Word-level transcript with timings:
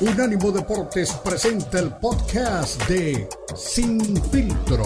Unánimo 0.00 0.52
Deportes 0.52 1.12
presenta 1.24 1.80
el 1.80 1.90
podcast 2.00 2.88
de 2.88 3.26
Sin 3.56 3.98
Filtro. 4.30 4.84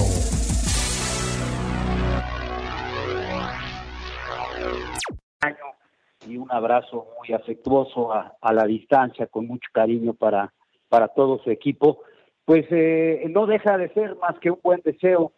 Y 6.27 6.39
un 6.39 6.51
abrazo 6.51 7.09
muy 7.19 7.35
afectuoso 7.35 8.11
a, 8.11 8.53
la 8.55 8.65
distancia, 8.65 9.27
con 9.27 9.47
mucho 9.47 9.69
cariño 9.75 10.15
para, 10.15 10.51
para 10.89 11.09
todo 11.09 11.39
su 11.45 11.51
equipo. 11.51 11.99
Pues 12.47 12.65
eh, 12.71 13.27
no 13.29 13.45
deja 13.45 13.77
de 13.77 13.93
ser 13.93 14.17
más 14.17 14.39
que 14.39 14.51
un 14.51 14.61
buen 14.63 14.81
deseo, 14.83 15.33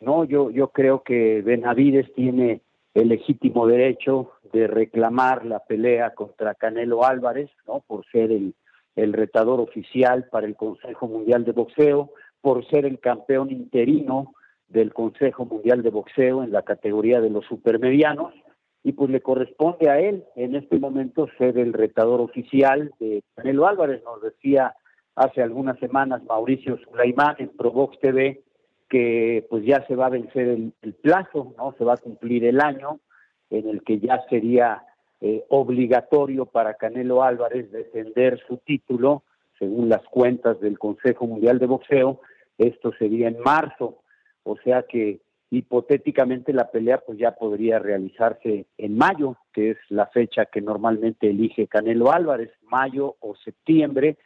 ¿no? 0.00 0.24
Yo, 0.24 0.50
yo 0.50 0.70
creo 0.72 1.04
que 1.04 1.40
Benavides 1.40 2.12
tiene 2.14 2.62
el 2.94 3.10
legítimo 3.10 3.68
derecho 3.68 4.32
de 4.52 4.66
reclamar 4.66 5.46
la 5.46 5.60
pelea 5.60 6.14
contra 6.14 6.56
Canelo 6.56 7.04
Álvarez, 7.04 7.50
¿no? 7.68 7.78
Por 7.86 8.04
ser 8.06 8.32
el, 8.32 8.54
el 8.96 9.12
retador 9.12 9.60
oficial 9.60 10.28
para 10.30 10.46
el 10.46 10.56
Consejo 10.56 11.08
Mundial 11.08 11.44
de 11.44 11.52
Boxeo, 11.52 12.10
por 12.40 12.66
ser 12.68 12.84
el 12.84 13.00
campeón 13.00 13.50
interino 13.50 14.34
del 14.68 14.92
Consejo 14.92 15.44
Mundial 15.44 15.82
de 15.82 15.90
Boxeo 15.90 16.42
en 16.42 16.52
la 16.52 16.62
categoría 16.62 17.20
de 17.20 17.30
los 17.30 17.44
supermedianos, 17.46 18.34
y 18.82 18.92
pues 18.92 19.10
le 19.10 19.22
corresponde 19.22 19.88
a 19.88 19.98
él 19.98 20.24
en 20.36 20.54
este 20.54 20.78
momento 20.78 21.26
ser 21.38 21.58
el 21.58 21.72
retador 21.72 22.20
oficial 22.20 22.92
de 23.00 23.22
Canelo 23.34 23.66
Álvarez. 23.66 24.02
Nos 24.04 24.20
decía 24.20 24.74
hace 25.16 25.42
algunas 25.42 25.78
semanas 25.78 26.22
Mauricio 26.24 26.76
Sulaimán 26.78 27.36
en 27.38 27.48
Provox 27.48 27.98
TV 28.00 28.42
que 28.90 29.46
pues 29.48 29.64
ya 29.64 29.84
se 29.86 29.96
va 29.96 30.06
a 30.06 30.10
vencer 30.10 30.48
el, 30.48 30.72
el 30.82 30.92
plazo, 30.94 31.54
¿no? 31.56 31.74
Se 31.78 31.84
va 31.84 31.94
a 31.94 31.96
cumplir 31.96 32.44
el 32.44 32.60
año 32.60 33.00
en 33.48 33.68
el 33.68 33.82
que 33.82 33.98
ya 33.98 34.22
sería 34.28 34.82
eh, 35.20 35.44
obligatorio 35.48 36.46
para 36.46 36.74
Canelo 36.74 37.22
Álvarez 37.22 37.70
defender 37.70 38.40
su 38.46 38.58
título, 38.58 39.22
según 39.58 39.88
las 39.88 40.02
cuentas 40.04 40.60
del 40.60 40.78
Consejo 40.78 41.26
Mundial 41.26 41.58
de 41.58 41.66
Boxeo, 41.66 42.20
esto 42.58 42.92
sería 42.98 43.28
en 43.28 43.40
marzo, 43.40 44.02
o 44.42 44.56
sea 44.58 44.82
que 44.82 45.20
hipotéticamente 45.50 46.52
la 46.52 46.70
pelea 46.70 46.98
pues 46.98 47.18
ya 47.18 47.32
podría 47.32 47.78
realizarse 47.78 48.66
en 48.76 48.96
mayo, 48.96 49.36
que 49.52 49.70
es 49.70 49.78
la 49.88 50.06
fecha 50.06 50.46
que 50.46 50.60
normalmente 50.60 51.30
elige 51.30 51.68
Canelo 51.68 52.12
Álvarez, 52.12 52.50
mayo 52.62 53.16
o 53.20 53.36
septiembre, 53.36 54.18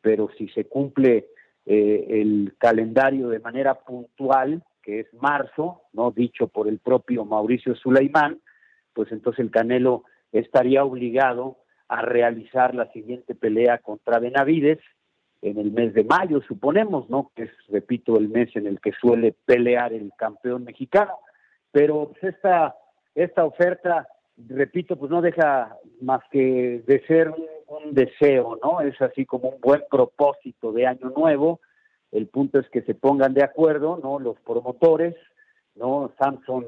pero 0.00 0.28
si 0.36 0.48
se 0.48 0.66
cumple 0.66 1.28
eh, 1.64 2.06
el 2.10 2.54
calendario 2.58 3.28
de 3.28 3.38
manera 3.38 3.74
puntual, 3.74 4.62
que 4.82 5.00
es 5.00 5.14
marzo, 5.14 5.82
no 5.94 6.10
dicho 6.10 6.48
por 6.48 6.68
el 6.68 6.78
propio 6.78 7.24
Mauricio 7.24 7.74
Sulaimán, 7.74 8.40
pues 8.92 9.10
entonces 9.10 9.40
el 9.40 9.50
Canelo 9.50 10.04
estaría 10.34 10.84
obligado 10.84 11.58
a 11.88 12.02
realizar 12.02 12.74
la 12.74 12.90
siguiente 12.92 13.34
pelea 13.34 13.78
contra 13.78 14.18
Benavides 14.18 14.80
en 15.42 15.58
el 15.58 15.70
mes 15.70 15.92
de 15.92 16.04
mayo, 16.04 16.40
suponemos, 16.48 17.08
¿no? 17.10 17.30
Que 17.34 17.44
es, 17.44 17.50
repito, 17.68 18.16
el 18.16 18.30
mes 18.30 18.48
en 18.56 18.66
el 18.66 18.80
que 18.80 18.92
suele 18.92 19.34
pelear 19.44 19.92
el 19.92 20.10
campeón 20.16 20.64
mexicano. 20.64 21.18
Pero 21.70 22.10
pues, 22.10 22.34
esta, 22.34 22.74
esta 23.14 23.44
oferta, 23.44 24.08
repito, 24.48 24.96
pues 24.96 25.10
no 25.10 25.20
deja 25.20 25.76
más 26.00 26.22
que 26.30 26.82
de 26.86 27.06
ser 27.06 27.30
un, 27.30 27.44
deseo, 27.92 28.58
¿no? 28.62 28.80
Es 28.80 29.00
así 29.02 29.26
como 29.26 29.50
un 29.50 29.60
buen 29.60 29.82
propósito 29.90 30.72
de 30.72 30.86
año 30.86 31.12
nuevo. 31.14 31.60
El 32.12 32.28
punto 32.28 32.58
es 32.58 32.68
que 32.70 32.82
se 32.82 32.94
pongan 32.94 33.34
de 33.34 33.42
acuerdo, 33.42 34.00
¿no? 34.02 34.18
Los 34.18 34.40
promotores, 34.40 35.14
¿no? 35.74 36.12
Samson 36.18 36.64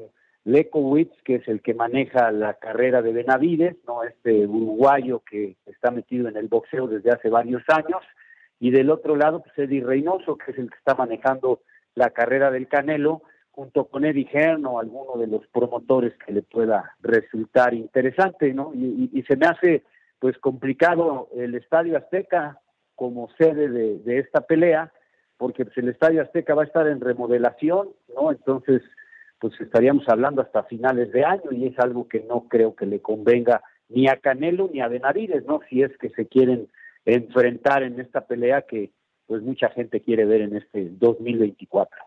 Lekowitz, 0.47 1.11
que 1.25 1.35
es 1.35 1.47
el 1.49 1.61
que 1.61 1.73
maneja 1.73 2.31
la 2.31 2.53
carrera 2.53 3.01
de 3.01 3.11
Benavides, 3.11 3.75
no 3.85 4.03
este 4.03 4.47
uruguayo 4.47 5.19
que 5.29 5.57
está 5.65 5.91
metido 5.91 6.29
en 6.29 6.37
el 6.37 6.47
boxeo 6.47 6.87
desde 6.87 7.11
hace 7.11 7.29
varios 7.29 7.63
años, 7.67 8.01
y 8.57 8.71
del 8.71 8.89
otro 8.89 9.17
lado, 9.17 9.43
pues 9.43 9.57
Eddie 9.57 9.83
Reynoso, 9.83 10.37
que 10.37 10.51
es 10.51 10.57
el 10.57 10.69
que 10.69 10.77
está 10.77 10.95
manejando 10.95 11.59
la 11.95 12.11
carrera 12.11 12.49
del 12.49 12.69
Canelo, 12.69 13.23
junto 13.51 13.87
con 13.89 14.05
Eddie 14.05 14.29
Hearn 14.31 14.65
o 14.65 14.79
alguno 14.79 15.19
de 15.19 15.27
los 15.27 15.45
promotores 15.47 16.13
que 16.25 16.31
le 16.31 16.43
pueda 16.43 16.95
resultar 17.01 17.73
interesante, 17.73 18.53
¿no? 18.53 18.71
Y, 18.73 19.21
se 19.27 19.35
me 19.35 19.47
hace 19.47 19.83
pues 20.19 20.37
complicado 20.37 21.27
el 21.35 21.55
Estadio 21.55 21.97
Azteca 21.97 22.61
como 22.95 23.27
sede 23.37 23.67
de, 23.67 23.99
de 23.99 24.19
esta 24.19 24.39
pelea, 24.39 24.93
porque 25.35 25.65
pues, 25.65 25.77
el 25.77 25.89
Estadio 25.89 26.21
Azteca 26.21 26.55
va 26.55 26.61
a 26.61 26.67
estar 26.67 26.87
en 26.87 27.01
remodelación, 27.01 27.89
¿no? 28.15 28.31
Entonces, 28.31 28.81
pues 29.39 29.59
estaríamos 29.59 30.07
hablando 30.07 30.41
hasta 30.41 30.63
finales 30.63 31.11
de 31.11 31.23
año 31.23 31.51
y 31.51 31.67
es 31.67 31.79
algo 31.79 32.07
que 32.07 32.21
no 32.21 32.47
creo 32.47 32.75
que 32.75 32.85
le 32.85 33.01
convenga 33.01 33.61
ni 33.89 34.07
a 34.07 34.17
Canelo 34.17 34.69
ni 34.73 34.81
a 34.81 34.87
Benavides, 34.87 35.45
¿no? 35.45 35.59
Si 35.69 35.81
es 35.81 35.91
que 35.97 36.09
se 36.09 36.27
quieren 36.27 36.69
enfrentar 37.05 37.83
en 37.83 37.99
esta 37.99 38.25
pelea 38.25 38.63
que 38.63 38.91
pues 39.27 39.41
mucha 39.41 39.69
gente 39.69 40.01
quiere 40.01 40.25
ver 40.25 40.41
en 40.41 40.55
este 40.55 40.89
2024. 40.91 41.97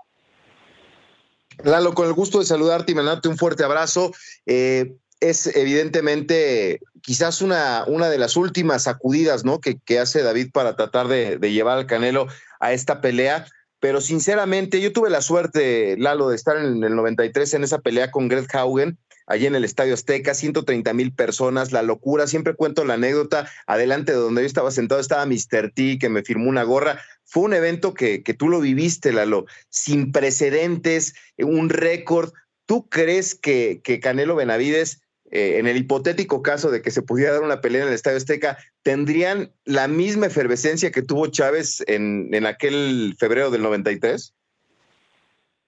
Lalo, 1.64 1.92
con 1.92 2.06
el 2.06 2.14
gusto 2.14 2.38
de 2.38 2.46
saludarte 2.46 2.92
y 2.92 2.94
mandarte 2.94 3.28
un 3.28 3.36
fuerte 3.36 3.64
abrazo. 3.64 4.12
Eh, 4.46 4.96
es 5.20 5.54
evidentemente 5.54 6.80
quizás 7.02 7.42
una, 7.42 7.84
una 7.86 8.08
de 8.08 8.16
las 8.16 8.36
últimas 8.36 8.84
sacudidas 8.84 9.44
¿no? 9.44 9.60
que, 9.60 9.98
hace 9.98 10.22
David 10.22 10.50
para 10.52 10.76
tratar 10.76 11.08
de, 11.08 11.36
de 11.36 11.52
llevar 11.52 11.76
al 11.76 11.86
Canelo 11.86 12.26
a 12.58 12.72
esta 12.72 13.02
pelea 13.02 13.44
pero 13.80 14.02
sinceramente 14.02 14.80
yo 14.80 14.92
tuve 14.92 15.08
la 15.08 15.22
suerte, 15.22 15.96
Lalo, 15.98 16.28
de 16.28 16.36
estar 16.36 16.58
en 16.58 16.84
el 16.84 16.94
93 16.94 17.54
en 17.54 17.64
esa 17.64 17.78
pelea 17.78 18.10
con 18.10 18.28
Greg 18.28 18.46
Haugen, 18.54 18.98
allí 19.26 19.46
en 19.46 19.54
el 19.54 19.64
Estadio 19.64 19.94
Azteca, 19.94 20.34
130 20.34 20.92
mil 20.92 21.14
personas, 21.14 21.72
la 21.72 21.82
locura, 21.82 22.26
siempre 22.26 22.54
cuento 22.54 22.84
la 22.84 22.94
anécdota, 22.94 23.48
adelante 23.66 24.12
de 24.12 24.18
donde 24.18 24.42
yo 24.42 24.46
estaba 24.46 24.70
sentado 24.70 25.00
estaba 25.00 25.24
Mr. 25.24 25.72
T, 25.74 25.98
que 25.98 26.10
me 26.10 26.22
firmó 26.22 26.50
una 26.50 26.62
gorra, 26.62 27.00
fue 27.24 27.44
un 27.44 27.54
evento 27.54 27.94
que, 27.94 28.22
que 28.22 28.34
tú 28.34 28.50
lo 28.50 28.60
viviste, 28.60 29.12
Lalo, 29.12 29.46
sin 29.70 30.12
precedentes, 30.12 31.14
un 31.38 31.70
récord, 31.70 32.32
¿tú 32.66 32.86
crees 32.88 33.34
que, 33.34 33.80
que 33.82 33.98
Canelo 33.98 34.36
Benavides 34.36 35.00
eh, 35.30 35.58
en 35.58 35.66
el 35.66 35.76
hipotético 35.76 36.42
caso 36.42 36.70
de 36.70 36.82
que 36.82 36.90
se 36.90 37.02
pudiera 37.02 37.34
dar 37.34 37.42
una 37.42 37.60
pelea 37.60 37.82
en 37.82 37.88
el 37.88 37.94
Estadio 37.94 38.16
Azteca, 38.16 38.58
¿tendrían 38.82 39.52
la 39.64 39.88
misma 39.88 40.26
efervescencia 40.26 40.90
que 40.90 41.02
tuvo 41.02 41.28
Chávez 41.28 41.84
en, 41.86 42.34
en 42.34 42.46
aquel 42.46 43.14
febrero 43.18 43.50
del 43.50 43.62
93? 43.62 44.34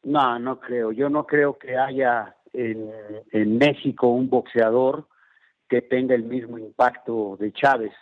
No, 0.05 0.39
no 0.39 0.59
creo. 0.59 0.91
Yo 0.93 1.09
no 1.09 1.27
creo 1.27 1.59
que 1.59 1.77
haya 1.77 2.35
en, 2.53 2.91
en 3.31 3.59
México 3.59 4.09
un 4.09 4.29
boxeador 4.29 5.07
que 5.69 5.81
tenga 5.81 6.15
el 6.15 6.25
mismo 6.25 6.59
impacto 6.59 7.37
de 7.39 7.53
Chávez. 7.53 7.93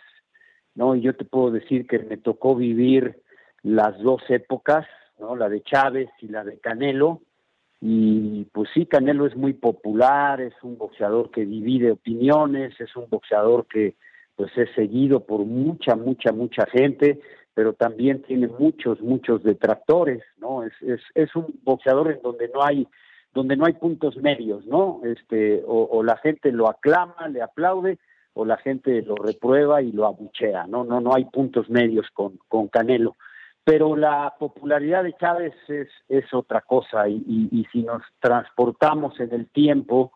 ¿no? 0.75 0.95
Y 0.95 1.01
yo 1.01 1.15
te 1.15 1.25
puedo 1.25 1.51
decir 1.51 1.87
que 1.87 1.99
me 1.99 2.17
tocó 2.17 2.55
vivir 2.55 3.21
las 3.61 3.97
dos 3.99 4.21
épocas, 4.29 4.85
¿no? 5.19 5.35
la 5.35 5.47
de 5.47 5.61
Chávez 5.61 6.09
y 6.19 6.27
la 6.27 6.43
de 6.43 6.59
Canelo, 6.59 7.21
y 7.81 8.45
pues 8.53 8.69
sí, 8.75 8.85
Canelo 8.85 9.25
es 9.25 9.35
muy 9.35 9.53
popular, 9.53 10.39
es 10.39 10.53
un 10.61 10.77
boxeador 10.77 11.31
que 11.31 11.47
divide 11.47 11.91
opiniones, 11.91 12.79
es 12.79 12.95
un 12.95 13.09
boxeador 13.09 13.65
que 13.65 13.95
pues 14.35 14.55
es 14.55 14.69
seguido 14.75 15.25
por 15.25 15.45
mucha, 15.45 15.95
mucha, 15.95 16.31
mucha 16.31 16.67
gente, 16.67 17.19
pero 17.55 17.73
también 17.73 18.21
tiene 18.21 18.47
muchos, 18.47 19.01
muchos 19.01 19.43
detractores, 19.43 20.23
¿no? 20.37 20.63
Es, 20.63 20.73
es, 20.81 21.01
es 21.15 21.35
un 21.35 21.59
boxeador 21.63 22.11
en 22.11 22.21
donde 22.21 22.49
no 22.53 22.63
hay 22.63 22.87
donde 23.33 23.55
no 23.55 23.65
hay 23.65 23.73
puntos 23.73 24.17
medios, 24.17 24.65
¿no? 24.65 25.01
Este, 25.05 25.63
o, 25.65 25.87
o 25.89 26.03
la 26.03 26.17
gente 26.17 26.51
lo 26.51 26.69
aclama, 26.69 27.29
le 27.29 27.41
aplaude, 27.41 27.97
o 28.33 28.45
la 28.45 28.57
gente 28.57 29.01
lo 29.01 29.15
reprueba 29.15 29.81
y 29.81 29.91
lo 29.91 30.05
abuchea, 30.05 30.67
¿no? 30.67 30.83
No, 30.83 30.99
no 30.99 31.15
hay 31.15 31.25
puntos 31.25 31.69
medios 31.69 32.07
con, 32.13 32.37
con 32.47 32.67
Canelo 32.67 33.15
pero 33.63 33.95
la 33.95 34.33
popularidad 34.39 35.03
de 35.03 35.13
Chávez 35.13 35.53
es, 35.67 36.33
otra 36.33 36.61
cosa 36.61 37.07
y, 37.07 37.67
si 37.71 37.83
nos 37.83 38.01
transportamos 38.19 39.19
en 39.19 39.33
el 39.33 39.47
tiempo, 39.49 40.13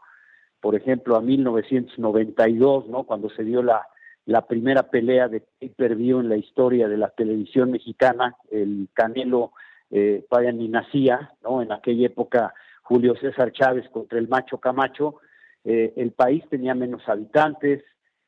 por 0.59 0.75
ejemplo, 0.75 1.15
a 1.15 1.21
1992, 1.21 2.87
¿no? 2.87 3.03
cuando 3.03 3.29
se 3.29 3.43
dio 3.43 3.61
la, 3.61 3.85
primera 4.47 4.89
pelea 4.89 5.27
de 5.27 5.41
pay-per-view 5.59 6.19
en 6.19 6.29
la 6.29 6.37
historia 6.37 6.87
de 6.87 6.97
la 6.97 7.09
televisión 7.09 7.69
mexicana, 7.71 8.35
el 8.49 8.89
Canelo 8.93 9.51
eh, 9.91 10.25
ni 10.53 10.67
nacía, 10.67 11.33
¿no? 11.43 11.61
en 11.61 11.71
aquella 11.71 12.07
época 12.07 12.53
Julio 12.81 13.15
César 13.15 13.51
Chávez 13.51 13.87
contra 13.89 14.17
el 14.17 14.27
Macho 14.27 14.57
Camacho, 14.57 15.17
eh, 15.63 15.93
el 15.97 16.11
país 16.11 16.43
tenía 16.49 16.73
menos 16.73 17.07
habitantes, 17.07 17.83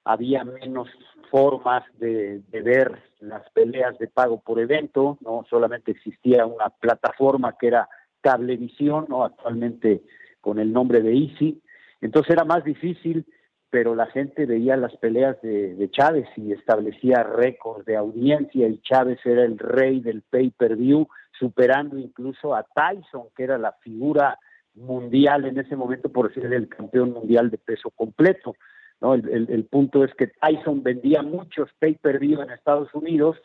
había 0.07 0.43
menos 0.45 0.87
formas 1.29 1.83
de, 1.99 2.41
ver 2.51 3.03
las 3.19 3.49
peleas 3.51 3.97
de 3.99 4.07
pago 4.07 4.39
por 4.39 4.59
evento, 4.59 5.17
no 5.21 5.45
solamente 5.49 5.91
existía 5.91 6.45
una 6.45 6.69
plataforma 6.69 7.57
que 7.59 7.67
era 7.67 7.89
Cablevisión, 8.21 9.05
no 9.09 9.23
actualmente 9.23 10.01
con 10.41 10.59
el 10.59 10.71
nombre 10.71 11.01
de 11.01 11.13
Easy, 11.13 11.61
entonces 11.99 12.31
era 12.31 12.45
más 12.45 12.63
difícil, 12.63 13.25
pero 13.69 13.95
la 13.95 14.05
gente 14.07 14.45
veía 14.45 14.77
las 14.77 14.95
peleas 14.97 15.41
de, 15.41 15.75
de 15.75 15.91
Chávez 15.91 16.27
y 16.37 16.53
establecía 16.53 17.23
récords 17.23 17.85
de 17.85 17.97
audiencia 17.97 18.67
y 18.67 18.79
Chávez 18.81 19.19
era 19.25 19.43
el 19.43 19.57
rey 19.57 19.99
del 19.99 20.21
pay-per-view, 20.21 21.07
superando 21.37 21.97
incluso 21.97 22.55
a 22.55 22.63
Tyson, 22.63 23.27
que 23.35 23.43
era 23.43 23.57
la 23.57 23.73
figura 23.81 24.39
mundial 24.73 25.45
en 25.45 25.59
ese 25.59 25.75
momento 25.75 26.09
por 26.09 26.33
ser 26.33 26.53
el 26.53 26.69
campeón 26.69 27.11
mundial 27.11 27.49
de 27.49 27.57
peso 27.57 27.89
completo. 27.89 28.55
¿No? 29.01 29.13
El, 29.13 29.67
punto 29.69 30.03
es 30.03 30.13
que 30.15 30.27
Tyson 30.27 30.83
vendía 30.83 31.21
muchos 31.21 31.69
pay-per-view 31.79 32.41
en 32.41 32.51
Estados 32.51 32.93
Unidos, 32.93 33.37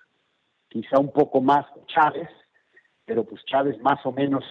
quizá 0.69 0.99
un 0.99 1.12
poco 1.12 1.40
más 1.40 1.66
Chávez, 1.87 2.28
pero 3.04 3.25
pues 3.25 3.44
Chávez 3.44 3.78
más 3.82 4.04
o 4.06 4.12
menos 4.12 4.44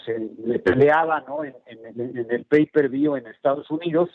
le 0.45 0.59
peleaba 0.59 1.21
¿no? 1.21 1.43
en, 1.43 1.55
el 1.65 2.45
pay-per-view 2.45 3.15
en 3.15 3.27
Estados 3.27 3.69
Unidos, 3.71 4.09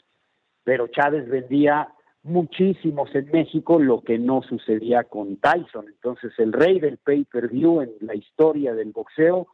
pero 0.63 0.87
Chávez 0.89 1.29
vendía 1.29 1.89
muchísimos 2.23 3.13
en 3.15 3.31
México, 3.31 3.79
lo 3.79 4.03
que 4.03 4.19
no 4.19 4.43
sucedía 4.43 5.05
con 5.05 5.37
Tyson. 5.37 5.87
Entonces 5.89 6.33
el 6.39 6.53
rey 6.53 6.81
del 6.81 6.99
pay-per-view 6.99 7.83
en 7.83 7.93
la 8.01 8.15
historia 8.15 8.75
del 8.75 8.93
boxeo 8.93 9.49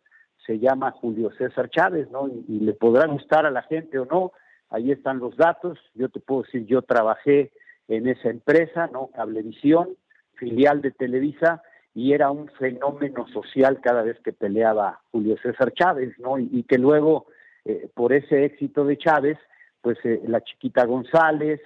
se 0.46 0.58
llama 0.58 0.90
Julio 0.90 1.30
César 1.38 1.70
Chávez, 1.70 2.10
¿no? 2.10 2.28
y, 2.28 2.60
le 2.60 2.72
podrá 2.72 3.06
gustar 3.06 3.46
a 3.46 3.50
la 3.50 3.62
gente 3.62 3.98
o 3.98 4.06
no, 4.06 4.32
ahí 4.72 4.90
están 4.90 5.18
los 5.18 5.36
datos, 5.36 5.78
yo 5.94 6.08
te 6.08 6.18
puedo 6.18 6.42
decir, 6.42 6.66
yo 6.66 6.82
trabajé 6.82 7.52
en 7.88 8.08
esa 8.08 8.30
empresa, 8.30 8.88
¿no? 8.92 9.08
Cablevisión, 9.08 9.96
filial 10.34 10.80
de 10.80 10.90
Televisa, 10.90 11.62
y 11.94 12.14
era 12.14 12.30
un 12.30 12.48
fenómeno 12.58 13.28
social 13.28 13.80
cada 13.82 14.02
vez 14.02 14.18
que 14.24 14.32
peleaba 14.32 15.00
Julio 15.10 15.36
César 15.42 15.72
Chávez, 15.72 16.18
¿no? 16.18 16.38
Y, 16.38 16.62
que 16.62 16.78
luego, 16.78 17.26
eh, 17.66 17.88
por 17.94 18.14
ese 18.14 18.46
éxito 18.46 18.84
de 18.84 18.96
Chávez, 18.96 19.38
pues 19.82 19.98
eh, 20.04 20.22
la 20.26 20.40
chiquita 20.40 20.86
González, 20.86 21.60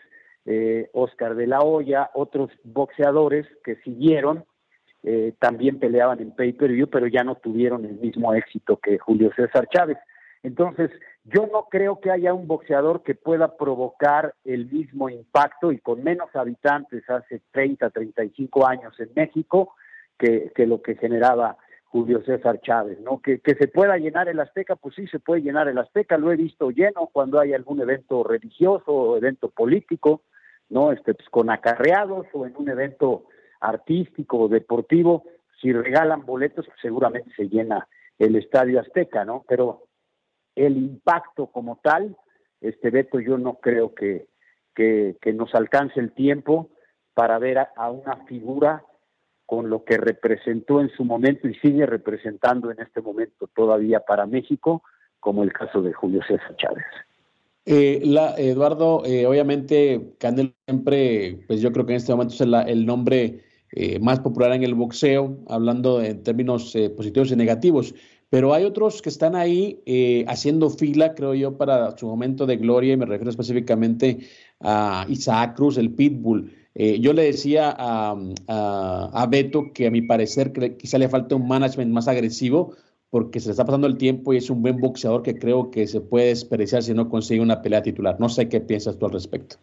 eh, 0.45 0.91
Oscar 0.93 1.37
de 1.37 1.47
la 1.47 1.61
Hoya, 1.61 2.11
otros 2.15 2.51
boxeadores 2.65 3.47
que 3.65 3.77
siguieron, 3.77 4.45
también 5.39 5.79
peleaban 5.79 6.19
en 6.21 6.33
pay-per-view, 6.33 6.89
pero 6.89 7.07
ya 7.07 7.23
no 7.23 7.37
tuvieron 7.37 7.85
el 7.85 7.95
mismo 7.95 8.35
éxito 8.35 8.79
que 8.79 8.99
Julio 8.99 9.31
César 9.37 9.69
Chávez. 9.69 9.99
Entonces, 10.43 10.91
yo 11.29 11.49
no 11.53 11.67
creo 11.69 12.01
que 12.01 12.11
haya 12.11 12.33
un 12.33 12.47
boxeador 12.47 13.03
que 13.03 13.17
pueda 13.17 13.57
provocar 13.57 14.35
el 14.45 14.71
mismo 14.71 15.11
impacto 15.11 15.73
y 15.73 15.79
con 15.79 16.05
menos 16.05 16.29
habitantes 16.35 17.09
hace 17.11 17.43
30, 17.51 17.91
35 17.91 18.67
años 18.67 18.95
en 19.01 19.11
México 19.15 19.75
que, 20.19 20.53
lo 20.59 20.83
que 20.83 20.95
generaba 20.95 21.57
Julio 21.87 22.23
César 22.25 22.61
Chávez, 22.61 23.01
¿no? 23.01 23.21
Que, 23.21 23.41
se 23.45 23.67
pueda 23.67 23.97
llenar 23.99 24.29
el 24.29 24.39
Azteca, 24.39 24.77
pues 24.77 24.95
sí 24.95 25.09
se 25.09 25.19
puede 25.19 25.43
llenar 25.43 25.67
el 25.67 25.79
Azteca, 25.79 26.17
lo 26.17 26.31
he 26.31 26.37
visto 26.37 26.71
lleno 26.71 27.11
cuando 27.13 27.41
hay 27.41 27.55
algún 27.55 27.81
evento 27.81 28.23
religioso 28.23 28.93
o 28.93 29.17
evento 29.17 29.51
político, 29.51 30.23
¿no? 30.69 30.93
Este, 30.93 31.15
pues 31.15 31.29
con 31.31 31.51
acarreados 31.51 32.27
o 32.35 32.47
en 32.47 32.55
un 32.57 32.69
evento 32.69 33.25
artístico 33.61 34.39
o 34.39 34.49
deportivo, 34.49 35.25
si 35.61 35.73
regalan 35.73 36.25
boletos, 36.25 36.67
pues 36.67 36.79
seguramente 36.81 37.31
se 37.37 37.49
llena 37.49 37.89
el 38.19 38.37
Estadio 38.37 38.81
Azteca, 38.81 39.25
¿no? 39.25 39.45
Pero 39.49 39.87
el 40.57 40.79
impacto 40.79 41.47
como 41.49 41.79
tal, 41.83 42.17
este 42.61 42.91
Beto, 42.91 43.21
yo 43.21 43.39
no 43.39 43.61
creo 43.61 43.95
que, 43.95 44.27
que, 44.75 45.33
nos 45.35 45.55
alcance 45.55 46.01
el 46.01 46.13
tiempo 46.13 46.71
para 47.15 47.39
ver 47.39 47.59
a, 47.59 47.91
una 47.91 48.25
figura 48.27 48.85
con 49.45 49.71
lo 49.71 49.85
que 49.85 49.97
representó 49.97 50.81
en 50.81 50.91
su 50.91 51.05
momento 51.05 51.47
y 51.47 51.55
sigue 51.57 51.87
representando 51.87 52.71
en 52.71 52.81
este 52.81 53.01
momento 53.01 53.49
todavía 53.55 54.01
para 54.01 54.27
México, 54.27 54.83
como 55.21 55.45
el 55.45 55.53
caso 55.53 55.83
de 55.83 55.93
Julio 55.93 56.21
César 56.27 56.57
Chávez. 56.57 56.85
Eh, 57.65 58.01
Eduardo, 58.39 59.05
eh, 59.05 59.27
obviamente 59.27 60.15
Canelo 60.19 60.53
siempre, 60.67 61.45
pues 61.47 61.61
yo 61.61 61.73
creo 61.73 61.85
que 61.85 61.93
en 61.93 61.97
este 61.97 62.13
momento 62.13 62.35
es 62.35 62.41
el 62.41 62.87
nombre 62.87 63.45
eh, 63.73 63.99
más 63.99 64.21
popular 64.21 64.53
en 64.53 64.63
el 64.63 64.75
boxeo, 64.75 65.39
hablando 65.49 66.03
en 66.03 66.23
términos 66.23 66.77
positivos 66.97 67.31
y 67.33 67.37
negativos 67.37 67.95
pero 68.29 68.55
hay 68.55 68.65
otros 68.65 69.03
que 69.03 69.09
están 69.09 69.37
ahí 69.37 69.81
eh, 69.87 70.25
haciendo 70.29 70.71
fila, 70.71 71.15
creo 71.15 71.35
yo, 71.35 71.57
para 71.57 71.97
su 71.97 72.07
momento 72.07 72.47
de 72.47 72.57
gloria, 72.57 72.95
y 72.95 72.97
me 72.97 73.07
refiero 73.07 73.31
específicamente 73.31 74.19
a 74.61 75.07
Isaac 75.09 75.57
Cruz, 75.57 75.79
el 75.79 75.93
Pitbull. 75.93 76.53
Eh, 76.75 77.01
yo 77.01 77.13
le 77.13 77.23
decía 77.23 77.75
a, 77.79 78.17
a, 78.49 79.27
Beto 79.31 79.73
que 79.73 79.87
a 79.87 79.91
mi 79.91 80.03
parecer 80.03 80.53
quizá 80.77 80.99
le 80.99 81.09
falta 81.09 81.37
un 81.37 81.49
management 81.49 81.93
más 81.93 82.09
agresivo, 82.09 82.75
porque 83.11 83.41
se 83.41 83.49
le 83.49 83.53
está 83.53 83.65
pasando 83.65 83.87
el 83.87 83.97
tiempo 83.97 84.35
y 84.35 84.39
es 84.39 84.51
un 84.51 84.61
buen 84.61 84.81
boxeador 84.81 85.23
que 85.23 85.39
creo 85.39 85.71
que 85.71 85.87
se 85.87 86.01
puede 86.01 86.27
desperdiciar 86.27 86.83
si 86.83 86.93
no 86.93 87.09
consigue 87.09 87.41
una 87.41 87.63
pelea 87.63 87.83
titular. 87.83 88.19
No 88.21 88.29
sé 88.29 88.49
qué 88.49 88.61
piensas 88.61 88.99
tú 88.99 89.07
al 89.07 89.13
respecto. 89.13 89.57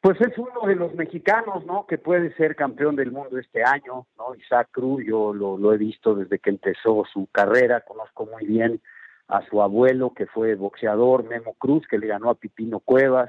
Pues 0.00 0.18
es 0.22 0.36
uno 0.38 0.66
de 0.66 0.76
los 0.76 0.94
mexicanos, 0.94 1.66
¿no? 1.66 1.86
Que 1.86 1.98
puede 1.98 2.34
ser 2.34 2.56
campeón 2.56 2.96
del 2.96 3.12
mundo 3.12 3.38
este 3.38 3.62
año, 3.62 4.06
¿no? 4.16 4.34
Isaac 4.34 4.68
Cruz, 4.70 5.04
yo 5.04 5.34
lo, 5.34 5.74
he 5.74 5.76
visto 5.76 6.14
desde 6.14 6.38
que 6.38 6.48
empezó 6.48 7.04
su 7.12 7.26
carrera, 7.30 7.82
conozco 7.82 8.24
muy 8.24 8.46
bien 8.46 8.80
a 9.28 9.44
su 9.46 9.60
abuelo, 9.60 10.14
que 10.14 10.26
fue 10.26 10.54
boxeador, 10.54 11.24
Memo 11.24 11.52
Cruz, 11.58 11.86
que 11.86 11.98
le 11.98 12.06
ganó 12.06 12.30
a 12.30 12.34
Pipino 12.34 12.80
Cuevas, 12.80 13.28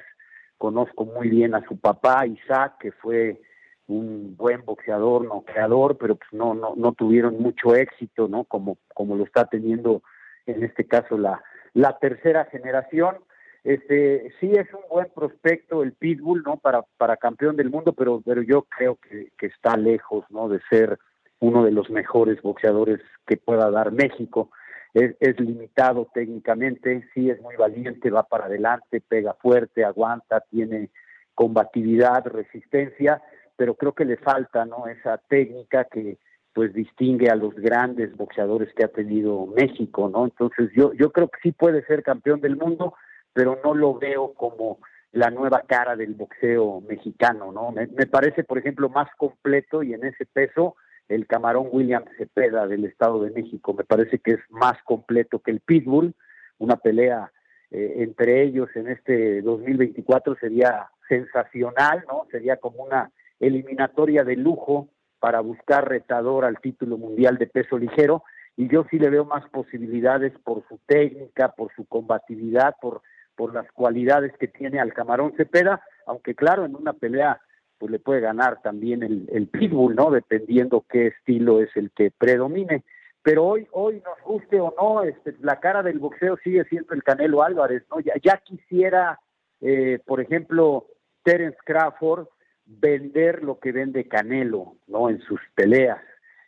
conozco 0.57 1.03
muy 1.03 1.29
bien 1.29 1.55
a 1.55 1.67
su 1.67 1.77
papá, 1.77 2.25
Isaac, 2.25 2.77
que 2.79 2.93
fue 2.93 3.41
un 3.87 4.37
buen 4.37 4.63
boxeador, 4.63 5.25
no 5.25 5.41
creador, 5.41 5.97
pero 5.97 6.15
pues 6.15 6.31
no, 6.31 6.53
no, 6.53 6.75
no 6.77 6.93
tuvieron 6.93 7.37
mucho 7.41 7.75
éxito, 7.75 8.29
¿no? 8.29 8.45
Como, 8.45 8.77
como 8.93 9.17
lo 9.17 9.25
está 9.25 9.45
teniendo 9.45 10.03
en 10.45 10.63
este 10.63 10.87
caso 10.87 11.17
la, 11.17 11.43
la 11.73 11.99
tercera 11.99 12.45
generación 12.45 13.17
este, 13.63 14.33
sí 14.39 14.51
es 14.51 14.73
un 14.73 14.81
buen 14.89 15.07
prospecto 15.13 15.83
el 15.83 15.93
Pitbull, 15.93 16.43
¿no? 16.43 16.57
Para, 16.57 16.83
para 16.97 17.17
campeón 17.17 17.55
del 17.55 17.69
mundo, 17.69 17.93
pero, 17.93 18.21
pero 18.25 18.41
yo 18.41 18.63
creo 18.63 18.95
que, 18.95 19.31
que 19.37 19.47
está 19.47 19.77
lejos, 19.77 20.25
¿no? 20.29 20.49
De 20.49 20.59
ser 20.69 20.97
uno 21.39 21.63
de 21.63 21.71
los 21.71 21.89
mejores 21.89 22.41
boxeadores 22.41 22.99
que 23.27 23.37
pueda 23.37 23.69
dar 23.69 23.91
México. 23.91 24.51
Es, 24.93 25.15
es, 25.19 25.39
limitado 25.39 26.09
técnicamente, 26.13 27.07
sí 27.13 27.29
es 27.29 27.39
muy 27.41 27.55
valiente, 27.55 28.09
va 28.09 28.23
para 28.23 28.45
adelante, 28.45 29.01
pega 29.01 29.33
fuerte, 29.35 29.85
aguanta, 29.85 30.41
tiene 30.49 30.89
combatividad, 31.33 32.25
resistencia, 32.27 33.21
pero 33.55 33.75
creo 33.75 33.93
que 33.93 34.05
le 34.05 34.17
falta, 34.17 34.65
¿no? 34.65 34.87
Esa 34.87 35.17
técnica 35.17 35.85
que 35.85 36.17
pues 36.53 36.73
distingue 36.73 37.29
a 37.29 37.35
los 37.35 37.55
grandes 37.55 38.15
boxeadores 38.17 38.73
que 38.73 38.83
ha 38.83 38.89
tenido 38.89 39.45
México, 39.45 40.09
¿no? 40.09 40.25
Entonces 40.25 40.69
yo 40.75 40.91
yo 40.93 41.11
creo 41.11 41.29
que 41.29 41.39
sí 41.41 41.51
puede 41.53 41.85
ser 41.85 42.03
campeón 42.03 42.41
del 42.41 42.57
mundo, 42.57 42.93
pero 43.33 43.59
no 43.63 43.73
lo 43.73 43.97
veo 43.97 44.33
como 44.33 44.79
la 45.11 45.29
nueva 45.29 45.63
cara 45.67 45.95
del 45.95 46.13
boxeo 46.13 46.81
mexicano, 46.81 47.51
¿no? 47.51 47.71
Me, 47.71 48.07
parece, 48.07 48.43
por 48.43 48.57
ejemplo, 48.57 48.89
más 48.89 49.09
completo 49.17 49.83
y 49.83 49.93
en 49.93 50.05
ese 50.05 50.25
peso 50.25 50.75
el 51.09 51.27
camarón 51.27 51.67
William 51.71 52.05
Cepeda 52.17 52.67
del 52.67 52.85
Estado 52.85 53.21
de 53.23 53.31
México. 53.31 53.73
Me 53.73 53.83
parece 53.83 54.19
que 54.19 54.31
es 54.31 54.39
más 54.49 54.81
completo 54.83 55.39
que 55.39 55.51
el 55.51 55.59
Pitbull. 55.59 56.15
Una 56.59 56.77
pelea 56.77 57.31
eh, 57.71 57.95
entre 57.97 58.43
ellos 58.43 58.69
en 58.75 58.87
este 58.87 59.41
2024 59.41 60.37
sería 60.39 60.89
sensacional, 61.09 62.05
¿no? 62.07 62.25
Sería 62.31 62.55
como 62.57 62.83
una 62.83 63.11
eliminatoria 63.41 64.23
de 64.23 64.37
lujo 64.37 64.87
para 65.19 65.41
buscar 65.41 65.89
retador 65.89 66.45
al 66.45 66.59
título 66.61 66.97
mundial 66.97 67.37
de 67.37 67.47
peso 67.47 67.77
ligero. 67.77 68.23
Y 68.55 68.69
yo 68.69 68.85
sí 68.89 68.97
le 68.97 69.09
veo 69.09 69.25
más 69.25 69.47
posibilidades 69.49 70.31
por 70.43 70.65
su 70.69 70.79
técnica, 70.85 71.49
por 71.51 71.73
su 71.75 71.85
combatividad, 71.85 72.75
por 72.81 73.01
por 73.35 73.53
las 73.53 73.71
cualidades 73.71 74.33
que 74.37 74.47
tiene 74.47 74.79
al 74.79 74.93
Camarón 74.93 75.33
Cepeda, 75.37 75.81
aunque 76.05 76.35
claro, 76.35 76.65
en 76.65 76.75
una 76.75 76.93
pelea 76.93 77.39
pues 77.77 77.91
le 77.91 77.99
puede 77.99 78.21
ganar 78.21 78.61
también 78.61 79.01
el, 79.01 79.27
el 79.31 79.47
pitbull, 79.47 79.95
¿no? 79.95 80.11
Dependiendo 80.11 80.85
qué 80.87 81.07
estilo 81.07 81.61
es 81.61 81.75
el 81.75 81.89
que 81.91 82.11
predomine. 82.11 82.83
Pero 83.23 83.45
hoy, 83.45 83.67
hoy 83.71 84.03
nos 84.05 84.21
guste 84.23 84.59
o 84.59 84.73
no, 84.79 85.03
este, 85.03 85.35
la 85.41 85.59
cara 85.59 85.81
del 85.83 85.99
boxeo 85.99 86.37
sigue 86.43 86.63
siendo 86.65 86.93
el 86.93 87.03
Canelo 87.03 87.43
Álvarez, 87.43 87.83
¿no? 87.89 87.99
Ya, 87.99 88.13
ya 88.21 88.37
quisiera, 88.37 89.19
eh, 89.61 89.99
por 90.05 90.21
ejemplo, 90.21 90.87
Terence 91.23 91.57
Crawford 91.65 92.27
vender 92.65 93.43
lo 93.43 93.59
que 93.59 93.71
vende 93.71 94.07
Canelo, 94.07 94.75
¿no? 94.87 95.09
En 95.09 95.19
sus 95.21 95.39
peleas. 95.55 96.01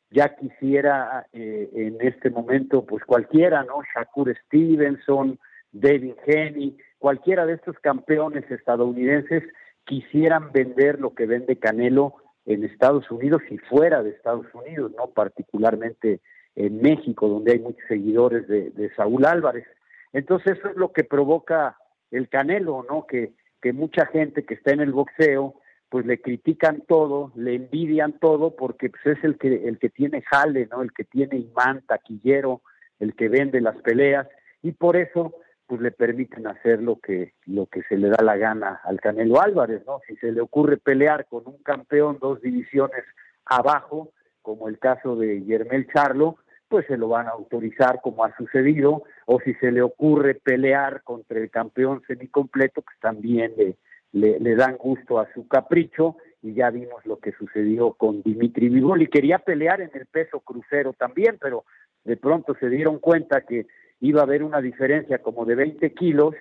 Ya 0.10 0.36
quisiera 0.36 1.26
eh, 1.34 1.70
en 1.74 1.98
este 2.02 2.30
momento, 2.30 2.86
pues 2.86 3.04
cualquiera, 3.06 3.64
¿no? 3.64 3.82
Shakur 3.96 4.36
Stevenson, 4.46 5.40
David 5.74 6.14
Henny, 6.26 6.78
cualquiera 7.00 7.46
de 7.46 7.54
estos 7.54 7.78
campeones 7.80 8.50
estadounidenses 8.50 9.44
quisieran 9.86 10.52
vender 10.54 11.00
lo 11.00 11.14
que 11.14 11.26
vende 11.26 11.60
Canelo 11.60 12.16
en 12.46 12.64
Estados 12.64 13.10
Unidos 13.12 13.42
y 13.50 13.58
fuera 13.58 14.04
de 14.04 14.12
Estados 14.12 14.46
Unidos, 14.54 14.92
no 14.98 15.08
particularmente 15.08 16.22
en 16.56 16.82
México, 16.82 17.28
donde 17.28 17.54
hay 17.54 17.60
muchos 17.60 17.84
seguidores 17.88 18.48
de, 18.48 18.92
Saúl 18.96 19.26
Álvarez. 19.26 19.66
Entonces 20.14 20.58
eso 20.58 20.70
es 20.70 20.76
lo 20.76 20.94
que 20.94 21.04
provoca 21.04 21.78
el 22.12 22.30
Canelo, 22.30 22.86
¿no? 22.88 23.08
Que, 23.08 23.34
que 23.62 23.74
mucha 23.74 24.06
gente 24.06 24.46
que 24.46 24.54
está 24.54 24.72
en 24.72 24.82
el 24.82 24.92
boxeo, 24.92 25.56
pues 25.90 26.06
le 26.06 26.22
critican 26.22 26.82
todo, 26.88 27.32
le 27.36 27.56
envidian 27.56 28.20
todo, 28.20 28.56
porque 28.56 28.90
pues, 28.90 29.18
es 29.18 29.24
el 29.24 29.38
que, 29.38 29.68
el 29.68 29.80
que 29.80 29.90
tiene 29.90 30.22
jale, 30.22 30.68
¿no? 30.72 30.82
El 30.82 30.94
que 30.94 31.04
tiene 31.04 31.38
imán, 31.38 31.84
taquillero, 31.88 32.62
el 33.00 33.16
que 33.16 33.30
vende 33.30 33.62
las 33.62 33.78
peleas, 33.78 34.28
y 34.62 34.74
por 34.74 34.96
eso 34.96 35.34
pues 35.74 35.82
le 35.82 35.92
permiten 35.92 36.46
hacer 36.46 36.84
lo 36.84 37.00
que 37.00 37.34
lo 37.48 37.66
que 37.66 37.82
se 37.90 37.98
le 37.98 38.10
da 38.10 38.24
la 38.24 38.38
gana 38.38 38.80
al 38.84 39.02
Canelo 39.02 39.42
Álvarez, 39.42 39.82
¿no? 39.88 40.02
Si 40.08 40.16
se 40.18 40.32
le 40.32 40.40
ocurre 40.40 40.78
pelear 40.78 41.26
con 41.26 41.48
un 41.48 41.58
campeón 41.64 42.20
dos 42.22 42.40
divisiones 42.42 43.04
abajo, 43.44 44.12
como 44.44 44.70
el 44.70 44.78
caso 44.78 45.16
de 45.16 45.42
Yermel 45.44 45.88
Charlo, 45.92 46.38
pues 46.68 46.86
se 46.86 46.96
lo 46.96 47.08
van 47.08 47.26
a 47.26 47.32
autorizar 47.32 48.02
como 48.04 48.24
ha 48.24 48.38
sucedido, 48.38 49.02
o 49.26 49.40
si 49.40 49.56
se 49.56 49.72
le 49.72 49.82
ocurre 49.82 50.36
pelear 50.36 51.02
contra 51.02 51.40
el 51.40 51.50
campeón 51.50 52.04
semicompleto, 52.06 52.84
pues 52.84 53.00
también 53.00 53.54
le, 53.58 54.40
le, 54.40 54.56
dan 54.56 54.78
gusto 54.78 55.18
a 55.18 55.28
su 55.34 55.48
capricho 55.48 56.18
y 56.44 56.54
ya 56.54 56.70
vimos 56.70 57.04
lo 57.08 57.18
que 57.18 57.32
sucedió 57.32 57.94
con 57.94 58.22
Dimitri 58.22 58.70
Vivol 58.70 59.02
y 59.02 59.08
quería 59.08 59.40
pelear 59.40 59.82
en 59.82 59.90
el 59.96 60.06
peso 60.06 60.40
crucero 60.42 60.94
también, 60.94 61.40
pero 61.42 61.66
de 62.04 62.16
pronto 62.16 62.56
se 62.60 62.70
dieron 62.70 63.00
cuenta 63.00 63.42
que 63.42 63.66
iba 64.00 64.22
a 64.22 64.24
haber 64.24 64.44
una 64.44 64.62
diferencia 64.62 65.20
como 65.20 65.46
de 65.46 65.56
20 65.56 65.94
kilos 65.94 66.36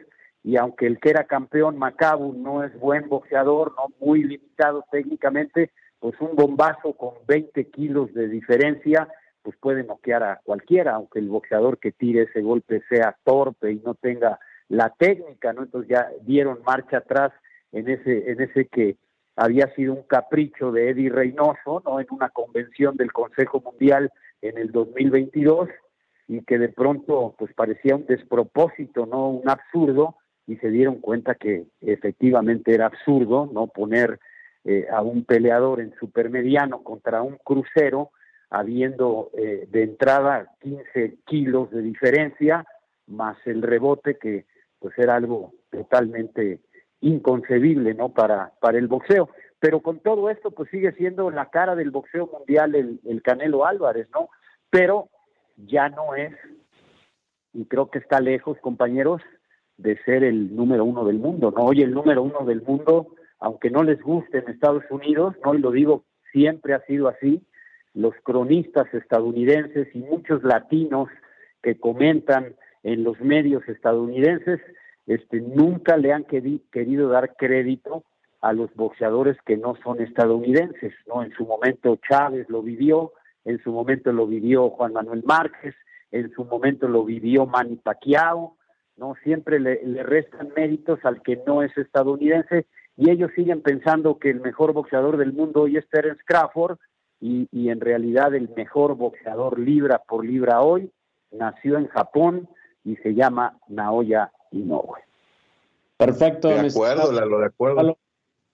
y 0.44 0.56
aunque 0.56 0.87
el 0.87 0.99
que 0.99 1.11
era 1.11 1.25
campeón 1.25 1.78
Macabu 1.78 2.32
no 2.35 2.64
es 2.64 2.78
buen 2.78 3.09
boxeador, 3.09 3.75
no 3.76 3.94
muy 4.04 4.25
limitado 4.25 4.85
técnicamente, 4.90 5.71
pues 6.00 6.21
un 6.21 6.35
bombazo 6.35 6.94
con 6.94 7.14
20 7.28 7.71
kilos 7.71 8.12
de 8.14 8.28
diferencia 8.28 9.09
pues 9.42 9.56
puede 9.56 9.85
noquear 9.85 10.23
a 10.23 10.40
cualquiera, 10.44 10.94
aunque 10.94 11.18
el 11.18 11.28
boxeador 11.28 11.78
que 11.78 11.92
tire 11.92 12.23
ese 12.23 12.42
golpe 12.42 12.82
sea 12.88 13.16
torpe 13.25 13.73
y 13.73 13.80
no 13.85 13.94
tenga 13.94 14.38
la 14.68 14.90
técnica, 14.90 15.52
¿no? 15.52 15.62
Entonces 15.62 15.90
ya 15.90 16.09
dieron 16.23 16.62
marcha 16.64 16.99
atrás 16.99 17.32
en 17.73 17.88
ese, 17.88 18.30
en 18.30 18.40
ese 18.40 18.66
que 18.66 18.97
había 19.37 19.73
sido 19.75 19.94
un 19.94 20.02
capricho 20.02 20.71
de 20.71 20.90
Eddie 20.90 21.11
Reynoso, 21.11 21.82
¿no? 21.85 22.00
En 22.00 22.06
una 22.11 22.28
convención 22.28 22.97
del 22.97 23.12
Consejo 23.12 23.61
Mundial 23.61 24.11
en 24.42 24.59
el 24.59 24.71
2022 24.71 25.68
y 26.32 26.42
que 26.44 26.58
de 26.58 26.70
pronto 26.70 27.34
pues 27.38 27.52
parecía 27.52 27.94
un 27.94 28.06
despropósito, 28.06 29.04
¿no? 29.04 29.28
Un 29.28 29.50
absurdo 29.50 30.16
y 30.46 30.56
se 30.56 30.70
dieron 30.70 30.96
cuenta 31.00 31.34
que 31.34 31.66
efectivamente 31.82 32.72
era 32.72 32.86
absurdo, 32.86 33.50
¿no? 33.52 33.66
Poner 33.66 34.18
eh, 34.64 34.86
a 34.90 35.02
un 35.02 35.24
peleador 35.24 35.80
en 35.80 35.92
supermediano 36.00 36.82
contra 36.82 37.20
un 37.20 37.36
crucero 37.44 38.12
habiendo 38.48 39.30
eh, 39.36 39.68
de 39.70 39.82
entrada 39.82 40.52
15 40.60 41.18
kilos 41.26 41.70
de 41.70 41.82
diferencia, 41.82 42.64
más 43.06 43.36
el 43.44 43.60
rebote 43.60 44.16
que 44.16 44.46
pues 44.78 44.98
era 44.98 45.16
algo 45.16 45.52
totalmente 45.70 46.60
inconcebible 47.02 47.92
no 47.94 48.08
para 48.10 48.52
para 48.60 48.78
el 48.78 48.86
boxeo 48.86 49.28
pero 49.58 49.80
con 49.80 49.98
todo 49.98 50.30
esto 50.30 50.50
pues 50.52 50.70
sigue 50.70 50.92
siendo 50.92 51.30
la 51.30 51.50
cara 51.50 51.74
del 51.74 51.90
boxeo 51.90 52.28
mundial 52.32 52.74
el, 52.74 53.00
el 53.04 53.22
Canelo 53.22 53.66
Álvarez 53.66 54.08
no 54.14 54.28
pero 54.70 55.08
ya 55.56 55.88
no 55.88 56.14
es 56.14 56.32
y 57.52 57.64
creo 57.66 57.90
que 57.90 57.99
está 57.99 58.21
lejos 58.21 58.59
compañeros 58.61 59.23
de 59.76 59.97
ser 60.04 60.25
el 60.25 60.54
número 60.54 60.85
uno 60.85 61.04
del 61.04 61.18
mundo 61.18 61.52
no 61.56 61.64
hoy 61.64 61.82
el 61.82 61.92
número 61.92 62.23
uno 62.23 62.44
del 62.44 62.62
mundo 62.62 63.09
aunque 63.38 63.71
no 63.71 63.82
les 63.82 64.00
guste 64.00 64.38
en 64.38 64.49
Estados 64.49 64.85
Unidos 64.90 65.35
no 65.44 65.54
y 65.54 65.59
lo 65.59 65.71
digo 65.71 66.04
siempre 66.32 66.75
ha 66.75 66.80
sido 66.87 67.09
así 67.09 67.42
los 67.94 68.14
cronistas 68.23 68.92
estadounidenses 68.94 69.88
y 69.94 69.99
muchos 69.99 70.42
latinos 70.42 71.09
que 71.62 71.78
comentan 71.78 72.56
en 72.82 73.04
los 73.04 73.21
medios 73.21 73.66
estadounidenses 73.68 74.61
este, 75.06 75.40
nunca 75.40 75.97
le 75.97 76.12
han 76.12 76.25
querido 76.25 77.09
dar 77.09 77.35
crédito 77.37 78.04
a 78.40 78.52
los 78.52 78.75
boxeadores 78.75 79.37
que 79.47 79.56
no 79.56 79.76
son 79.82 80.00
estadounidenses, 80.00 80.92
¿no? 81.06 81.23
En 81.23 81.32
su 81.32 81.47
momento 81.47 81.99
Chávez 82.09 82.49
lo 82.49 82.62
vivió, 82.62 83.12
en 83.44 83.62
su 83.62 83.72
momento 83.72 84.12
lo 84.12 84.26
vivió 84.26 84.70
Juan 84.70 84.92
Manuel 84.92 85.22
Márquez, 85.25 85.75
en 86.11 86.30
su 86.32 86.44
momento 86.44 86.88
lo 86.88 87.04
vivió 87.04 87.46
Manny 87.46 87.76
Pacquiao, 87.76 88.56
¿no? 88.96 89.14
Siempre 89.25 89.58
le, 89.58 89.84
le 89.84 90.02
restan 90.02 90.50
méritos 90.54 90.99
al 91.04 91.22
que 91.22 91.40
no 91.46 91.62
es 91.62 91.76
estadounidense 91.76 92.66
y 92.96 93.11
ellos 93.11 93.30
siguen 93.34 93.62
pensando 93.62 94.18
que 94.18 94.30
el 94.30 94.40
mejor 94.40 94.72
boxeador 94.72 95.16
del 95.16 95.32
mundo 95.32 95.62
hoy 95.62 95.76
es 95.76 95.88
Terence 95.88 96.22
Crawford 96.26 96.78
y, 97.20 97.49
y 97.50 97.70
en 97.70 97.80
realidad 97.80 98.34
el 98.34 98.50
mejor 98.54 98.96
boxeador 98.96 99.58
libra 99.58 100.02
por 100.06 100.25
libra 100.25 100.61
hoy 100.61 100.90
nació 101.30 101.78
en 101.78 101.88
Japón 101.88 102.49
y 102.84 102.96
se 102.96 103.14
llama 103.14 103.58
Naoya 103.68 104.30
Inoue. 104.50 104.99
Perfecto. 105.96 106.49
De 106.49 106.68
acuerdo, 106.68 107.12
Lalo, 107.12 107.38
de 107.38 107.46
acuerdo. 107.46 107.99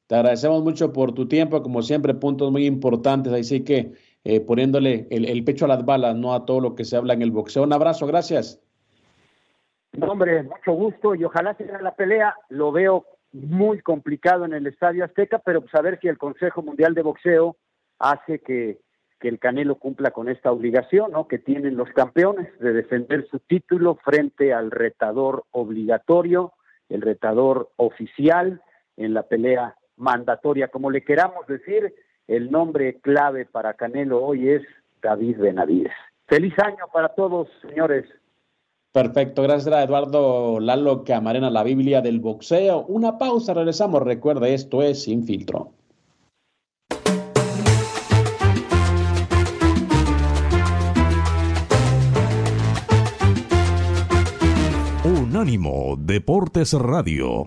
Te 0.07 0.14
agradecemos 0.14 0.62
mucho 0.62 0.92
por 0.92 1.12
tu 1.12 1.28
tiempo, 1.28 1.62
como 1.62 1.83
siempre, 1.83 2.14
puntos 2.14 2.50
muy 2.50 2.66
importantes, 2.66 3.33
así 3.33 3.62
que 3.62 3.92
eh, 4.25 4.41
poniéndole 4.41 5.07
el, 5.11 5.25
el, 5.25 5.45
pecho 5.45 5.65
a 5.65 5.69
las 5.69 5.85
balas, 5.85 6.17
no 6.17 6.35
a 6.35 6.45
todo 6.45 6.61
lo 6.61 6.75
que 6.75 6.85
se 6.85 6.97
habla 6.97 7.15
en 7.15 7.23
el 7.23 7.31
boxeo. 7.31 7.63
Un 7.63 7.73
abrazo, 7.73 8.07
gracias. 8.07 8.61
No, 9.93 10.13
hombre, 10.13 10.43
mucho 10.43 10.73
gusto 10.73 11.15
y 11.15 11.25
ojalá 11.25 11.55
sea 11.55 11.81
la 11.81 11.95
pelea. 11.95 12.35
Lo 12.49 12.73
veo 12.73 13.07
muy 13.33 13.81
complicado 13.81 14.45
en 14.45 14.53
el 14.53 14.67
Estadio 14.67 15.05
Azteca, 15.05 15.39
pero 15.39 15.63
pues, 15.63 15.73
si 16.01 16.09
el 16.09 16.19
Consejo 16.19 16.63
Mundial 16.63 16.95
de 16.95 17.03
Boxeo 17.03 17.57
hace 17.99 18.41
que, 18.41 18.79
que 19.21 19.29
el 19.29 19.39
Canelo 19.39 19.77
cumpla 19.77 20.11
con 20.11 20.29
esta 20.29 20.53
obligación, 20.53 21.13
¿no? 21.13 21.27
Que 21.29 21.39
tienen 21.39 21.77
los 21.77 21.91
campeones 21.91 22.49
de 22.59 22.73
defender 22.73 23.27
su 23.31 23.39
título 23.41 23.97
frente 23.97 24.53
al 24.53 24.71
retador 24.71 25.45
obligatorio, 25.51 26.53
el 26.89 27.03
retador 27.03 27.71
oficial 27.77 28.63
en 28.97 29.15
la 29.15 29.25
pelea 29.25 29.77
mandatoria, 29.97 30.69
como 30.69 30.91
le 30.91 31.03
queramos 31.03 31.47
decir, 31.47 31.95
el 32.28 32.50
nombre 32.50 33.00
clave 33.00 33.47
para 33.47 33.75
Canelo 33.75 34.23
hoy 34.23 34.50
es 34.50 34.62
David 35.02 35.38
Benavides. 35.38 35.92
Feliz 36.26 36.54
año 36.58 36.85
para 36.92 37.08
todos, 37.08 37.49
señores. 37.62 38.04
Perfecto, 38.92 39.42
gracias 39.42 39.75
a 39.75 39.82
Eduardo 39.82 40.61
Lalo 40.61 41.04
Camarena, 41.04 41.50
la 41.50 41.64
Biblia 41.64 42.02
del 42.02 42.20
boxeo. 42.20 42.85
Una 42.87 43.18
pausa, 43.18 43.54
regresamos. 43.54 44.02
Recuerda, 44.02 44.49
esto 44.49 44.82
es 44.82 45.02
Sin 45.02 45.25
Filtro. 45.25 45.73
Unánimo 55.04 55.97
Deportes 55.99 56.75
Radio. 56.75 57.47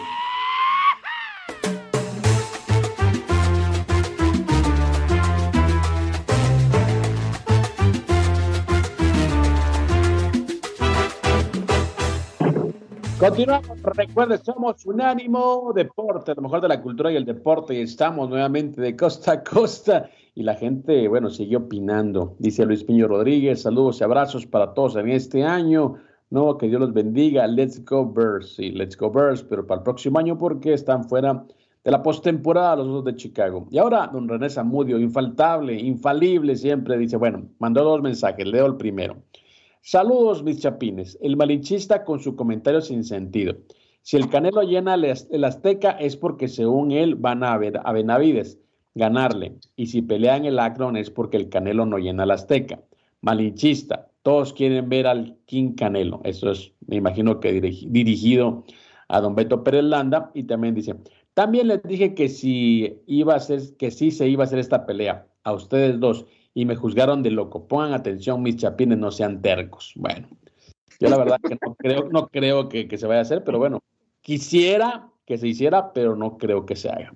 Continuamos, 13.21 13.79
recuerde, 13.83 14.39
somos 14.39 14.83
Unánimo 14.83 15.71
Deporte, 15.75 16.33
lo 16.33 16.41
mejor 16.41 16.59
de 16.59 16.67
la 16.67 16.81
cultura 16.81 17.11
y 17.11 17.17
el 17.17 17.23
deporte, 17.23 17.75
y 17.75 17.81
estamos 17.81 18.27
nuevamente 18.27 18.81
de 18.81 18.95
costa 18.95 19.33
a 19.33 19.43
costa, 19.43 20.09
y 20.33 20.41
la 20.41 20.55
gente, 20.55 21.07
bueno, 21.07 21.29
sigue 21.29 21.55
opinando. 21.55 22.35
Dice 22.39 22.65
Luis 22.65 22.83
Piño 22.83 23.07
Rodríguez, 23.07 23.61
saludos 23.61 24.01
y 24.01 24.05
abrazos 24.05 24.47
para 24.47 24.73
todos 24.73 24.95
en 24.95 25.09
este 25.09 25.43
año, 25.43 25.97
no, 26.31 26.57
que 26.57 26.67
Dios 26.67 26.81
los 26.81 26.93
bendiga, 26.93 27.45
let's 27.45 27.85
go 27.85 28.11
Bears, 28.11 28.55
sí, 28.55 28.71
let's 28.71 28.97
go 28.97 29.11
Bears, 29.11 29.43
pero 29.43 29.67
para 29.67 29.81
el 29.81 29.83
próximo 29.83 30.17
año 30.17 30.35
porque 30.39 30.73
están 30.73 31.03
fuera 31.03 31.45
de 31.83 31.91
la 31.91 32.01
postemporada 32.01 32.77
los 32.77 32.87
dos 32.87 33.05
de 33.05 33.15
Chicago. 33.15 33.67
Y 33.69 33.77
ahora, 33.77 34.09
don 34.11 34.27
René 34.27 34.49
Zamudio, 34.49 34.97
infaltable, 34.97 35.79
infalible 35.79 36.55
siempre, 36.55 36.97
dice, 36.97 37.17
bueno, 37.17 37.43
mandó 37.59 37.83
dos 37.83 38.01
mensajes, 38.01 38.47
leo 38.47 38.65
el 38.65 38.77
primero. 38.77 39.17
Saludos, 39.81 40.43
mis 40.43 40.59
chapines. 40.59 41.17
El 41.21 41.35
malinchista 41.35 42.03
con 42.03 42.19
su 42.19 42.35
comentario 42.35 42.81
sin 42.81 43.03
sentido. 43.03 43.55
Si 44.03 44.15
el 44.15 44.29
Canelo 44.29 44.61
llena 44.61 44.95
el 44.95 45.43
Azteca 45.43 45.91
es 45.91 46.15
porque 46.15 46.47
según 46.47 46.91
él 46.91 47.15
van 47.15 47.43
a, 47.43 47.57
ver 47.57 47.79
a 47.83 47.91
Benavides 47.91 48.59
ganarle. 48.93 49.55
Y 49.75 49.87
si 49.87 50.03
pelean 50.03 50.45
el 50.45 50.59
Akron 50.59 50.97
es 50.97 51.09
porque 51.09 51.37
el 51.37 51.49
Canelo 51.49 51.85
no 51.87 51.97
llena 51.97 52.23
el 52.23 52.31
Azteca. 52.31 52.79
Malinchista. 53.21 54.07
Todos 54.21 54.53
quieren 54.53 54.87
ver 54.87 55.07
al 55.07 55.37
King 55.45 55.73
Canelo. 55.73 56.21
Eso 56.23 56.51
es, 56.51 56.71
me 56.85 56.97
imagino 56.97 57.39
que 57.39 57.59
dirigido 57.59 58.63
a 59.07 59.19
don 59.19 59.33
Beto 59.33 59.63
Pérez 59.63 59.83
Landa. 59.83 60.29
Y 60.35 60.43
también 60.43 60.75
dice, 60.75 60.95
también 61.33 61.67
les 61.67 61.81
dije 61.81 62.13
que 62.13 62.29
si 62.29 63.01
iba 63.07 63.33
a 63.33 63.39
ser, 63.39 63.61
que 63.77 63.89
sí 63.89 64.11
se 64.11 64.27
iba 64.27 64.43
a 64.43 64.45
hacer 64.45 64.59
esta 64.59 64.85
pelea 64.85 65.27
a 65.43 65.53
ustedes 65.53 65.99
dos 65.99 66.27
y 66.53 66.65
me 66.65 66.75
juzgaron 66.75 67.23
de 67.23 67.31
loco. 67.31 67.67
Pongan 67.67 67.93
atención, 67.93 68.41
mis 68.41 68.57
chapines, 68.57 68.97
no 68.97 69.11
sean 69.11 69.41
tercos. 69.41 69.93
Bueno, 69.95 70.27
yo 70.99 71.09
la 71.09 71.17
verdad 71.17 71.37
que 71.41 71.57
no 71.61 71.75
creo, 71.77 72.09
no 72.09 72.27
creo 72.27 72.69
que, 72.69 72.87
que, 72.87 72.97
se 72.97 73.07
vaya 73.07 73.19
a 73.19 73.23
hacer, 73.23 73.43
pero 73.43 73.59
bueno, 73.59 73.81
quisiera 74.21 75.09
que 75.25 75.37
se 75.37 75.47
hiciera, 75.47 75.93
pero 75.93 76.15
no 76.15 76.37
creo 76.37 76.65
que 76.65 76.75
se 76.75 76.89
haga. 76.89 77.13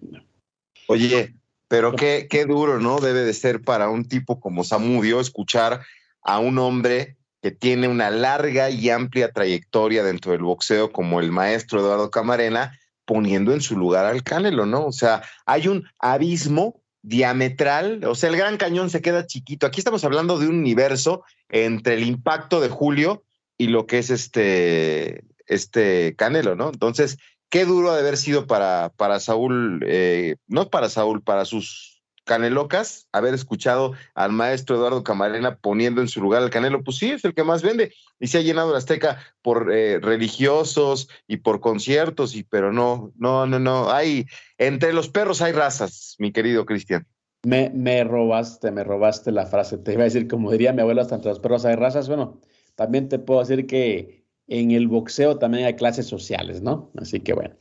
Oye, 0.88 1.36
pero 1.68 1.94
qué, 1.96 2.28
qué 2.30 2.46
duro, 2.46 2.80
¿no? 2.80 3.00
Debe 3.00 3.22
de 3.22 3.34
ser 3.34 3.62
para 3.62 3.90
un 3.90 4.08
tipo 4.08 4.40
como 4.40 4.64
Samudio 4.64 5.20
escuchar 5.20 5.82
a 6.22 6.40
un 6.40 6.58
hombre 6.58 7.18
que 7.42 7.52
tiene 7.52 7.88
una 7.88 8.10
larga 8.10 8.70
y 8.70 8.90
amplia 8.90 9.32
trayectoria 9.32 10.04
dentro 10.04 10.32
del 10.32 10.42
boxeo 10.42 10.92
como 10.92 11.20
el 11.20 11.32
maestro 11.32 11.80
Eduardo 11.80 12.10
Camarena, 12.10 12.80
poniendo 13.06 13.54
en 13.54 13.62
su 13.62 13.78
lugar 13.78 14.06
al 14.06 14.24
Canelo, 14.24 14.66
¿no? 14.66 14.86
O 14.86 14.92
sea, 14.92 15.22
hay 15.46 15.68
un 15.68 15.88
abismo 16.00 16.82
diametral, 17.06 18.04
o 18.06 18.16
sea, 18.16 18.30
el 18.30 18.38
Gran 18.38 18.58
Cañón 18.58 18.90
se 18.90 19.02
queda 19.02 19.28
chiquito. 19.28 19.68
Aquí 19.68 19.80
estamos 19.80 20.04
hablando 20.04 20.40
de 20.40 20.48
un 20.48 20.58
universo 20.58 21.24
entre 21.50 21.94
el 21.94 22.04
impacto 22.04 22.60
de 22.60 22.70
Julio 22.70 23.24
y 23.58 23.68
lo 23.68 23.86
que 23.86 24.00
es 24.00 24.10
este, 24.10 25.24
este 25.46 26.16
Canelo, 26.16 26.56
¿no? 26.56 26.70
Entonces, 26.70 27.18
qué 27.50 27.66
duro 27.66 27.92
ha 27.92 27.94
de 27.94 28.02
haber 28.02 28.18
sido 28.18 28.48
para, 28.48 28.92
para 28.98 29.20
Saúl, 29.20 29.84
eh, 29.88 30.38
no 30.48 30.70
para 30.70 30.90
Saúl, 30.90 31.22
para 31.22 31.46
sus 31.46 31.95
Canelocas, 32.26 33.08
haber 33.12 33.34
escuchado 33.34 33.94
al 34.16 34.32
maestro 34.32 34.76
Eduardo 34.76 35.04
Camarena 35.04 35.56
poniendo 35.56 36.02
en 36.02 36.08
su 36.08 36.22
lugar 36.22 36.42
al 36.42 36.50
Canelo, 36.50 36.84
pues 36.84 36.98
sí, 36.98 37.12
es 37.12 37.24
el 37.24 37.34
que 37.34 37.44
más 37.44 37.62
vende 37.62 37.94
y 38.20 38.28
se 38.28 38.40
ha 38.40 38.42
llenado 38.42 38.72
la 38.72 38.80
Azteca 38.80 39.20
por 39.42 39.72
eh, 39.72 40.00
religiosos 40.00 41.08
y 41.28 41.38
por 41.38 41.62
conciertos, 41.62 42.36
y 42.36 42.44
pero 42.44 42.74
no, 42.74 43.14
no, 43.16 43.46
no, 43.46 43.60
no, 43.60 43.92
hay, 43.92 44.26
entre 44.58 44.92
los 44.92 45.10
perros 45.10 45.42
hay 45.42 45.54
razas, 45.54 46.16
mi 46.20 46.32
querido 46.32 46.66
Cristian. 46.66 47.08
Me, 47.44 48.04
robaste, 48.04 48.72
me 48.72 48.84
robaste 48.84 49.32
la 49.32 49.46
frase, 49.46 49.78
te 49.78 49.94
iba 49.94 50.02
a 50.02 50.06
decir, 50.06 50.28
como 50.28 50.52
diría 50.52 50.74
mi 50.74 50.82
abuela, 50.82 51.04
hasta 51.04 51.16
entre 51.16 51.30
los 51.30 51.40
perros 51.40 51.64
hay 51.66 51.76
razas, 51.76 52.08
bueno, 52.08 52.42
también 52.74 53.08
te 53.08 53.20
puedo 53.20 53.42
decir 53.42 53.68
que 53.68 54.26
en 54.48 54.72
el 54.72 54.88
boxeo 54.88 55.38
también 55.38 55.66
hay 55.66 55.76
clases 55.76 56.08
sociales, 56.08 56.62
¿no? 56.62 56.92
Así 56.98 57.20
que 57.20 57.34
bueno. 57.34 57.56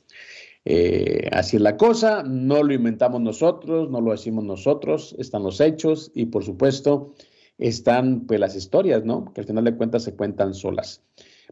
Eh, 0.64 1.28
así 1.33 1.56
es 1.56 1.62
la 1.62 1.76
cosa, 1.76 2.23
no 2.23 2.62
lo 2.62 2.73
inventamos 2.73 3.21
nosotros, 3.21 3.90
no 3.90 4.00
lo 4.00 4.12
decimos 4.12 4.44
nosotros, 4.44 5.14
están 5.18 5.42
los 5.42 5.61
hechos 5.61 6.11
y 6.14 6.26
por 6.26 6.42
supuesto 6.42 7.14
están 7.59 8.26
pues 8.26 8.40
las 8.40 8.56
historias, 8.56 9.04
¿no? 9.04 9.33
Que 9.33 9.42
al 9.42 9.47
final 9.47 9.64
de 9.64 9.76
cuentas 9.76 10.04
se 10.04 10.14
cuentan 10.14 10.54
solas. 10.54 11.02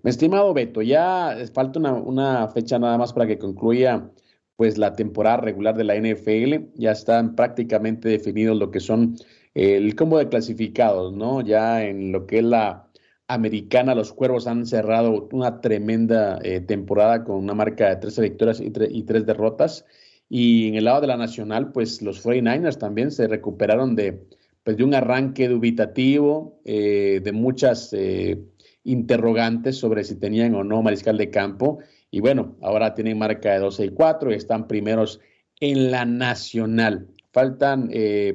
Mi 0.03 0.11
estimado 0.11 0.53
Beto, 0.55 0.83
ya 0.83 1.37
falta 1.53 1.79
una, 1.79 2.49
fecha 2.49 2.79
nada 2.79 2.99
más 2.99 3.13
para 3.13 3.27
que 3.27 3.39
concluya 3.39 4.11
pues 4.57 4.79
la 4.79 4.95
temporada 4.95 5.39
regular 5.39 5.77
de 5.77 5.85
la 5.85 5.97
NFL, 5.97 6.73
ya 6.75 6.93
están 6.93 7.35
prácticamente 7.35 8.09
definidos 8.09 8.57
lo 8.59 8.71
que 8.71 8.81
son 8.81 9.17
el 9.55 9.95
combo 9.95 10.19
de 10.19 10.29
clasificados, 10.29 11.13
¿no? 11.13 11.41
Ya 11.41 11.85
en 11.85 12.13
lo 12.13 12.27
que 12.27 12.39
es 12.39 12.45
la 12.45 12.89
americana, 13.29 13.95
los 13.95 14.13
Cuervos 14.13 14.47
han 14.47 14.67
cerrado 14.67 15.29
una 15.33 15.61
tremenda 15.61 16.39
eh, 16.43 16.61
temporada 16.61 17.25
con 17.25 17.37
una 17.37 17.55
marca 17.55 17.89
de 17.89 17.97
13 17.97 18.23
victorias 18.23 18.61
y, 18.61 18.73
y, 18.91 19.03
3 19.03 19.27
derrotas. 19.27 19.85
Y 20.29 20.69
en 20.69 20.75
el 20.77 20.85
lado 20.85 21.01
de 21.03 21.07
la 21.07 21.17
nacional, 21.17 21.73
pues 21.73 22.03
los 22.03 22.25
49ers 22.25 22.79
también 22.79 23.11
se 23.11 23.29
recuperaron 23.29 23.95
de, 23.97 24.27
pues, 24.65 24.77
de 24.77 24.85
un 24.85 24.95
arranque 24.95 25.49
dubitativo, 25.49 26.61
eh, 26.65 27.21
de 27.23 27.33
muchas 27.33 27.93
eh, 27.93 28.43
interrogantes 28.85 29.79
sobre 29.79 30.05
si 30.05 30.17
tenían 30.17 30.55
o 30.55 30.65
no 30.65 30.83
mariscal 30.83 31.19
de 31.19 31.31
campo. 31.31 31.79
Y 32.11 32.21
bueno, 32.21 32.57
ahora 32.63 32.95
tienen 32.95 33.19
marca 33.19 33.53
de 33.53 33.61
12 33.61 33.87
y 33.87 33.89
4 33.91 34.33
y 34.33 34.35
están 34.35 34.67
primeros 34.67 35.21
en 35.61 35.91
la 35.91 36.05
nacional. 36.05 37.09
Faltan 37.33 37.91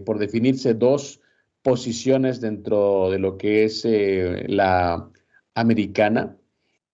por 0.06 0.17
definirse 0.17 0.74
dos 0.74 1.22
posiciones 1.67 2.39
dentro 2.39 3.09
de 3.12 3.19
lo 3.19 3.38
que 3.38 3.65
es 3.65 3.83
eh, 3.83 4.45
la 4.47 5.12
americana 5.53 6.38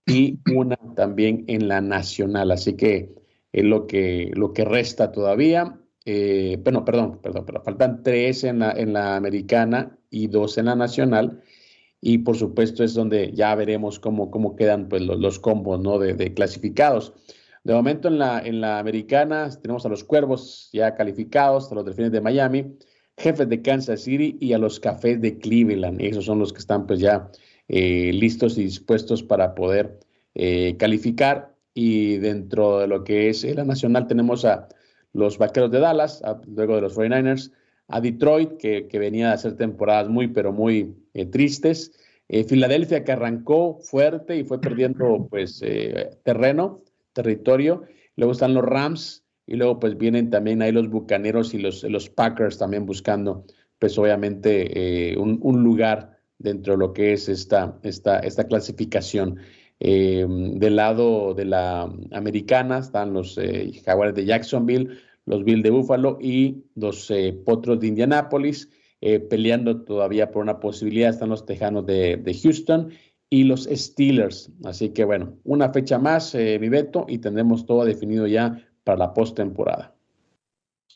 y 0.04 0.40
una 0.56 0.78
también 0.96 1.46
en 1.48 1.68
la 1.68 1.80
nacional. 1.80 2.50
Así 2.50 2.74
que 2.76 3.14
es 3.52 3.64
lo 3.64 3.86
que, 3.86 4.32
lo 4.34 4.52
que 4.52 4.66
resta 4.66 5.12
todavía. 5.12 5.80
Eh, 6.06 6.60
bueno, 6.64 6.84
perdón, 6.84 7.20
perdón, 7.22 7.46
pero 7.46 7.62
faltan 7.62 8.02
tres 8.02 8.44
en 8.46 8.60
la, 8.60 8.72
en 8.72 8.94
la 8.94 9.16
americana 9.16 9.96
y 10.10 10.26
dos 10.26 10.58
en 10.58 10.66
la 10.66 10.76
nacional. 10.76 11.44
Y 12.02 12.18
por 12.18 12.36
supuesto 12.36 12.84
es 12.84 12.96
donde 12.96 13.32
ya 13.32 13.54
veremos 13.54 14.00
cómo, 14.00 14.32
cómo 14.32 14.56
quedan 14.56 14.90
pues, 14.90 15.04
los, 15.04 15.38
combos 15.38 15.82
¿no? 15.82 16.00
de, 16.00 16.16
de, 16.16 16.34
clasificados. 16.34 17.14
De 17.64 17.76
momento 17.76 18.08
en 18.08 18.18
la, 18.18 18.40
en 18.40 18.60
la 18.60 18.80
americana 18.80 19.52
tenemos 19.62 19.86
a 19.86 19.90
los 19.90 20.04
Cuervos 20.04 20.72
ya 20.74 20.96
calificados, 20.96 21.72
a 21.72 21.76
los 21.76 21.86
Delfines 21.86 22.12
de 22.12 22.22
Miami, 22.22 22.76
Jefes 23.18 23.48
de 23.50 23.62
Kansas 23.62 24.02
City 24.02 24.38
y 24.40 24.54
a 24.54 24.58
los 24.58 24.80
Cafés 24.80 25.22
de 25.22 25.38
Cleveland. 25.38 26.02
Esos 26.02 26.26
son 26.26 26.40
los 26.40 26.52
que 26.52 26.60
están 26.60 26.88
pues 26.88 27.00
ya 27.00 27.30
eh, 27.68 28.12
listos 28.14 28.58
y 28.58 28.64
dispuestos 28.64 29.24
para 29.24 29.56
poder 29.56 30.00
eh, 30.36 30.76
calificar. 30.78 31.54
Y 31.74 32.18
dentro 32.18 32.80
de 32.80 32.88
lo 32.88 33.04
que 33.04 33.30
es 33.30 33.44
la 33.44 33.64
nacional 33.64 34.08
tenemos 34.08 34.46
a 34.46 34.68
los 35.12 35.38
Vaqueros 35.38 35.72
de 35.72 35.80
Dallas, 35.80 36.22
luego 36.48 36.76
de 36.76 36.82
los 36.82 36.96
49ers, 36.96 37.52
a 37.88 38.00
Detroit, 38.00 38.58
que, 38.58 38.88
venía 39.00 39.32
a 39.32 39.34
hacer 39.34 39.56
temporadas 39.56 40.08
muy, 40.08 40.28
pero 40.28 40.52
muy 40.52 40.96
eh, 41.14 41.26
tristes. 41.26 41.92
Filadelfia, 42.48 43.04
que 43.04 43.12
arrancó 43.12 43.80
fuerte 43.80 44.38
y 44.38 44.44
fue 44.44 44.60
perdiendo 44.60 45.28
pues 45.30 45.62
terreno, 46.24 46.82
territorio. 47.12 47.84
Luego 48.16 48.32
están 48.32 48.56
los 48.56 48.64
Rams, 48.64 49.23
y 49.46 49.56
luego 49.56 49.80
pues 49.80 49.98
vienen 49.98 50.30
también 50.30 50.62
ahí 50.62 50.72
los 50.72 50.90
Bucaneros 50.90 51.54
y 51.54 51.60
los, 51.60 51.84
los 51.84 52.10
Packers 52.10 52.58
también 52.58 52.86
buscando 52.86 53.46
pues 53.84 53.98
obviamente 53.98 55.12
eh, 55.12 55.18
un, 55.18 55.64
lugar 55.64 56.18
dentro 56.38 56.74
de 56.74 56.80
lo 56.80 56.94
que 56.94 57.12
es 57.12 57.28
esta, 57.28 57.78
esta, 57.84 58.20
esta 58.20 58.46
clasificación. 58.46 59.40
Eh, 59.82 60.26
del 60.30 60.78
lado 60.78 61.34
de 61.34 61.44
la 61.44 61.94
americana 62.14 62.78
están 62.78 63.12
los 63.12 63.38
eh, 63.38 63.74
Jaguares 63.84 64.16
de 64.16 64.24
Jacksonville, 64.24 64.98
los 65.26 65.44
Bills 65.44 65.64
de 65.64 65.70
Buffalo 65.72 66.18
y 66.22 66.64
los 66.76 67.12
Potros 67.44 67.82
de 67.82 67.88
Indianápolis. 67.88 68.70
peleando 69.30 69.84
todavía 69.84 70.32
por 70.32 70.44
una 70.44 70.62
posibilidad 70.62 71.10
están 71.10 71.28
los 71.28 71.46
Tejanos 71.46 71.86
de, 71.86 72.16
de, 72.16 72.34
Houston 72.34 72.90
y 73.30 73.44
los 73.44 73.66
Steelers. 73.66 74.50
Así 74.64 74.90
que 74.90 75.04
bueno, 75.04 75.38
una 75.44 75.74
fecha 75.74 76.00
más, 76.00 76.34
mi 76.36 76.70
Beto, 76.70 77.06
y 77.10 77.18
tendremos 77.18 77.66
todo 77.66 77.84
definido 77.84 78.28
ya 78.28 78.66
para 78.84 78.98
la 78.98 79.14
postemporada. 79.14 79.94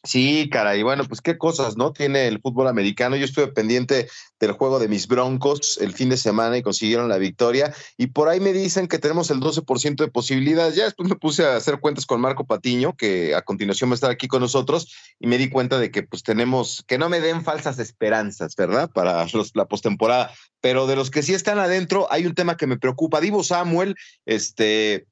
Sí, 0.04 0.47
caray, 0.50 0.84
bueno, 0.84 1.04
pues 1.06 1.21
qué 1.21 1.38
cosas, 1.38 1.76
¿no? 1.76 1.91
Tiene 1.91 2.28
el 2.28 2.39
fútbol 2.39 2.67
americano. 2.67 3.17
Yo 3.17 3.26
estuve 3.26 3.47
pendiente 3.47 4.08
del 4.39 4.54
juego 4.54 4.80
de 4.80 4.88
mis 4.88 5.08
Broncos 5.08 5.78
el 5.82 5.91
fin 5.91 6.08
de 6.10 6.17
semana 6.17 6.58
y 6.58 6.62
consiguieron 6.62 7.10
la 7.10 7.17
victoria. 7.17 7.73
Y 7.97 8.08
por 8.08 8.30
ahí 8.30 8.39
me 8.39 8.54
dicen 8.54 8.88
que 8.88 9.00
tenemos 9.00 9.32
el 9.32 9.39
12% 9.39 9.95
de 9.97 10.08
posibilidades. 10.08 10.76
Ya 10.76 10.86
después 10.86 11.10
me 11.10 11.15
puse 11.15 11.45
a 11.45 11.58
hacer 11.58 11.80
cuentas 11.80 12.06
con 12.06 12.21
Marco 12.21 12.45
Patiño, 12.45 12.95
que 12.95 13.36
a 13.36 13.41
continuación 13.41 13.89
va 13.89 13.93
a 13.93 13.95
estar 13.95 14.12
aquí 14.12 14.28
con 14.30 14.41
nosotros, 14.41 14.95
y 15.19 15.28
me 15.28 15.38
di 15.38 15.50
cuenta 15.50 15.78
de 15.78 15.91
que 15.91 16.04
pues 16.04 16.23
tenemos, 16.23 16.86
que 16.88 16.97
no 16.97 17.10
me 17.10 17.19
den 17.19 17.43
falsas 17.43 17.80
esperanzas, 17.80 18.56
¿verdad? 18.56 18.89
Para 18.89 19.26
la 19.56 19.65
postemporada. 19.65 20.32
Pero 20.62 20.88
de 20.88 20.95
los 20.95 21.12
que 21.12 21.23
sí 21.23 21.34
están 21.34 21.60
adentro, 21.60 22.08
hay 22.12 22.26
un 22.26 22.36
tema 22.36 22.56
que 22.56 22.67
me 22.67 22.78
preocupa. 22.78 23.19
Divo 23.19 23.43
Samuel, 23.43 23.95
este 24.26 25.06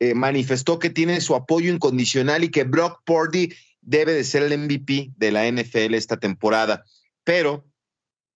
eh, 0.00 0.14
manifestó 0.14 0.78
que 0.78 0.90
tiene 0.90 1.20
su 1.20 1.34
apoyo 1.34 1.72
incondicional 1.72 2.44
y 2.44 2.50
que 2.50 2.64
Brock 2.64 3.00
Purdy 3.04 3.52
debe 3.80 4.12
de 4.12 4.24
ser 4.24 4.42
el 4.42 4.58
MVP 4.58 5.12
de 5.16 5.32
la 5.32 5.50
NFL 5.50 5.94
esta 5.94 6.16
temporada. 6.16 6.84
Pero 7.22 7.64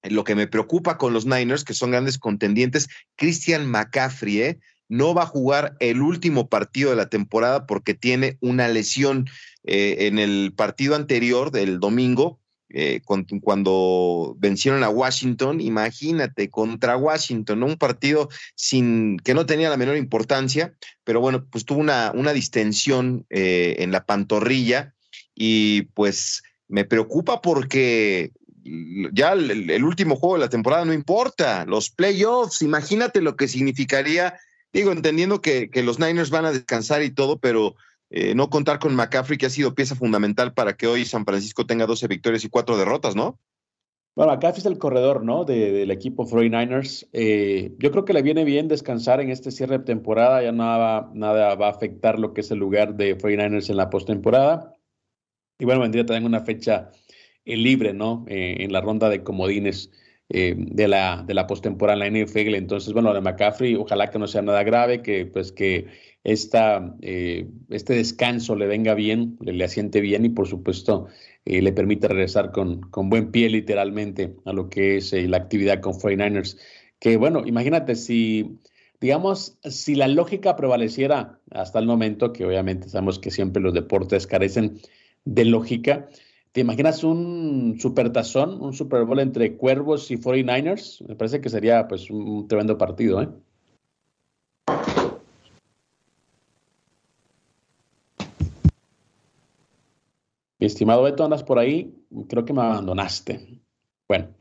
eh, 0.02 0.10
lo 0.10 0.24
que 0.24 0.34
me 0.34 0.46
preocupa 0.46 0.98
con 0.98 1.12
los 1.12 1.26
Niners, 1.26 1.64
que 1.64 1.74
son 1.74 1.90
grandes 1.90 2.18
contendientes, 2.18 2.88
Christian 3.16 3.66
McCaffrey, 3.66 4.40
¿eh? 4.42 4.60
no 4.88 5.14
va 5.14 5.24
a 5.24 5.26
jugar 5.26 5.76
el 5.80 6.00
último 6.00 6.48
partido 6.48 6.90
de 6.90 6.96
la 6.96 7.08
temporada 7.08 7.66
porque 7.66 7.94
tiene 7.94 8.38
una 8.40 8.68
lesión 8.68 9.26
en 9.64 10.18
el 10.18 10.54
partido 10.56 10.94
anterior 10.94 11.50
del 11.50 11.78
domingo. 11.78 12.40
Eh, 12.70 13.00
cuando, 13.04 14.36
vencieron 14.38 14.84
a 14.84 14.90
Washington, 14.90 15.60
imagínate, 15.60 16.50
contra 16.50 16.98
Washington, 16.98 17.62
un 17.62 17.76
partido 17.76 18.28
sin 18.54 19.16
que 19.18 19.32
no 19.32 19.46
tenía 19.46 19.70
la 19.70 19.78
menor 19.78 19.96
importancia, 19.96 20.74
pero 21.02 21.20
bueno, 21.20 21.46
pues 21.50 21.64
tuvo 21.64 21.80
una, 21.80 22.12
distensión 22.32 23.24
eh, 23.30 23.76
en 23.78 23.90
la 23.90 24.04
pantorrilla 24.04 24.94
y 25.34 25.82
pues 25.94 26.42
me 26.68 26.84
preocupa 26.84 27.40
porque 27.40 28.32
ya 29.12 29.32
el, 29.32 29.82
último 29.82 30.16
juego 30.16 30.34
de 30.34 30.40
la 30.40 30.50
temporada 30.50 30.84
no 30.84 30.92
importa, 30.92 31.64
los 31.64 31.88
playoffs, 31.88 32.60
imagínate 32.60 33.22
lo 33.22 33.34
que 33.34 33.48
significaría, 33.48 34.38
digo, 34.74 34.92
entendiendo 34.92 35.40
que 35.40 35.70
los 35.82 35.98
Niners 35.98 36.28
van 36.28 36.44
a 36.44 36.52
descansar 36.52 37.02
y 37.02 37.10
todo, 37.10 37.38
pero 37.38 37.76
eh, 38.10 38.34
no 38.34 38.48
contar 38.48 38.78
con 38.78 38.94
McCaffrey, 38.94 39.36
que 39.36 39.46
ha 39.46 39.50
sido 39.50 39.74
pieza 39.74 39.94
fundamental 39.94 40.54
para 40.54 40.76
que 40.76 40.86
hoy 40.86 41.04
San 41.04 41.24
Francisco 41.24 41.66
tenga 41.66 41.86
12 41.86 42.08
victorias 42.08 42.44
y 42.44 42.48
4 42.48 42.76
derrotas, 42.76 43.14
¿no? 43.14 43.38
Bueno, 44.16 44.32
McCaffrey 44.32 44.60
es 44.60 44.66
el 44.66 44.78
corredor, 44.78 45.24
¿no? 45.24 45.44
del 45.44 45.90
equipo 45.90 46.26
49ers. 46.26 47.08
Eh, 47.12 47.76
yo 47.78 47.92
creo 47.92 48.04
que 48.04 48.12
le 48.12 48.22
viene 48.22 48.44
bien 48.44 48.66
descansar 48.66 49.20
en 49.20 49.30
este 49.30 49.52
cierre 49.52 49.78
de 49.78 49.84
temporada. 49.84 50.42
Ya 50.42 50.50
nada, 50.50 51.10
nada 51.14 51.54
va 51.54 51.68
a 51.68 51.70
afectar 51.70 52.18
lo 52.18 52.32
que 52.32 52.40
es 52.40 52.50
el 52.50 52.58
lugar 52.58 52.96
de 52.96 53.16
49ers 53.16 53.70
en 53.70 53.76
la 53.76 53.90
postemporada. 53.90 54.74
Y 55.58 55.66
bueno, 55.66 55.82
vendría 55.82 56.04
también 56.04 56.24
una 56.24 56.40
fecha 56.40 56.90
eh, 57.44 57.56
libre, 57.56 57.92
¿no? 57.92 58.24
en 58.26 58.72
la 58.72 58.80
ronda 58.80 59.08
de 59.08 59.22
comodines 59.22 59.92
de 60.30 60.88
la, 60.88 61.24
de 61.26 61.32
la 61.32 61.46
postemporada 61.46 62.04
en 62.04 62.12
la 62.12 62.24
NFL. 62.24 62.54
Entonces, 62.54 62.92
bueno, 62.92 63.14
de 63.14 63.20
McCaffrey, 63.22 63.76
ojalá 63.76 64.10
que 64.10 64.18
no 64.18 64.26
sea 64.26 64.42
nada 64.42 64.62
grave, 64.62 65.00
que 65.00 65.24
pues 65.24 65.52
que 65.52 65.86
esta, 66.24 66.94
eh, 67.00 67.48
este 67.70 67.94
descanso 67.94 68.54
le 68.56 68.66
venga 68.66 68.94
bien, 68.94 69.38
le, 69.40 69.64
asiente 69.64 70.00
bien 70.00 70.24
y 70.24 70.28
por 70.28 70.46
supuesto 70.46 71.06
eh, 71.44 71.62
le 71.62 71.72
permite 71.72 72.08
regresar 72.08 72.52
con, 72.52 72.82
con, 72.90 73.08
buen 73.08 73.30
pie 73.30 73.48
literalmente 73.48 74.36
a 74.44 74.52
lo 74.52 74.68
que 74.68 74.98
es 74.98 75.12
eh, 75.12 75.26
la 75.28 75.38
actividad 75.38 75.80
con 75.80 75.94
49ers. 75.94 76.58
que 76.98 77.16
bueno, 77.16 77.44
imagínate 77.46 77.94
si, 77.94 78.58
digamos, 79.00 79.58
si 79.62 79.94
la 79.94 80.08
lógica 80.08 80.56
prevaleciera 80.56 81.40
hasta 81.50 81.78
el 81.78 81.86
momento, 81.86 82.32
que 82.32 82.44
obviamente 82.44 82.88
sabemos 82.88 83.18
que 83.18 83.30
siempre 83.30 83.62
los 83.62 83.72
deportes 83.72 84.26
carecen 84.26 84.80
de 85.24 85.44
lógica, 85.44 86.08
¿te 86.52 86.60
imaginas 86.60 87.04
un 87.04 87.76
supertazón, 87.78 88.60
un 88.60 88.72
Super 88.72 89.04
Bowl 89.04 89.20
entre 89.20 89.56
Cuervos 89.56 90.10
y 90.10 90.16
49ers? 90.16 91.06
Me 91.06 91.16
parece 91.16 91.40
que 91.40 91.48
sería 91.48 91.86
pues 91.88 92.10
un 92.10 92.48
tremendo 92.48 92.78
partido, 92.78 93.22
¿eh? 93.22 93.28
Mi 100.60 100.66
estimado 100.66 101.04
Beto, 101.04 101.24
andas 101.24 101.44
por 101.44 101.58
ahí, 101.58 101.94
creo 102.28 102.44
que 102.44 102.52
me 102.52 102.62
abandonaste. 102.62 103.60
Bueno, 104.08 104.34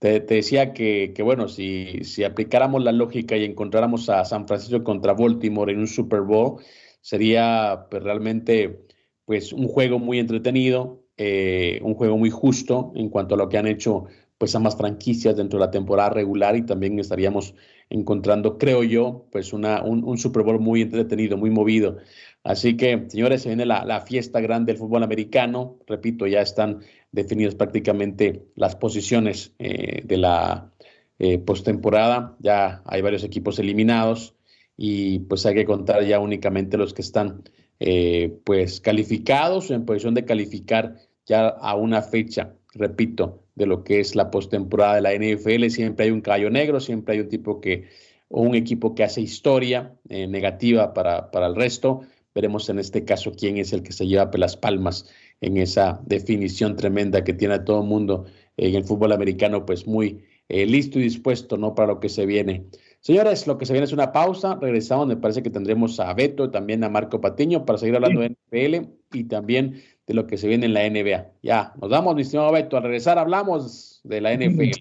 te, 0.00 0.20
decía 0.20 0.72
que, 0.72 1.14
bueno, 1.22 1.46
si, 1.46 2.02
si, 2.04 2.24
aplicáramos 2.24 2.82
la 2.82 2.90
lógica 2.90 3.36
y 3.36 3.44
encontráramos 3.44 4.08
a 4.08 4.24
San 4.24 4.48
Francisco 4.48 4.82
contra 4.82 5.12
Baltimore 5.12 5.72
en 5.72 5.78
un 5.80 5.86
Super 5.86 6.22
Bowl, 6.22 6.60
sería 7.00 7.86
pues, 7.90 8.02
realmente 8.02 8.84
pues, 9.26 9.52
un 9.52 9.68
juego 9.68 9.98
muy 10.00 10.18
entretenido, 10.18 11.04
eh, 11.22 11.80
un 11.82 11.94
juego 11.96 12.16
muy 12.16 12.30
justo 12.30 12.92
en 12.94 13.10
cuanto 13.10 13.34
a 13.34 13.38
lo 13.38 13.50
que 13.50 13.58
han 13.58 13.66
hecho 13.66 14.06
pues 14.38 14.54
ambas 14.54 14.74
franquicias 14.74 15.36
dentro 15.36 15.58
de 15.58 15.66
la 15.66 15.70
temporada 15.70 16.08
regular 16.08 16.56
y 16.56 16.62
también 16.62 16.98
estaríamos 16.98 17.54
encontrando, 17.90 18.56
creo 18.56 18.82
yo, 18.84 19.26
pues 19.30 19.52
una, 19.52 19.82
un, 19.82 20.16
Super 20.16 20.44
Bowl 20.44 20.58
muy 20.58 20.80
entretenido, 20.80 21.36
muy 21.36 21.50
movido. 21.50 21.98
Así 22.42 22.74
que, 22.74 23.04
señores, 23.08 23.42
se 23.42 23.50
viene 23.50 23.66
la, 23.66 24.00
fiesta 24.00 24.40
grande 24.40 24.72
del 24.72 24.78
fútbol 24.78 25.02
americano. 25.02 25.76
Repito, 25.86 26.26
ya 26.26 26.40
están 26.40 26.80
definidas 27.12 27.54
prácticamente 27.54 28.46
las 28.54 28.76
posiciones 28.76 29.52
eh, 29.58 30.00
de 30.06 30.16
la 30.16 30.72
eh, 31.18 31.36
postemporada. 31.36 32.34
Ya 32.38 32.80
hay 32.86 33.02
varios 33.02 33.24
equipos 33.24 33.58
eliminados 33.58 34.36
y 34.74 35.18
pues 35.18 35.44
hay 35.44 35.54
que 35.54 35.66
contar 35.66 36.02
ya 36.06 36.18
únicamente 36.18 36.78
los 36.78 36.94
que 36.94 37.02
están 37.02 37.42
eh, 37.82 38.38
pues 38.44 38.80
calificados 38.80 39.70
o 39.70 39.74
en 39.74 39.86
posición 39.86 40.12
de 40.12 40.26
calificar 40.26 40.96
ya 41.30 41.48
a 41.48 41.74
una 41.76 42.02
fecha, 42.02 42.54
repito, 42.74 43.44
de 43.54 43.64
lo 43.64 43.84
que 43.84 44.00
es 44.00 44.14
la 44.14 44.30
postemporada 44.30 44.96
de 44.96 45.00
la 45.00 45.14
NFL. 45.14 45.70
Siempre 45.70 46.04
hay 46.04 46.10
un 46.10 46.20
caballo 46.20 46.50
negro, 46.50 46.80
siempre 46.80 47.14
hay 47.14 47.20
un 47.20 47.28
tipo 47.28 47.60
que 47.62 47.88
o 48.28 48.42
un 48.42 48.54
equipo 48.54 48.94
que 48.94 49.02
hace 49.02 49.22
historia 49.22 49.94
negativa 50.08 50.94
para, 50.94 51.30
para 51.32 51.48
el 51.48 51.56
resto 51.56 52.02
Veremos 52.34 52.68
en 52.68 52.78
este 52.78 53.04
caso 53.04 53.32
quién 53.32 53.56
es 53.56 53.72
el 53.72 53.82
que 53.82 53.92
se 53.92 54.06
lleva 54.06 54.30
las 54.34 54.56
palmas 54.56 55.10
en 55.40 55.56
esa 55.56 56.00
definición 56.06 56.76
tremenda 56.76 57.24
que 57.24 57.32
tiene 57.32 57.54
a 57.54 57.64
todo 57.64 57.80
el 57.82 57.88
mundo 57.88 58.26
en 58.56 58.74
el 58.76 58.84
fútbol 58.84 59.12
americano, 59.12 59.66
pues 59.66 59.86
muy 59.86 60.24
eh, 60.48 60.64
listo 60.66 60.98
y 60.98 61.02
dispuesto 61.02 61.56
¿no? 61.56 61.74
para 61.74 61.88
lo 61.88 62.00
que 62.00 62.08
se 62.08 62.26
viene. 62.26 62.66
Señores, 63.00 63.46
lo 63.46 63.58
que 63.58 63.66
se 63.66 63.72
viene 63.72 63.86
es 63.86 63.92
una 63.92 64.12
pausa. 64.12 64.58
Regresamos, 64.60 65.08
me 65.08 65.16
parece 65.16 65.42
que 65.42 65.50
tendremos 65.50 65.98
a 65.98 66.12
Beto 66.12 66.50
también 66.50 66.84
a 66.84 66.88
Marco 66.88 67.20
Patiño 67.20 67.64
para 67.64 67.78
seguir 67.78 67.96
hablando 67.96 68.20
de 68.20 68.30
NFL 68.30 68.90
y 69.12 69.24
también 69.24 69.82
de 70.10 70.14
lo 70.14 70.26
que 70.26 70.36
se 70.36 70.48
viene 70.48 70.66
en 70.66 70.74
la 70.74 70.90
NBA. 70.90 71.34
Ya, 71.40 71.72
nos 71.80 71.88
damos, 71.88 72.16
mi 72.16 72.22
estimado 72.22 72.50
Beto. 72.50 72.76
Al 72.76 72.82
regresar 72.82 73.16
hablamos 73.16 74.00
de 74.02 74.20
la 74.20 74.34
NFL. 74.34 74.72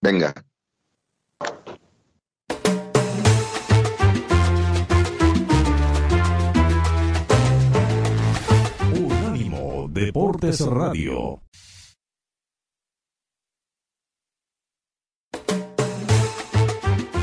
Venga. 0.00 0.32
Deportes 9.90 10.60
Radio. 10.60 11.42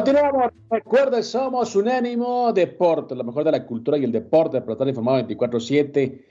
Continuamos. 0.00 0.50
Recuerde, 0.70 1.22
somos 1.22 1.76
Unánimo 1.76 2.54
Deporte, 2.54 3.14
lo 3.14 3.22
mejor 3.22 3.44
de 3.44 3.52
la 3.52 3.66
cultura 3.66 3.98
y 3.98 4.04
el 4.04 4.12
deporte. 4.12 4.62
Para 4.62 4.72
estar 4.72 4.88
informado 4.88 5.18
24-7, 5.28 6.24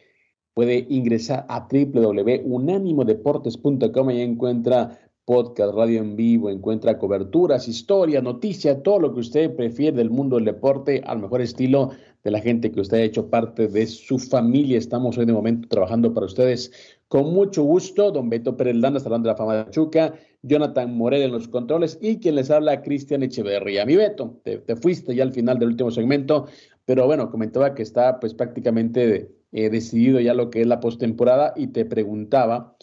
puede 0.56 0.88
ingresar 0.90 1.46
a 1.48 1.68
www.unánimodeportes.com 1.72 4.10
y 4.10 4.22
encuentra 4.22 4.98
podcast, 5.24 5.76
radio 5.76 6.00
en 6.00 6.16
vivo, 6.16 6.50
encuentra 6.50 6.98
coberturas, 6.98 7.68
historias, 7.68 8.24
noticias, 8.24 8.82
todo 8.82 9.02
lo 9.02 9.14
que 9.14 9.20
usted 9.20 9.56
prefiere 9.56 9.98
del 9.98 10.10
mundo 10.10 10.38
del 10.38 10.46
deporte 10.46 11.04
al 11.06 11.20
mejor 11.20 11.42
estilo 11.42 11.92
de 12.24 12.32
la 12.32 12.42
gente 12.42 12.72
que 12.72 12.82
usted 12.82 12.98
ha 12.98 13.04
hecho 13.04 13.30
parte 13.30 13.68
de 13.68 13.86
su 13.86 14.18
familia. 14.18 14.80
Estamos 14.80 15.16
hoy 15.20 15.28
de 15.28 15.34
momento 15.34 15.68
trabajando 15.68 16.12
para 16.12 16.26
ustedes 16.26 16.72
con 17.08 17.32
mucho 17.32 17.62
gusto. 17.62 18.10
Don 18.10 18.30
Beto 18.30 18.58
Pérez 18.58 18.78
Landa, 18.78 19.00
hablando 19.00 19.28
de 19.28 19.34
la 19.34 19.38
fama 19.38 19.64
de 19.64 19.70
Chuca, 19.70 20.16
Jonathan 20.42 20.96
Morel 20.96 21.24
en 21.24 21.32
los 21.32 21.48
controles 21.48 21.98
y 22.02 22.20
quien 22.20 22.36
les 22.36 22.50
habla, 22.50 22.82
Cristian 22.82 23.24
Echeverría. 23.24 23.86
Mi 23.86 23.96
Beto, 23.96 24.40
te, 24.44 24.76
fuiste 24.76 25.16
ya 25.16 25.24
al 25.24 25.34
final 25.34 25.60
del 25.60 25.70
último 25.70 25.92
segmento, 25.92 26.48
pero 26.86 27.06
bueno, 27.06 27.30
comentaba 27.30 27.76
que 27.76 27.84
está 27.84 28.20
pues 28.20 28.34
prácticamente 28.34 29.32
eh, 29.52 29.70
decidido 29.70 30.20
ya 30.20 30.34
lo 30.34 30.50
que 30.50 30.62
es 30.62 30.68
la 30.68 30.80
postemporada 30.80 31.54
y 31.56 31.68
te 31.68 31.86
preguntaba 31.86 32.76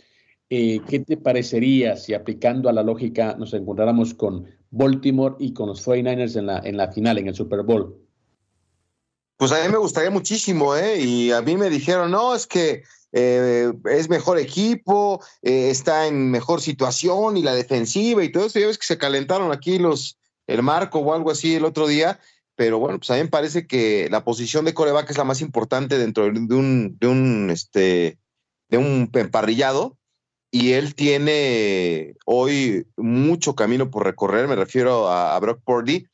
eh, 0.48 0.80
¿qué 0.88 1.00
te 1.00 1.16
parecería 1.16 1.96
si 1.96 2.14
aplicando 2.14 2.68
a 2.68 2.72
la 2.72 2.84
lógica 2.84 3.34
nos 3.36 3.52
encontráramos 3.52 4.14
con 4.14 4.46
Baltimore 4.70 5.34
y 5.40 5.52
con 5.52 5.68
los 5.68 5.84
49ers 5.84 6.38
en 6.38 6.46
la, 6.46 6.58
en 6.60 6.76
la 6.76 6.92
final, 6.92 7.18
en 7.18 7.28
el 7.28 7.34
Super 7.34 7.62
Bowl? 7.62 7.96
Pues 9.36 9.50
a 9.52 9.62
mí 9.64 9.70
me 9.70 9.78
gustaría 9.78 10.10
muchísimo, 10.10 10.76
¿eh? 10.76 11.00
Y 11.00 11.32
a 11.32 11.42
mí 11.42 11.56
me 11.56 11.68
dijeron, 11.68 12.12
no, 12.12 12.34
es 12.34 12.46
que 12.46 12.84
eh, 13.18 13.72
es 13.90 14.10
mejor 14.10 14.38
equipo, 14.38 15.24
eh, 15.40 15.70
está 15.70 16.06
en 16.06 16.30
mejor 16.30 16.60
situación 16.60 17.38
y 17.38 17.42
la 17.42 17.54
defensiva 17.54 18.22
y 18.22 18.30
todo 18.30 18.44
eso. 18.44 18.58
Ya 18.58 18.66
ves 18.66 18.76
que 18.76 18.84
se 18.84 18.98
calentaron 18.98 19.52
aquí 19.52 19.78
los, 19.78 20.18
el 20.46 20.62
marco 20.62 20.98
o 20.98 21.14
algo 21.14 21.30
así 21.30 21.54
el 21.54 21.64
otro 21.64 21.86
día, 21.86 22.20
pero 22.56 22.78
bueno, 22.78 22.98
pues 22.98 23.08
a 23.08 23.14
mí 23.14 23.22
me 23.22 23.28
parece 23.28 23.66
que 23.66 24.08
la 24.10 24.22
posición 24.22 24.66
de 24.66 24.74
coreback 24.74 25.08
es 25.08 25.16
la 25.16 25.24
más 25.24 25.40
importante 25.40 25.96
dentro 25.96 26.24
de 26.24 26.54
un, 26.54 26.98
de 26.98 27.06
un, 27.06 27.48
este, 27.48 28.18
de 28.68 28.76
un 28.76 29.08
emparrillado 29.14 29.96
y 30.50 30.72
él 30.72 30.94
tiene 30.94 32.16
hoy 32.26 32.86
mucho 32.98 33.54
camino 33.54 33.90
por 33.90 34.04
recorrer, 34.04 34.46
me 34.46 34.56
refiero 34.56 35.08
a, 35.08 35.38
Brock 35.40 35.62
Purdy, 35.64 36.06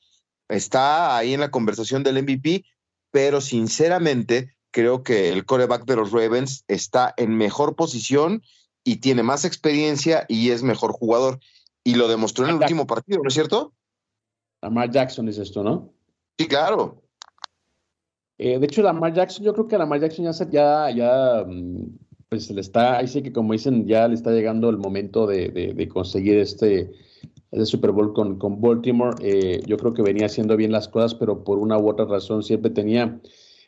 está 0.49 1.17
ahí 1.17 1.35
en 1.35 1.41
la 1.41 1.51
conversación 1.51 2.05
del 2.05 2.23
MVP, 2.23 2.65
pero 3.11 3.41
sinceramente 3.41 4.55
creo 4.73 5.05
que 5.05 5.31
el 5.31 5.45
coreback 5.45 5.85
de 5.85 5.97
los 5.97 6.11
Ravens 6.11 6.65
está 6.67 7.15
en 7.17 7.37
mejor 7.37 7.77
posición 7.77 8.43
y 8.83 8.97
tiene 8.97 9.23
más 9.23 9.45
experiencia 9.45 10.25
y 10.29 10.51
es 10.51 10.63
mejor 10.63 10.93
jugador. 10.93 11.39
Y 11.85 11.95
lo 11.95 12.09
demostró 12.09 12.45
en 12.45 12.51
el 12.51 12.57
último 12.57 12.87
partido, 12.87 13.21
¿no 13.23 13.29
es 13.29 13.35
cierto? 13.35 13.73
Lamar 14.61 14.91
Jackson 14.91 15.29
es 15.29 15.39
esto, 15.39 15.63
¿no? 15.63 15.93
Sí, 16.39 16.47
claro. 16.47 17.03
Eh, 18.39 18.59
de 18.59 18.67
hecho, 18.67 18.83
Lamar 18.83 19.13
Jackson, 19.13 19.45
yo 19.45 19.53
creo 19.53 19.69
que 19.69 19.79
Lamar 19.79 20.01
Jackson 20.01 20.25
ya, 20.25 20.51
ya, 20.51 20.91
ya 20.91 21.45
mm, 21.47 21.99
pues 22.29 22.51
le 22.51 22.61
está, 22.61 22.99
ahí 22.99 23.09
sí 23.09 23.23
que 23.23 23.33
como 23.33 23.53
dicen, 23.53 23.87
ya 23.87 24.09
le 24.09 24.15
está 24.15 24.31
llegando 24.31 24.71
el 24.71 24.79
momento 24.79 25.27
de, 25.27 25.89
conseguir 25.93 26.39
este, 26.39 26.93
este, 27.51 27.67
Super 27.67 27.91
Bowl 27.91 28.13
con, 28.15 28.39
con 28.39 28.61
Baltimore. 28.61 29.17
Eh, 29.21 29.61
yo 29.67 29.77
creo 29.77 29.93
que 29.93 30.03
venía 30.03 30.27
haciendo 30.27 30.57
bien 30.57 30.73
las 30.73 30.89
cosas, 30.89 31.15
pero 31.15 31.45
por 31.45 31.59
una 31.59 31.79
u 31.79 31.89
otra 31.89 32.07
razón 32.07 32.43
siempre 32.43 32.71
tenía 32.71 33.21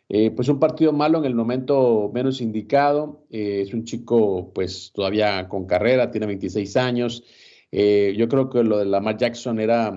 eh, 0.09 0.31
pues 0.31 0.49
un 0.49 0.59
partido 0.59 0.93
malo 0.93 1.19
en 1.19 1.25
el 1.25 1.35
momento 1.35 2.11
menos 2.13 2.41
indicado. 2.41 3.27
Eh, 3.31 3.63
es 3.63 3.75
un 3.75 3.85
chico 3.85 4.53
pues 4.55 4.93
todavía 4.95 5.49
con 5.49 5.67
carrera, 5.67 6.11
tiene 6.11 6.27
26 6.27 6.77
años. 6.77 7.25
yo 7.73 8.29
creo 8.29 8.51
que 8.51 8.63
lo 8.63 8.79
de 8.79 8.85
Lamar 8.85 9.17
Jackson 9.17 9.59
era 9.59 9.93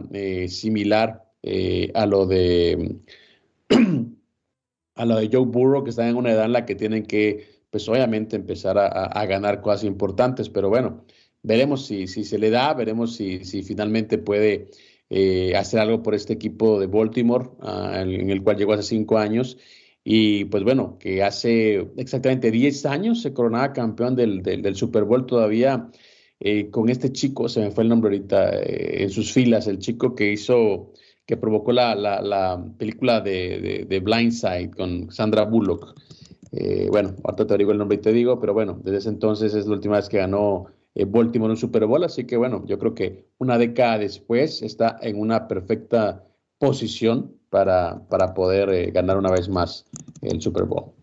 similar 0.48 1.24
a 1.94 2.06
lo 2.08 2.26
de 2.26 2.98
a 4.96 5.06
lo 5.06 5.16
de 5.18 5.30
Joe 5.32 5.46
Burrow, 5.46 5.84
que 5.84 5.92
está 5.92 6.08
en 6.10 6.16
una 6.16 6.32
edad 6.32 6.46
en 6.46 6.54
la 6.54 6.66
que 6.66 6.76
tienen 6.76 7.06
que 7.06 7.58
pues 7.70 7.88
obviamente 7.90 8.36
empezar 8.36 8.78
a, 8.78 9.26
ganar 9.26 9.62
cosas 9.62 9.84
importantes, 9.84 10.50
pero 10.50 10.70
bueno, 10.70 11.06
veremos 11.44 11.86
si, 11.86 12.08
si 12.08 12.24
se 12.24 12.40
le 12.40 12.50
da, 12.50 12.74
veremos 12.74 13.16
si, 13.16 13.46
si 13.46 13.62
finalmente 13.62 14.18
puede 14.18 14.70
eh, 15.10 15.56
hacer 15.56 15.80
algo 15.80 16.02
por 16.02 16.16
este 16.16 16.34
equipo 16.34 16.80
de 16.80 16.88
Baltimore, 16.88 17.50
ah, 17.62 18.02
en 18.02 18.30
el 18.30 18.42
cual 18.42 18.58
llegó 18.58 18.74
hace 18.74 18.84
cinco 18.84 19.18
años. 19.18 19.58
Y 20.10 20.46
pues 20.46 20.64
bueno, 20.64 20.98
que 21.00 21.22
hace 21.22 21.86
exactamente 21.98 22.50
10 22.50 22.86
años 22.86 23.22
se 23.22 23.34
coronaba 23.34 23.74
campeón 23.74 24.16
del, 24.16 24.42
del, 24.42 24.74
Super 24.74 25.04
Bowl 25.04 25.26
todavía 25.26 25.90
eh, 26.40 26.70
con 26.70 26.88
este 26.88 27.12
chico, 27.12 27.50
se 27.50 27.60
me 27.60 27.72
fue 27.72 27.84
el 27.84 27.90
nombre 27.90 28.12
ahorita, 28.12 28.58
eh, 28.58 29.04
en 29.04 29.10
sus 29.10 29.34
filas, 29.34 29.68
el 29.68 29.80
chico 29.80 30.16
que 30.16 30.32
hizo 30.32 30.94
que 31.26 31.36
provocó 31.36 31.74
la, 31.74 31.94
la, 31.94 32.66
película 32.78 33.20
de, 33.20 33.86
de, 33.86 34.00
Blindside 34.00 34.72
con 34.72 35.12
Sandra 35.12 35.44
Bullock. 35.44 35.94
Eh, 36.54 36.88
bueno, 36.90 37.14
ahorita 37.26 37.46
te 37.46 37.58
digo 37.58 37.74
el 37.74 37.78
nombre 37.78 37.98
y 37.98 38.02
te 38.02 38.14
digo, 38.14 38.40
pero 38.40 38.54
bueno, 38.54 38.80
desde 38.82 39.00
ese 39.00 39.10
entonces 39.10 39.54
es 39.56 39.68
la 39.68 39.74
última 39.74 39.98
vez 39.98 40.08
que 40.08 40.20
ganó 40.20 40.68
eh, 40.96 41.04
Baltimore 41.04 41.52
un 41.52 41.58
Super 41.58 41.86
Bowl, 41.86 42.06
así 42.06 42.24
que 42.24 42.38
bueno, 42.38 42.64
yo 42.66 42.80
creo 42.80 42.96
que 42.96 43.28
una 43.40 43.58
década 43.58 43.98
después 43.98 44.62
está 44.62 44.98
en 45.02 45.20
una 45.20 45.50
perfecta 45.50 46.24
posición 46.60 47.37
para, 47.50 48.00
para 48.08 48.34
poder 48.34 48.70
eh, 48.70 48.92
ganar 48.92 49.18
una 49.18 49.32
vez 49.32 49.50
más 49.50 49.86
el 50.22 50.42
Super 50.42 50.64
Bowl. 50.64 50.94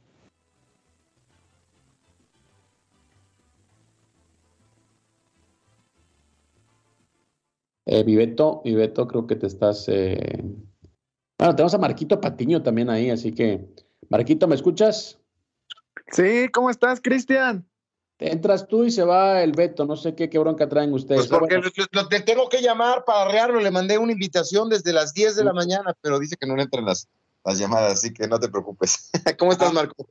Eh, 7.86 8.02
Viveto, 8.02 8.62
Viveto, 8.64 9.06
creo 9.06 9.26
que 9.26 9.36
te 9.36 9.46
estás. 9.46 9.88
Eh... 9.88 10.42
Bueno, 11.38 11.54
tenemos 11.54 11.74
a 11.74 11.78
Marquito 11.78 12.20
Patiño 12.20 12.62
también 12.62 12.88
ahí, 12.88 13.10
así 13.10 13.32
que. 13.32 13.68
Marquito, 14.08 14.46
¿me 14.48 14.54
escuchas? 14.54 15.20
Sí, 16.08 16.48
¿cómo 16.52 16.70
estás, 16.70 17.00
Cristian? 17.00 17.66
Entras 18.18 18.68
tú 18.68 18.84
y 18.84 18.90
se 18.90 19.02
va 19.02 19.42
el 19.42 19.52
Beto, 19.52 19.84
no 19.86 19.96
sé 19.96 20.14
qué, 20.14 20.30
qué 20.30 20.38
bronca 20.38 20.68
traen 20.68 20.92
ustedes. 20.92 21.26
Pues 21.26 21.38
porque 21.40 21.60
lo, 21.92 22.08
te 22.08 22.20
tengo 22.20 22.48
que 22.48 22.62
llamar 22.62 23.04
para 23.04 23.22
arrearlo, 23.22 23.60
le 23.60 23.70
mandé 23.70 23.98
una 23.98 24.12
invitación 24.12 24.68
desde 24.68 24.92
las 24.92 25.12
10 25.14 25.36
de 25.36 25.44
la 25.44 25.52
mañana, 25.52 25.94
pero 26.00 26.18
dice 26.18 26.36
que 26.36 26.46
no 26.46 26.54
le 26.54 26.62
entran 26.62 26.84
las, 26.84 27.08
las 27.44 27.58
llamadas, 27.58 27.94
así 27.94 28.12
que 28.12 28.28
no 28.28 28.38
te 28.38 28.48
preocupes. 28.48 29.10
¿Cómo 29.38 29.52
estás, 29.52 29.70
ah. 29.70 29.72
Marco? 29.72 30.08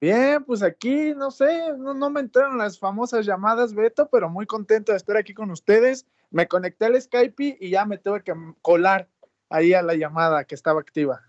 Bien, 0.00 0.42
pues 0.44 0.62
aquí, 0.62 1.12
no 1.14 1.30
sé, 1.30 1.72
no, 1.76 1.92
no 1.92 2.08
me 2.08 2.20
entraron 2.20 2.56
las 2.56 2.78
famosas 2.78 3.26
llamadas, 3.26 3.74
Beto, 3.74 4.08
pero 4.10 4.30
muy 4.30 4.46
contento 4.46 4.92
de 4.92 4.98
estar 4.98 5.16
aquí 5.16 5.34
con 5.34 5.50
ustedes 5.50 6.06
me 6.30 6.48
conecté 6.48 6.86
al 6.86 7.00
Skype 7.00 7.58
y 7.60 7.70
ya 7.70 7.84
me 7.84 7.98
tuve 7.98 8.22
que 8.22 8.34
colar 8.62 9.08
ahí 9.48 9.74
a 9.74 9.82
la 9.82 9.94
llamada 9.94 10.44
que 10.44 10.54
estaba 10.54 10.80
activa. 10.80 11.22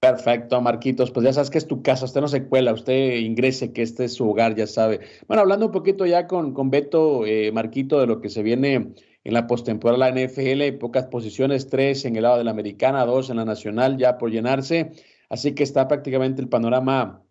Perfecto, 0.00 0.62
Marquitos. 0.62 1.10
Pues 1.10 1.24
ya 1.24 1.32
sabes 1.34 1.50
que 1.50 1.58
es 1.58 1.66
tu 1.66 1.82
casa, 1.82 2.06
usted 2.06 2.22
no 2.22 2.28
se 2.28 2.46
cuela, 2.46 2.72
usted 2.72 3.16
ingrese, 3.16 3.74
que 3.74 3.82
este 3.82 4.06
es 4.06 4.14
su 4.14 4.30
hogar, 4.30 4.54
ya 4.54 4.66
sabe. 4.66 5.00
Bueno, 5.28 5.42
hablando 5.42 5.66
un 5.66 5.72
poquito 5.72 6.06
ya 6.06 6.26
con, 6.26 6.54
con 6.54 6.70
Beto, 6.70 7.26
eh, 7.26 7.52
Marquito, 7.52 8.00
de 8.00 8.06
lo 8.06 8.22
que 8.22 8.30
se 8.30 8.42
viene 8.42 8.94
en 9.24 9.34
la 9.34 9.46
postemporada 9.46 10.10
de 10.10 10.14
la 10.14 10.26
NFL, 10.26 10.78
pocas 10.78 11.06
posiciones, 11.08 11.68
tres 11.68 12.06
en 12.06 12.16
el 12.16 12.22
lado 12.22 12.38
de 12.38 12.44
la 12.44 12.50
americana, 12.50 13.04
dos 13.04 13.28
en 13.28 13.36
la 13.36 13.44
nacional, 13.44 13.98
ya 13.98 14.16
por 14.16 14.30
llenarse. 14.30 14.92
Así 15.28 15.52
que 15.54 15.64
está 15.64 15.86
prácticamente 15.86 16.40
el 16.40 16.48
panorama 16.48 17.22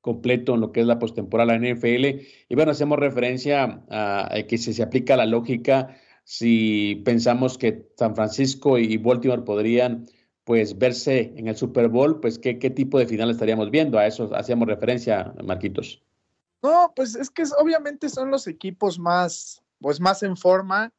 completo 0.00 0.54
en 0.54 0.60
lo 0.60 0.70
que 0.70 0.82
es 0.82 0.86
la 0.86 1.00
postemporada 1.00 1.54
de 1.54 1.58
la 1.58 1.74
NFL. 1.74 2.24
Y 2.48 2.54
bueno, 2.54 2.70
hacemos 2.70 3.00
referencia 3.00 3.82
a, 3.90 4.32
a 4.32 4.42
que 4.44 4.56
si 4.56 4.72
se 4.72 4.84
aplica 4.84 5.16
la 5.16 5.26
lógica 5.26 5.96
si 6.22 6.96
pensamos 7.06 7.56
que 7.56 7.86
San 7.96 8.14
Francisco 8.14 8.76
y 8.76 8.98
Baltimore 8.98 9.42
podrían 9.42 10.04
pues 10.48 10.78
verse 10.78 11.34
en 11.36 11.46
el 11.46 11.56
Super 11.58 11.88
Bowl, 11.88 12.20
pues 12.20 12.38
qué, 12.38 12.58
qué 12.58 12.70
tipo 12.70 12.98
de 12.98 13.06
final 13.06 13.28
estaríamos 13.28 13.70
viendo. 13.70 13.98
A 13.98 14.06
eso 14.06 14.34
hacíamos 14.34 14.66
referencia, 14.66 15.34
Marquitos. 15.44 16.02
No, 16.62 16.90
pues 16.96 17.16
es 17.16 17.28
que 17.28 17.42
obviamente 17.58 18.08
son 18.08 18.30
los 18.30 18.46
equipos 18.46 18.98
más, 18.98 19.62
pues 19.78 20.00
más 20.00 20.22
en 20.22 20.38
forma. 20.38 20.90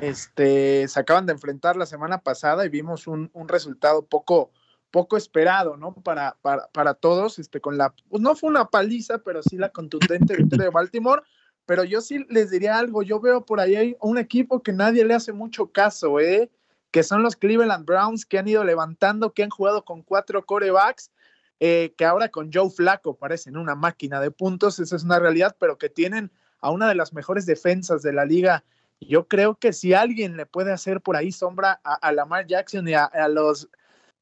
Este, 0.00 0.88
se 0.88 0.98
acaban 0.98 1.26
de 1.26 1.34
enfrentar 1.34 1.76
la 1.76 1.84
semana 1.84 2.22
pasada 2.22 2.64
y 2.64 2.70
vimos 2.70 3.06
un, 3.06 3.28
un 3.34 3.46
resultado 3.46 4.06
poco, 4.06 4.52
poco 4.90 5.18
esperado, 5.18 5.76
¿no? 5.76 5.92
Para, 5.92 6.38
para, 6.40 6.68
para 6.68 6.94
todos, 6.94 7.38
este, 7.38 7.60
con 7.60 7.76
la, 7.76 7.94
pues 8.08 8.22
no 8.22 8.34
fue 8.34 8.48
una 8.48 8.70
paliza, 8.70 9.18
pero 9.18 9.42
sí 9.42 9.58
la 9.58 9.68
contundente 9.68 10.34
victoria 10.34 10.64
de 10.64 10.70
Baltimore 10.70 11.22
pero 11.66 11.82
yo 11.82 12.02
sí 12.02 12.26
les 12.28 12.50
diría 12.50 12.78
algo, 12.78 13.02
yo 13.02 13.20
veo 13.20 13.46
por 13.46 13.58
ahí 13.58 13.96
un 14.02 14.18
equipo 14.18 14.62
que 14.62 14.74
nadie 14.74 15.02
le 15.02 15.14
hace 15.14 15.32
mucho 15.32 15.72
caso, 15.72 16.20
¿eh? 16.20 16.50
Que 16.94 17.02
son 17.02 17.24
los 17.24 17.34
Cleveland 17.34 17.84
Browns 17.84 18.24
que 18.24 18.38
han 18.38 18.46
ido 18.46 18.62
levantando, 18.62 19.32
que 19.32 19.42
han 19.42 19.50
jugado 19.50 19.84
con 19.84 20.04
cuatro 20.04 20.46
corebacks, 20.46 21.10
eh, 21.58 21.92
que 21.98 22.04
ahora 22.04 22.28
con 22.28 22.52
Joe 22.52 22.70
Flaco 22.70 23.16
parecen 23.16 23.56
una 23.56 23.74
máquina 23.74 24.20
de 24.20 24.30
puntos, 24.30 24.78
esa 24.78 24.94
es 24.94 25.02
una 25.02 25.18
realidad, 25.18 25.56
pero 25.58 25.76
que 25.76 25.88
tienen 25.88 26.30
a 26.60 26.70
una 26.70 26.86
de 26.88 26.94
las 26.94 27.12
mejores 27.12 27.46
defensas 27.46 28.02
de 28.02 28.12
la 28.12 28.24
liga. 28.24 28.62
Yo 29.00 29.26
creo 29.26 29.56
que 29.56 29.72
si 29.72 29.92
alguien 29.92 30.36
le 30.36 30.46
puede 30.46 30.70
hacer 30.70 31.00
por 31.00 31.16
ahí 31.16 31.32
sombra 31.32 31.80
a, 31.82 32.12
Lamar 32.12 32.46
Jackson 32.46 32.86
y 32.86 32.94
a, 32.94 33.10
los 33.28 33.68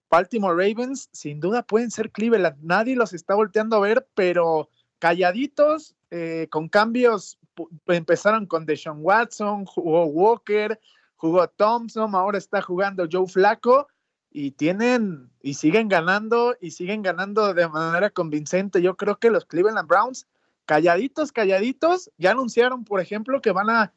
Baltimore 0.08 0.54
Ravens, 0.56 1.10
sin 1.12 1.40
duda 1.40 1.62
pueden 1.62 1.90
ser 1.90 2.10
Cleveland. 2.10 2.56
Nadie 2.62 2.96
los 2.96 3.12
está 3.12 3.34
volteando 3.34 3.76
a 3.76 3.80
ver, 3.80 4.06
pero 4.14 4.70
calladitos, 4.98 5.94
eh, 6.10 6.46
con 6.48 6.70
cambios, 6.70 7.38
empezaron 7.86 8.46
con 8.46 8.64
Deshaun 8.64 9.00
Watson, 9.02 9.66
jugó 9.66 10.06
Walker, 10.06 10.80
jugó 11.22 11.46
Thompson, 11.46 12.16
ahora 12.16 12.36
está 12.36 12.60
jugando 12.60 13.06
Joe 13.10 13.28
Flaco 13.28 13.86
y 14.28 14.50
tienen 14.50 15.30
y 15.40 15.54
siguen 15.54 15.86
ganando 15.86 16.56
y 16.60 16.72
siguen 16.72 17.00
ganando 17.00 17.54
de 17.54 17.68
manera 17.68 18.10
convincente. 18.10 18.82
Yo 18.82 18.96
creo 18.96 19.20
que 19.20 19.30
los 19.30 19.44
Cleveland 19.44 19.88
Browns, 19.88 20.26
calladitos, 20.66 21.30
calladitos, 21.30 22.10
ya 22.18 22.32
anunciaron, 22.32 22.84
por 22.84 23.00
ejemplo, 23.00 23.40
que 23.40 23.52
van 23.52 23.70
a 23.70 23.94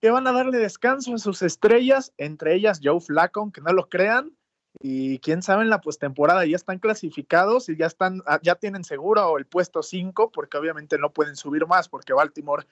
que 0.00 0.10
van 0.10 0.26
a 0.26 0.32
darle 0.32 0.56
descanso 0.56 1.14
a 1.14 1.18
sus 1.18 1.42
estrellas, 1.42 2.14
entre 2.16 2.54
ellas 2.54 2.80
Joe 2.82 2.98
Flaco, 2.98 3.40
aunque 3.40 3.60
no 3.60 3.74
lo 3.74 3.90
crean, 3.90 4.32
y 4.80 5.18
quién 5.18 5.42
sabe 5.42 5.64
en 5.64 5.68
la 5.68 5.82
postemporada 5.82 6.46
ya 6.46 6.56
están 6.56 6.78
clasificados 6.78 7.68
y 7.68 7.76
ya 7.76 7.84
están 7.84 8.22
ah, 8.24 8.40
ya 8.42 8.54
tienen 8.54 8.84
seguro 8.84 9.36
el 9.36 9.44
puesto 9.44 9.82
5 9.82 10.32
porque 10.32 10.56
obviamente 10.56 10.96
no 10.96 11.12
pueden 11.12 11.36
subir 11.36 11.66
más 11.66 11.90
porque 11.90 12.14
Baltimore 12.14 12.66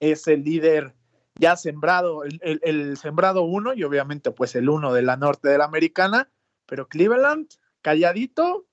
es 0.00 0.26
el 0.28 0.44
líder 0.44 0.94
ya 1.38 1.56
sembrado 1.56 2.22
el, 2.24 2.96
sembrado 2.96 3.42
1 3.42 3.74
y 3.74 3.84
obviamente 3.84 4.30
pues 4.30 4.54
el 4.54 4.68
1 4.68 4.92
de 4.92 5.02
la 5.02 5.16
norte 5.16 5.48
de 5.48 5.58
la 5.58 5.64
americana 5.64 6.30
pero 6.66 6.88
Cleveland 6.88 7.48
calladito 7.80 8.66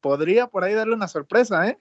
podría 0.00 0.46
por 0.46 0.64
ahí 0.64 0.74
darle 0.74 0.94
una 0.94 1.08
sorpresa 1.08 1.68
eh 1.68 1.78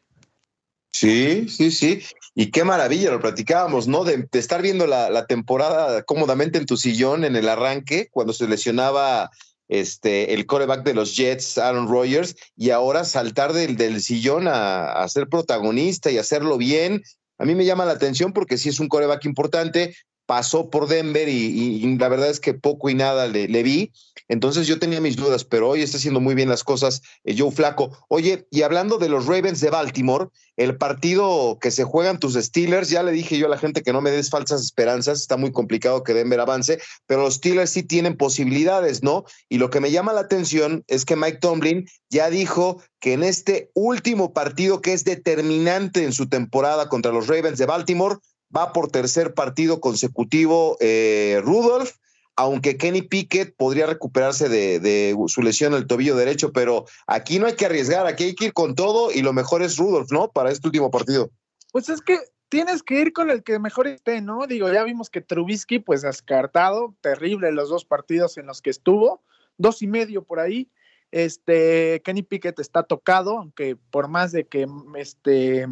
Sí, 0.95 1.49
sí, 1.49 1.71
sí. 1.71 2.01
Y 2.35 2.51
qué 2.51 2.63
maravilla, 2.63 3.11
lo 3.11 3.19
platicábamos, 3.19 3.85
¿no? 3.85 4.05
De, 4.05 4.29
estar 4.31 4.61
viendo 4.61 4.87
la, 4.87 5.25
temporada 5.27 6.03
cómodamente 6.03 6.57
en 6.57 6.65
tu 6.65 6.77
sillón 6.77 7.25
en 7.25 7.35
el 7.35 7.49
arranque, 7.49 8.07
cuando 8.11 8.31
se 8.31 8.47
lesionaba 8.47 9.29
este, 9.67 10.33
el 10.33 10.45
coreback 10.45 10.85
de 10.85 10.93
los 10.93 11.17
Jets, 11.17 11.57
Aaron 11.57 11.89
Rodgers, 11.89 12.37
y 12.55 12.69
ahora 12.69 13.03
saltar 13.03 13.51
del, 13.51 13.75
del 13.75 14.01
sillón 14.01 14.45
a, 14.47 15.05
ser 15.09 15.27
protagonista 15.27 16.11
y 16.11 16.17
hacerlo 16.17 16.57
bien. 16.57 17.03
A 17.39 17.43
mí 17.43 17.55
me 17.55 17.65
llama 17.65 17.83
la 17.83 17.91
atención 17.91 18.31
porque 18.31 18.57
sí 18.57 18.69
es 18.69 18.79
un 18.79 18.87
coreback 18.87 19.25
importante, 19.25 19.97
pasó 20.25 20.69
por 20.69 20.87
Denver 20.87 21.29
y, 21.29 21.97
la 21.97 22.09
verdad 22.09 22.29
es 22.29 22.39
que 22.39 22.53
poco 22.53 22.89
y 22.89 22.95
nada 22.95 23.27
le, 23.27 23.63
vi. 23.63 23.91
Entonces 24.27 24.67
yo 24.67 24.79
tenía 24.79 25.01
mis 25.01 25.15
dudas, 25.15 25.43
pero 25.45 25.69
hoy 25.69 25.81
está 25.81 25.97
haciendo 25.97 26.19
muy 26.19 26.35
bien 26.35 26.49
las 26.49 26.63
cosas 26.63 27.01
eh, 27.23 27.35
Joe 27.37 27.51
Flaco. 27.51 27.91
Oye, 28.07 28.47
y 28.49 28.63
hablando 28.63 28.97
de 28.97 29.09
los 29.09 29.27
Ravens 29.27 29.61
de 29.61 29.69
Baltimore, 29.69 30.29
el 30.57 30.77
partido 30.77 31.59
que 31.59 31.69
se 31.69 31.83
juegan 31.83 32.19
tus 32.19 32.33
Steelers, 32.35 32.89
ya 32.89 33.03
le 33.03 33.11
dije 33.11 33.37
yo 33.37 33.47
a 33.47 33.49
la 33.49 33.57
gente 33.57 33.83
que 33.83 33.93
no 33.93 34.01
me 34.01 34.11
des 34.11 34.29
falsas 34.29 34.61
esperanzas, 34.61 35.19
está 35.19 35.37
muy 35.37 35.51
complicado 35.51 36.03
que 36.03 36.13
Denver 36.13 36.39
avance, 36.39 36.79
pero 37.05 37.23
los 37.23 37.35
Steelers 37.35 37.69
sí 37.69 37.83
tienen 37.83 38.17
posibilidades, 38.17 39.03
¿no? 39.03 39.25
Y 39.49 39.57
lo 39.57 39.69
que 39.69 39.81
me 39.81 39.91
llama 39.91 40.13
la 40.13 40.21
atención 40.21 40.83
es 40.87 41.05
que 41.05 41.15
Mike 41.15 41.39
Tomlin 41.39 41.85
ya 42.09 42.29
dijo 42.29 42.81
que 42.99 43.13
en 43.13 43.23
este 43.23 43.69
último 43.73 44.33
partido 44.33 44.81
que 44.81 44.93
es 44.93 45.03
determinante 45.03 46.03
en 46.03 46.13
su 46.13 46.27
temporada 46.27 46.89
contra 46.89 47.11
los 47.11 47.27
Ravens 47.27 47.57
de 47.57 47.65
Baltimore, 47.65 48.17
va 48.55 48.73
por 48.73 48.89
tercer 48.89 49.33
partido 49.33 49.79
consecutivo 49.79 50.77
eh, 50.79 51.41
Rudolph, 51.43 51.91
aunque 52.35 52.77
Kenny 52.77 53.01
Pickett 53.01 53.55
podría 53.55 53.85
recuperarse 53.85 54.49
de, 54.49 55.15
su 55.27 55.41
lesión 55.41 55.73
el 55.73 55.87
tobillo 55.87 56.15
derecho, 56.15 56.51
pero 56.51 56.85
aquí 57.07 57.39
no 57.39 57.47
hay 57.47 57.55
que 57.55 57.65
arriesgar, 57.65 58.05
aquí 58.07 58.25
hay 58.25 58.35
que 58.35 58.45
ir 58.45 58.53
con 58.53 58.75
todo 58.75 59.11
y 59.11 59.21
lo 59.21 59.33
mejor 59.33 59.61
es 59.61 59.77
Rudolph, 59.77 60.11
¿no? 60.11 60.29
Para 60.31 60.51
este 60.51 60.67
último 60.67 60.91
partido. 60.91 61.29
Pues 61.71 61.89
es 61.89 62.01
que 62.01 62.19
tienes 62.49 62.83
que 62.83 62.99
ir 62.99 63.13
con 63.13 63.29
el 63.29 63.43
que 63.43 63.57
mejor 63.59 63.87
esté, 63.87 64.21
¿no? 64.21 64.47
Digo, 64.47 64.71
ya 64.71 64.83
vimos 64.83 65.09
que 65.09 65.21
Trubisky, 65.21 65.79
pues 65.79 66.01
descartado, 66.01 66.95
terrible 67.01 67.51
los 67.51 67.69
dos 67.69 67.85
partidos 67.85 68.37
en 68.37 68.47
los 68.47 68.61
que 68.61 68.69
estuvo, 68.69 69.23
dos 69.57 69.81
y 69.81 69.87
medio 69.87 70.23
por 70.23 70.39
ahí. 70.39 70.69
Este, 71.11 72.01
Kenny 72.03 72.23
Pickett 72.23 72.59
está 72.59 72.83
tocado, 72.83 73.37
aunque 73.37 73.77
por 73.77 74.09
más 74.09 74.33
de 74.33 74.45
que 74.45 74.67
este 74.95 75.67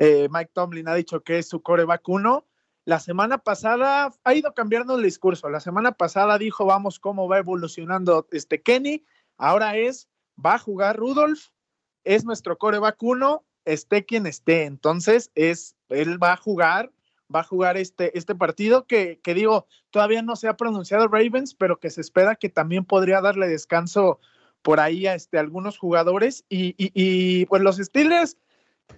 eh, 0.00 0.28
Mike 0.30 0.52
Tomlin 0.54 0.88
ha 0.88 0.94
dicho 0.94 1.22
que 1.22 1.38
es 1.38 1.48
su 1.50 1.60
core 1.60 1.84
vacuno. 1.84 2.46
La 2.86 3.00
semana 3.00 3.36
pasada 3.36 4.10
ha 4.24 4.34
ido 4.34 4.54
cambiando 4.54 4.96
el 4.96 5.02
discurso. 5.02 5.50
La 5.50 5.60
semana 5.60 5.92
pasada 5.92 6.38
dijo, 6.38 6.64
vamos, 6.64 6.98
cómo 6.98 7.28
va 7.28 7.36
evolucionando 7.36 8.26
este 8.32 8.62
Kenny. 8.62 9.04
Ahora 9.36 9.76
es, 9.76 10.08
va 10.42 10.54
a 10.54 10.58
jugar 10.58 10.96
Rudolph, 10.96 11.40
es 12.04 12.24
nuestro 12.24 12.56
core 12.56 12.78
vacuno, 12.78 13.44
esté 13.66 14.06
quien 14.06 14.26
esté. 14.26 14.64
Entonces, 14.64 15.30
es, 15.34 15.76
él 15.90 16.20
va 16.20 16.32
a 16.32 16.36
jugar, 16.38 16.90
va 17.32 17.40
a 17.40 17.44
jugar 17.44 17.76
este, 17.76 18.16
este 18.16 18.34
partido 18.34 18.86
que, 18.86 19.20
que 19.22 19.34
digo, 19.34 19.66
todavía 19.90 20.22
no 20.22 20.34
se 20.34 20.48
ha 20.48 20.56
pronunciado 20.56 21.08
Ravens, 21.08 21.54
pero 21.54 21.78
que 21.78 21.90
se 21.90 22.00
espera 22.00 22.36
que 22.36 22.48
también 22.48 22.86
podría 22.86 23.20
darle 23.20 23.48
descanso 23.48 24.18
por 24.62 24.80
ahí 24.80 25.06
a 25.06 25.14
este, 25.14 25.38
algunos 25.38 25.76
jugadores. 25.76 26.46
Y, 26.48 26.68
y, 26.78 26.90
y 26.94 27.44
pues 27.44 27.60
los 27.60 27.76
Steelers 27.76 28.38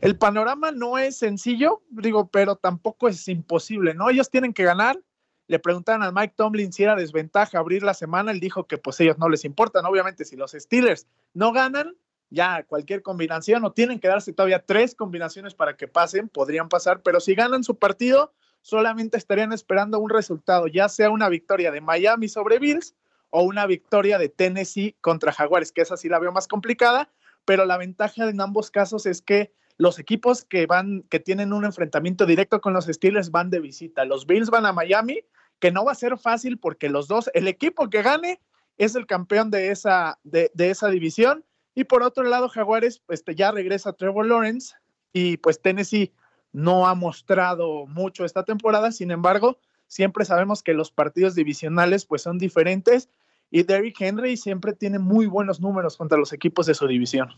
el 0.00 0.16
panorama 0.16 0.72
no 0.72 0.98
es 0.98 1.18
sencillo, 1.18 1.82
digo, 1.90 2.28
pero 2.28 2.56
tampoco 2.56 3.08
es 3.08 3.28
imposible, 3.28 3.94
¿no? 3.94 4.10
Ellos 4.10 4.30
tienen 4.30 4.52
que 4.52 4.64
ganar, 4.64 4.98
le 5.46 5.58
preguntaron 5.58 6.02
a 6.02 6.12
Mike 6.12 6.34
Tomlin 6.36 6.72
si 6.72 6.82
era 6.82 6.96
desventaja 6.96 7.58
abrir 7.58 7.82
la 7.82 7.94
semana, 7.94 8.32
él 8.32 8.40
dijo 8.40 8.66
que 8.66 8.78
pues 8.78 8.98
ellos 9.00 9.18
no 9.18 9.28
les 9.28 9.44
importan, 9.44 9.84
obviamente 9.84 10.24
si 10.24 10.36
los 10.36 10.52
Steelers 10.52 11.06
no 11.34 11.52
ganan, 11.52 11.94
ya 12.30 12.64
cualquier 12.64 13.02
combinación 13.02 13.64
o 13.64 13.72
tienen 13.72 14.00
que 14.00 14.08
darse 14.08 14.32
todavía 14.32 14.64
tres 14.64 14.94
combinaciones 14.94 15.54
para 15.54 15.76
que 15.76 15.86
pasen, 15.86 16.28
podrían 16.28 16.68
pasar, 16.68 17.02
pero 17.02 17.20
si 17.20 17.34
ganan 17.34 17.62
su 17.62 17.78
partido, 17.78 18.32
solamente 18.62 19.18
estarían 19.18 19.52
esperando 19.52 19.98
un 19.98 20.08
resultado, 20.08 20.66
ya 20.66 20.88
sea 20.88 21.10
una 21.10 21.28
victoria 21.28 21.70
de 21.70 21.80
Miami 21.80 22.28
sobre 22.28 22.58
Bills 22.58 22.94
o 23.30 23.42
una 23.42 23.66
victoria 23.66 24.18
de 24.18 24.28
Tennessee 24.28 24.96
contra 25.00 25.32
Jaguares, 25.32 25.72
que 25.72 25.82
esa 25.82 25.96
sí 25.96 26.08
la 26.08 26.18
veo 26.18 26.32
más 26.32 26.48
complicada, 26.48 27.10
pero 27.44 27.66
la 27.66 27.76
ventaja 27.76 28.28
en 28.28 28.40
ambos 28.40 28.70
casos 28.70 29.04
es 29.06 29.20
que 29.20 29.52
los 29.82 29.98
equipos 29.98 30.44
que 30.44 30.66
van, 30.66 31.02
que 31.10 31.18
tienen 31.18 31.52
un 31.52 31.64
enfrentamiento 31.64 32.24
directo 32.24 32.60
con 32.60 32.72
los 32.72 32.86
Steelers 32.86 33.32
van 33.32 33.50
de 33.50 33.58
visita. 33.58 34.04
Los 34.04 34.28
Bills 34.28 34.48
van 34.48 34.64
a 34.64 34.72
Miami, 34.72 35.24
que 35.58 35.72
no 35.72 35.84
va 35.84 35.90
a 35.90 35.96
ser 35.96 36.16
fácil 36.18 36.56
porque 36.56 36.88
los 36.88 37.08
dos, 37.08 37.28
el 37.34 37.48
equipo 37.48 37.90
que 37.90 38.00
gane 38.00 38.40
es 38.78 38.94
el 38.94 39.08
campeón 39.08 39.50
de 39.50 39.72
esa, 39.72 40.20
de, 40.22 40.52
esa 40.56 40.88
división. 40.88 41.44
Y 41.74 41.82
por 41.82 42.04
otro 42.04 42.22
lado, 42.22 42.48
Jaguares, 42.48 43.02
este, 43.08 43.34
ya 43.34 43.50
regresa 43.50 43.92
Trevor 43.92 44.26
Lawrence 44.26 44.76
y 45.12 45.38
pues 45.38 45.60
Tennessee 45.60 46.12
no 46.52 46.86
ha 46.86 46.94
mostrado 46.94 47.84
mucho 47.86 48.24
esta 48.24 48.44
temporada. 48.44 48.92
Sin 48.92 49.10
embargo, 49.10 49.58
siempre 49.88 50.24
sabemos 50.24 50.62
que 50.62 50.74
los 50.74 50.92
partidos 50.92 51.34
divisionales 51.34 52.06
pues 52.06 52.22
son 52.22 52.38
diferentes 52.38 53.08
y 53.50 53.64
Derrick 53.64 54.00
Henry 54.00 54.36
siempre 54.36 54.74
tiene 54.74 55.00
muy 55.00 55.26
buenos 55.26 55.60
números 55.60 55.96
contra 55.96 56.18
los 56.18 56.32
equipos 56.32 56.66
de 56.66 56.74
su 56.74 56.86
división. 56.86 57.30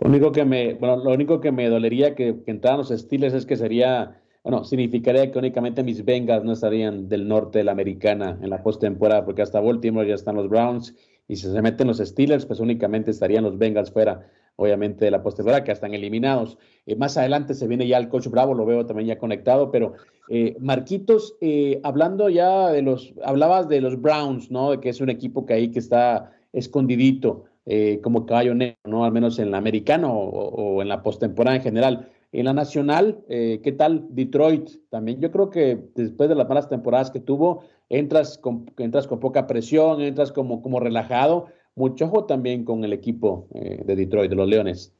Lo 0.00 0.08
único 0.08 0.32
que 0.32 0.44
me, 0.44 0.74
bueno, 0.74 0.96
lo 0.96 1.12
único 1.12 1.40
que 1.40 1.52
me 1.52 1.68
dolería 1.68 2.14
que, 2.14 2.42
que 2.44 2.50
entraran 2.50 2.78
los 2.78 2.88
Steelers 2.88 3.34
es 3.34 3.46
que 3.46 3.56
sería, 3.56 4.20
bueno, 4.44 4.64
significaría 4.64 5.30
que 5.30 5.38
únicamente 5.38 5.82
mis 5.82 6.04
Bengals 6.04 6.44
no 6.44 6.52
estarían 6.52 7.08
del 7.08 7.26
norte 7.26 7.58
de 7.58 7.64
la 7.64 7.72
americana 7.72 8.38
en 8.40 8.50
la 8.50 8.62
postemporada, 8.62 9.24
porque 9.24 9.42
hasta 9.42 9.60
Baltimore 9.60 10.06
ya 10.06 10.14
están 10.14 10.36
los 10.36 10.48
Browns, 10.48 10.94
y 11.28 11.36
si 11.36 11.50
se 11.50 11.62
meten 11.62 11.86
los 11.86 11.98
Steelers, 11.98 12.46
pues 12.46 12.58
únicamente 12.58 13.10
estarían 13.10 13.44
los 13.44 13.58
Bengals 13.58 13.90
fuera, 13.90 14.26
obviamente, 14.56 15.04
de 15.04 15.10
la 15.10 15.22
postemporada, 15.22 15.62
que 15.62 15.72
están 15.72 15.92
eliminados. 15.92 16.56
Eh, 16.86 16.96
más 16.96 17.18
adelante 17.18 17.54
se 17.54 17.68
viene 17.68 17.86
ya 17.86 17.98
el 17.98 18.08
coach 18.08 18.28
Bravo, 18.28 18.54
lo 18.54 18.64
veo 18.64 18.86
también 18.86 19.08
ya 19.08 19.18
conectado, 19.18 19.70
pero 19.70 19.92
eh, 20.30 20.56
Marquitos, 20.58 21.36
eh, 21.42 21.80
hablando 21.84 22.30
ya 22.30 22.70
de 22.70 22.80
los, 22.80 23.12
hablabas 23.22 23.68
de 23.68 23.82
los 23.82 24.00
Browns, 24.00 24.50
¿no? 24.50 24.70
De 24.70 24.80
que 24.80 24.88
es 24.88 25.00
un 25.02 25.10
equipo 25.10 25.44
que 25.44 25.52
ahí 25.52 25.70
que 25.70 25.78
está 25.78 26.32
escondidito. 26.52 27.44
Eh, 27.70 28.00
como 28.02 28.24
caballo 28.24 28.54
negro, 28.54 28.78
¿no? 28.86 29.04
Al 29.04 29.12
menos 29.12 29.38
en 29.38 29.50
la 29.50 29.58
americana 29.58 30.08
o, 30.10 30.80
en 30.80 30.88
la 30.88 31.02
postemporada 31.02 31.54
en 31.54 31.62
general. 31.62 32.10
En 32.32 32.46
la 32.46 32.54
nacional, 32.54 33.22
eh, 33.28 33.60
¿qué 33.62 33.72
tal 33.72 34.06
Detroit? 34.08 34.70
También 34.88 35.20
yo 35.20 35.30
creo 35.30 35.50
que 35.50 35.78
después 35.94 36.30
de 36.30 36.34
las 36.34 36.48
malas 36.48 36.70
temporadas 36.70 37.10
que 37.10 37.20
tuvo, 37.20 37.64
entras 37.90 38.38
con, 38.38 38.72
entras 38.78 39.06
con 39.06 39.20
poca 39.20 39.46
presión, 39.46 40.00
entras 40.00 40.32
como, 40.32 40.62
como 40.62 40.80
relajado. 40.80 41.48
Mucho 41.74 42.06
ojo 42.06 42.24
también 42.24 42.64
con 42.64 42.84
el 42.84 42.94
equipo 42.94 43.48
eh, 43.54 43.82
de 43.84 43.96
Detroit, 43.96 44.30
de 44.30 44.36
los 44.36 44.48
Leones. 44.48 44.94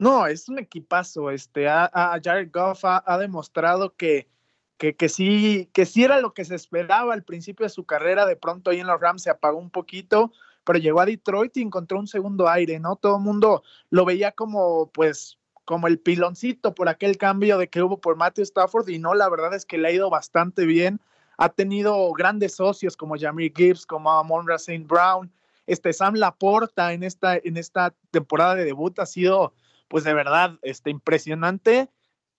No, 0.00 0.26
es 0.26 0.48
un 0.48 0.58
equipazo. 0.58 1.30
Este, 1.30 1.68
a, 1.68 1.88
Jared 2.20 2.50
Goff 2.52 2.80
ha, 2.82 3.18
demostrado 3.20 3.94
que, 3.94 4.26
que, 4.76 4.96
que, 4.96 5.08
sí, 5.08 5.70
que 5.72 5.86
sí 5.86 6.02
era 6.02 6.20
lo 6.20 6.34
que 6.34 6.44
se 6.44 6.56
esperaba 6.56 7.14
al 7.14 7.22
principio 7.22 7.62
de 7.62 7.70
su 7.70 7.84
carrera. 7.84 8.26
De 8.26 8.34
pronto 8.34 8.70
ahí 8.70 8.80
en 8.80 8.88
los 8.88 9.00
Rams 9.00 9.22
se 9.22 9.30
apagó 9.30 9.60
un 9.60 9.70
poquito 9.70 10.32
pero 10.64 10.78
llegó 10.78 11.00
a 11.00 11.06
Detroit 11.06 11.56
y 11.56 11.62
encontró 11.62 11.98
un 11.98 12.06
segundo 12.06 12.48
aire, 12.48 12.78
¿no? 12.80 12.96
Todo 12.96 13.16
el 13.16 13.22
mundo 13.22 13.62
lo 13.90 14.04
veía 14.04 14.32
como, 14.32 14.90
pues, 14.92 15.38
como 15.64 15.86
el 15.86 15.98
piloncito 15.98 16.74
por 16.74 16.88
aquel 16.88 17.16
cambio 17.16 17.58
de 17.58 17.68
que 17.68 17.82
hubo 17.82 18.00
por 18.00 18.16
Matthew 18.16 18.42
Stafford 18.42 18.88
y 18.88 18.98
no, 18.98 19.14
la 19.14 19.28
verdad 19.28 19.54
es 19.54 19.64
que 19.64 19.78
le 19.78 19.88
ha 19.88 19.92
ido 19.92 20.10
bastante 20.10 20.66
bien. 20.66 21.00
Ha 21.38 21.48
tenido 21.48 22.12
grandes 22.12 22.56
socios 22.56 22.96
como 22.96 23.16
Jamie 23.18 23.52
Gibbs, 23.54 23.86
como 23.86 24.10
Amon 24.10 24.50
St. 24.50 24.84
Brown, 24.86 25.32
este 25.66 25.92
Sam 25.92 26.14
Laporta 26.14 26.92
en 26.92 27.02
esta, 27.02 27.36
en 27.36 27.56
esta 27.56 27.94
temporada 28.10 28.56
de 28.56 28.64
debut 28.64 28.98
ha 28.98 29.06
sido, 29.06 29.54
pues 29.88 30.04
de 30.04 30.12
verdad, 30.12 30.58
este, 30.62 30.90
impresionante. 30.90 31.88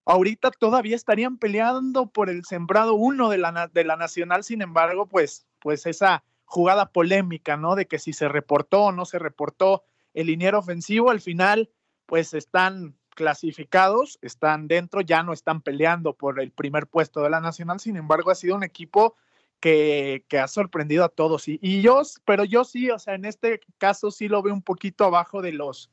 Ahorita 0.05 0.51
todavía 0.51 0.95
estarían 0.95 1.37
peleando 1.37 2.07
por 2.07 2.29
el 2.29 2.43
sembrado 2.43 2.95
uno 2.95 3.29
de 3.29 3.37
la, 3.37 3.69
de 3.71 3.83
la 3.85 3.95
Nacional, 3.95 4.43
sin 4.43 4.61
embargo, 4.61 5.05
pues, 5.05 5.47
pues 5.59 5.85
esa 5.85 6.23
jugada 6.51 6.91
polémica, 6.91 7.55
¿no? 7.55 7.75
De 7.75 7.87
que 7.87 7.97
si 7.97 8.11
se 8.11 8.27
reportó 8.27 8.83
o 8.83 8.91
no 8.91 9.05
se 9.05 9.19
reportó 9.19 9.83
el 10.13 10.27
liniero 10.27 10.59
ofensivo, 10.59 11.09
al 11.09 11.21
final, 11.21 11.69
pues 12.05 12.33
están 12.33 12.95
clasificados, 13.15 14.19
están 14.21 14.67
dentro, 14.67 14.99
ya 14.99 15.23
no 15.23 15.31
están 15.31 15.61
peleando 15.61 16.13
por 16.13 16.41
el 16.41 16.51
primer 16.51 16.87
puesto 16.87 17.21
de 17.21 17.29
la 17.29 17.39
Nacional, 17.39 17.79
sin 17.79 17.95
embargo, 17.95 18.31
ha 18.31 18.35
sido 18.35 18.55
un 18.55 18.63
equipo 18.63 19.15
que, 19.61 20.25
que 20.27 20.39
ha 20.39 20.47
sorprendido 20.49 21.05
a 21.05 21.09
todos. 21.09 21.47
Y, 21.47 21.81
yo, 21.81 22.01
pero 22.25 22.43
yo 22.43 22.65
sí, 22.65 22.89
o 22.89 22.99
sea, 22.99 23.15
en 23.15 23.23
este 23.23 23.61
caso 23.77 24.11
sí 24.11 24.27
lo 24.27 24.41
veo 24.41 24.53
un 24.53 24.61
poquito 24.61 25.05
abajo 25.05 25.41
de 25.41 25.53
los, 25.53 25.89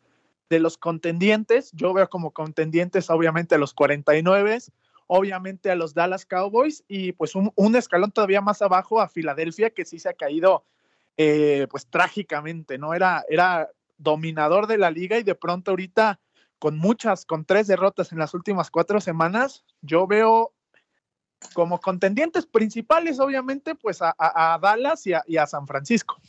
de 0.50 0.58
los 0.58 0.76
contendientes. 0.76 1.70
Yo 1.72 1.92
veo 1.92 2.08
como 2.08 2.32
contendientes, 2.32 3.10
obviamente, 3.10 3.54
a 3.54 3.58
los 3.58 3.74
49, 3.74 4.58
obviamente 5.08 5.70
a 5.70 5.74
los 5.74 5.94
Dallas 5.94 6.24
Cowboys 6.24 6.84
y 6.86 7.12
pues 7.12 7.34
un, 7.34 7.76
escalón 7.76 8.12
todavía 8.12 8.40
más 8.40 8.62
abajo 8.62 9.00
a 9.00 9.08
Filadelfia 9.08 9.70
que 9.70 9.84
sí 9.84 9.98
se 9.98 10.10
ha 10.10 10.12
caído 10.12 10.64
eh, 11.16 11.66
pues 11.70 11.86
trágicamente, 11.88 12.78
¿no? 12.78 12.94
Era, 12.94 13.24
era 13.28 13.68
dominador 13.96 14.68
de 14.68 14.78
la 14.78 14.90
liga 14.90 15.18
y 15.18 15.24
de 15.24 15.34
pronto 15.34 15.72
ahorita 15.72 16.20
con 16.58 16.76
muchas, 16.78 17.24
con 17.24 17.44
tres 17.44 17.66
derrotas 17.66 18.12
en 18.12 18.18
las 18.18 18.34
últimas 18.34 18.70
cuatro 18.70 19.00
semanas, 19.00 19.64
yo 19.80 20.06
veo 20.06 20.52
como 21.54 21.80
contendientes 21.80 22.46
principales, 22.46 23.20
obviamente, 23.20 23.74
pues 23.74 23.98
a, 24.00 24.58
Dallas 24.60 25.06
y 25.06 25.12
a, 25.12 25.22
y 25.26 25.36
a, 25.36 25.46
San 25.46 25.66
Francisco. 25.66 26.20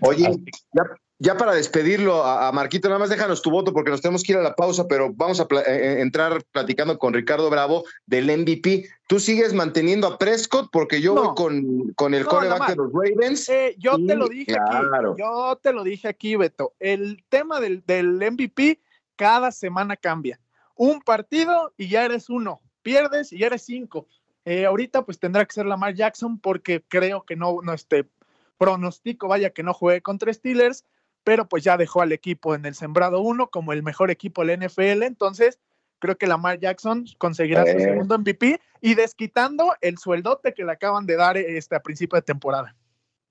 Oye, 0.00 0.36
ya, 0.72 0.82
ya 1.20 1.36
para 1.36 1.52
despedirlo 1.52 2.24
a, 2.24 2.52
Marquito, 2.52 2.88
nada 2.88 3.00
más 3.00 3.10
déjanos 3.10 3.42
tu 3.42 3.50
voto 3.50 3.72
porque 3.72 3.90
nos 3.90 4.00
tenemos 4.00 4.22
que 4.22 4.32
ir 4.32 4.38
a 4.38 4.42
la 4.42 4.54
pausa, 4.54 4.86
pero 4.86 5.12
vamos 5.12 5.40
a 5.40 5.44
eh, 5.44 5.64
eh, 5.66 6.00
entrar 6.00 6.44
platicando 6.52 6.96
con 6.96 7.12
Ricardo 7.12 7.50
Bravo 7.50 7.84
del 8.06 8.26
MVP. 8.26 8.88
¿Tú 9.08 9.18
sigues 9.18 9.52
manteniendo 9.52 10.06
a 10.06 10.16
Prescott? 10.16 10.68
Porque 10.70 11.00
yo 11.00 11.14
voy 11.14 11.34
con, 11.34 11.92
con 11.94 12.14
el 12.14 12.24
coreback 12.24 12.68
de 12.68 12.76
los 12.76 12.92
Ravens. 12.92 13.48
Eh, 13.48 13.74
yo 13.78 13.96
te 13.96 14.14
lo 14.14 14.28
dije 14.28 14.52
aquí, 14.52 14.86
yo 15.18 15.58
te 15.60 15.72
lo 15.72 15.82
dije 15.82 16.06
aquí, 16.06 16.36
Beto. 16.36 16.74
El 16.78 17.24
tema 17.28 17.60
del, 17.60 17.82
del 17.84 18.14
MVP 18.14 18.80
cada 19.16 19.50
semana 19.50 19.96
cambia. 19.96 20.38
Un 20.76 21.00
partido 21.00 21.72
y 21.76 21.88
ya 21.88 22.04
eres 22.04 22.30
uno, 22.30 22.60
pierdes 22.82 23.32
y 23.32 23.38
ya 23.38 23.48
eres 23.48 23.62
cinco. 23.62 24.06
ahorita 24.46 25.04
pues 25.04 25.18
tendrá 25.18 25.44
que 25.44 25.52
ser 25.52 25.66
Lamar 25.66 25.94
Jackson 25.94 26.38
porque 26.38 26.84
creo 26.86 27.24
que 27.24 27.34
no, 27.34 27.56
no 27.60 27.72
este 27.72 28.08
pronostico, 28.56 29.26
vaya 29.26 29.50
que 29.50 29.64
no 29.64 29.74
juegue 29.74 30.00
contra 30.00 30.32
Steelers 30.32 30.84
pero 31.28 31.46
pues 31.46 31.62
ya 31.62 31.76
dejó 31.76 32.00
al 32.00 32.12
equipo 32.12 32.54
en 32.54 32.64
el 32.64 32.74
sembrado 32.74 33.20
uno 33.20 33.50
como 33.50 33.74
el 33.74 33.82
mejor 33.82 34.10
equipo 34.10 34.42
del 34.42 34.60
NFL, 34.60 35.02
entonces 35.02 35.58
creo 35.98 36.16
que 36.16 36.26
Lamar 36.26 36.58
Jackson 36.58 37.04
conseguirá 37.18 37.66
su 37.66 37.78
segundo 37.78 38.18
MVP 38.18 38.58
y 38.80 38.94
desquitando 38.94 39.74
el 39.82 39.98
sueldote 39.98 40.54
que 40.54 40.64
le 40.64 40.72
acaban 40.72 41.04
de 41.04 41.16
dar 41.16 41.36
este, 41.36 41.76
a 41.76 41.80
principio 41.80 42.16
de 42.16 42.22
temporada. 42.22 42.74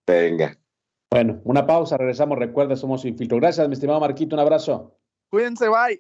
Venga. 0.06 0.56
Bueno, 1.10 1.42
una 1.44 1.66
pausa, 1.66 1.98
regresamos. 1.98 2.38
Recuerda, 2.38 2.76
somos 2.76 3.04
Infiltro. 3.04 3.38
Gracias, 3.38 3.68
mi 3.68 3.74
estimado 3.74 4.00
Marquito, 4.00 4.36
un 4.36 4.42
abrazo. 4.42 4.96
Cuídense, 5.32 5.68
bye. 5.68 6.00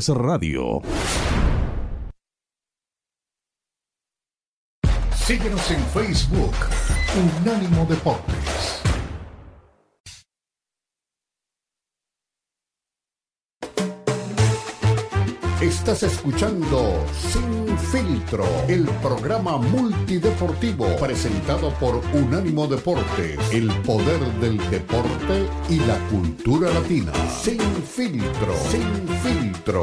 Radio. 0.00 0.80
Síguenos 5.14 5.70
en 5.70 5.84
Facebook, 5.88 6.54
Unánimo 7.42 7.84
Deportes. 7.84 8.81
Estás 15.92 16.14
escuchando 16.14 17.04
Sin 17.12 17.76
Filtro, 17.76 18.46
el 18.66 18.84
programa 19.02 19.58
multideportivo 19.58 20.86
presentado 20.98 21.68
por 21.78 22.00
Unánimo 22.14 22.66
Deportes, 22.66 23.38
el 23.52 23.70
poder 23.82 24.18
del 24.40 24.56
deporte 24.70 25.46
y 25.68 25.80
la 25.80 25.98
cultura 26.08 26.72
latina. 26.72 27.12
Sin 27.28 27.60
Filtro, 27.60 28.54
Sin 28.70 29.06
Filtro. 29.18 29.82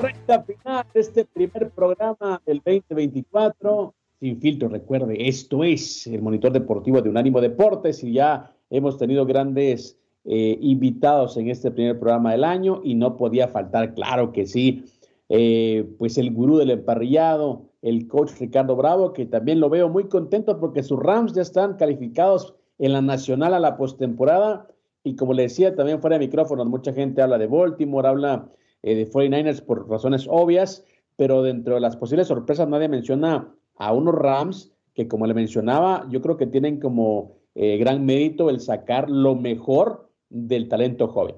Recta 0.00 0.42
final 0.42 0.86
de 0.92 1.00
este 1.00 1.24
primer 1.26 1.70
programa 1.70 2.42
del 2.44 2.60
2024 2.64 3.94
sin 4.18 4.40
filtro. 4.40 4.68
Recuerde, 4.68 5.28
esto 5.28 5.62
es 5.62 6.08
el 6.08 6.22
monitor 6.22 6.50
deportivo 6.50 7.00
de 7.00 7.08
Unánimo 7.08 7.40
Deportes 7.40 8.02
y 8.02 8.14
ya 8.14 8.52
hemos 8.70 8.96
tenido 8.96 9.26
grandes 9.26 9.98
eh, 10.24 10.58
invitados 10.60 11.36
en 11.36 11.48
este 11.48 11.70
primer 11.70 11.98
programa 11.98 12.32
del 12.32 12.44
año 12.44 12.80
y 12.84 12.94
no 12.94 13.16
podía 13.16 13.48
faltar, 13.48 13.94
claro 13.94 14.32
que 14.32 14.46
sí, 14.46 14.84
eh, 15.28 15.88
pues 15.98 16.18
el 16.18 16.32
gurú 16.32 16.58
del 16.58 16.70
emparrillado, 16.70 17.70
el 17.82 18.08
coach 18.08 18.32
Ricardo 18.38 18.76
Bravo, 18.76 19.12
que 19.12 19.26
también 19.26 19.60
lo 19.60 19.70
veo 19.70 19.88
muy 19.88 20.08
contento 20.08 20.58
porque 20.58 20.82
sus 20.82 20.98
Rams 20.98 21.32
ya 21.32 21.42
están 21.42 21.76
calificados 21.76 22.54
en 22.78 22.92
la 22.92 23.00
nacional 23.00 23.54
a 23.54 23.60
la 23.60 23.76
postemporada. 23.76 24.66
Y 25.04 25.16
como 25.16 25.32
le 25.32 25.44
decía 25.44 25.74
también 25.74 26.00
fuera 26.00 26.18
de 26.18 26.26
micrófonos, 26.26 26.66
mucha 26.66 26.92
gente 26.92 27.22
habla 27.22 27.38
de 27.38 27.46
Baltimore, 27.46 28.08
habla 28.08 28.50
eh, 28.82 28.94
de 28.94 29.10
49ers 29.10 29.64
por 29.64 29.88
razones 29.88 30.26
obvias, 30.28 30.84
pero 31.16 31.42
dentro 31.42 31.74
de 31.74 31.80
las 31.80 31.96
posibles 31.96 32.26
sorpresas 32.26 32.68
nadie 32.68 32.88
menciona 32.88 33.54
a 33.76 33.92
unos 33.92 34.14
Rams 34.14 34.72
que 34.94 35.08
como 35.08 35.26
le 35.26 35.34
mencionaba, 35.34 36.06
yo 36.10 36.20
creo 36.20 36.36
que 36.36 36.46
tienen 36.46 36.80
como 36.80 37.39
eh, 37.62 37.76
gran 37.76 38.06
mérito 38.06 38.48
el 38.48 38.58
sacar 38.58 39.10
lo 39.10 39.34
mejor 39.34 40.10
del 40.30 40.66
talento 40.66 41.08
joven. 41.08 41.36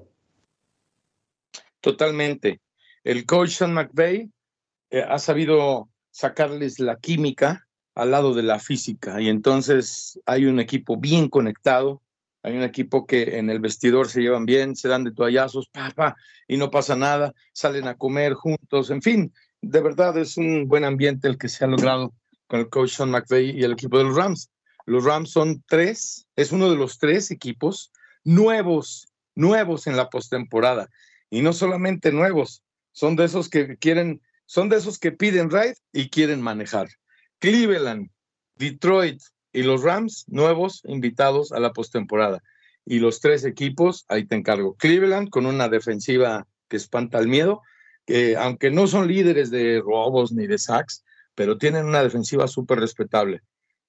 Totalmente. 1.81 2.61
El 3.03 3.25
coach 3.25 3.49
Sean 3.49 3.73
McVay 3.73 4.31
eh, 4.89 5.01
ha 5.01 5.19
sabido 5.19 5.89
sacarles 6.11 6.79
la 6.79 6.97
química 6.97 7.67
al 7.93 8.11
lado 8.11 8.33
de 8.33 8.41
la 8.41 8.59
física 8.59 9.19
y 9.19 9.27
entonces 9.27 10.17
hay 10.25 10.45
un 10.45 10.61
equipo 10.61 10.95
bien 10.95 11.27
conectado, 11.27 12.01
hay 12.41 12.55
un 12.55 12.63
equipo 12.63 13.05
que 13.05 13.37
en 13.37 13.49
el 13.49 13.59
vestidor 13.59 14.07
se 14.07 14.21
llevan 14.21 14.45
bien, 14.45 14.77
se 14.77 14.87
dan 14.87 15.03
de 15.03 15.11
toallazos, 15.11 15.67
papá, 15.67 16.15
y 16.47 16.55
no 16.55 16.71
pasa 16.71 16.95
nada, 16.95 17.33
salen 17.51 17.85
a 17.85 17.97
comer 17.97 18.33
juntos, 18.33 18.91
en 18.91 19.01
fin, 19.01 19.33
de 19.61 19.81
verdad 19.81 20.17
es 20.17 20.37
un 20.37 20.69
buen 20.69 20.85
ambiente 20.85 21.27
el 21.27 21.37
que 21.37 21.49
se 21.49 21.65
ha 21.65 21.67
logrado 21.67 22.13
con 22.47 22.61
el 22.61 22.69
coach 22.69 22.91
Sean 22.91 23.11
McVay 23.11 23.59
y 23.59 23.63
el 23.65 23.73
equipo 23.73 23.97
de 23.97 24.05
los 24.05 24.15
Rams. 24.15 24.49
Los 24.85 25.05
Rams 25.05 25.31
son 25.31 25.63
tres, 25.67 26.27
es 26.35 26.51
uno 26.51 26.69
de 26.69 26.75
los 26.75 26.97
tres 26.97 27.31
equipos 27.31 27.91
nuevos, 28.23 29.07
nuevos 29.35 29.87
en 29.87 29.97
la 29.97 30.09
postemporada. 30.09 30.89
Y 31.29 31.41
no 31.41 31.53
solamente 31.53 32.11
nuevos, 32.11 32.63
son 32.91 33.15
de 33.15 33.25
esos 33.25 33.49
que 33.49 33.77
quieren, 33.77 34.21
son 34.45 34.69
de 34.69 34.77
esos 34.77 34.99
que 34.99 35.11
piden 35.11 35.49
ride 35.49 35.75
y 35.91 36.09
quieren 36.09 36.41
manejar. 36.41 36.89
Cleveland, 37.39 38.09
Detroit 38.55 39.21
y 39.51 39.63
los 39.63 39.83
Rams, 39.83 40.25
nuevos 40.27 40.81
invitados 40.85 41.51
a 41.51 41.59
la 41.59 41.73
postemporada. 41.73 42.41
Y 42.85 42.99
los 42.99 43.19
tres 43.19 43.45
equipos, 43.45 44.05
ahí 44.09 44.25
te 44.25 44.35
encargo. 44.35 44.75
Cleveland 44.75 45.29
con 45.29 45.45
una 45.45 45.69
defensiva 45.69 46.47
que 46.67 46.77
espanta 46.77 47.19
el 47.19 47.27
miedo, 47.27 47.61
que 48.05 48.35
aunque 48.35 48.71
no 48.71 48.87
son 48.87 49.07
líderes 49.07 49.51
de 49.51 49.79
robos 49.79 50.33
ni 50.33 50.47
de 50.47 50.57
sacks, 50.57 51.03
pero 51.35 51.57
tienen 51.57 51.85
una 51.85 52.03
defensiva 52.03 52.47
súper 52.47 52.79
respetable. 52.79 53.41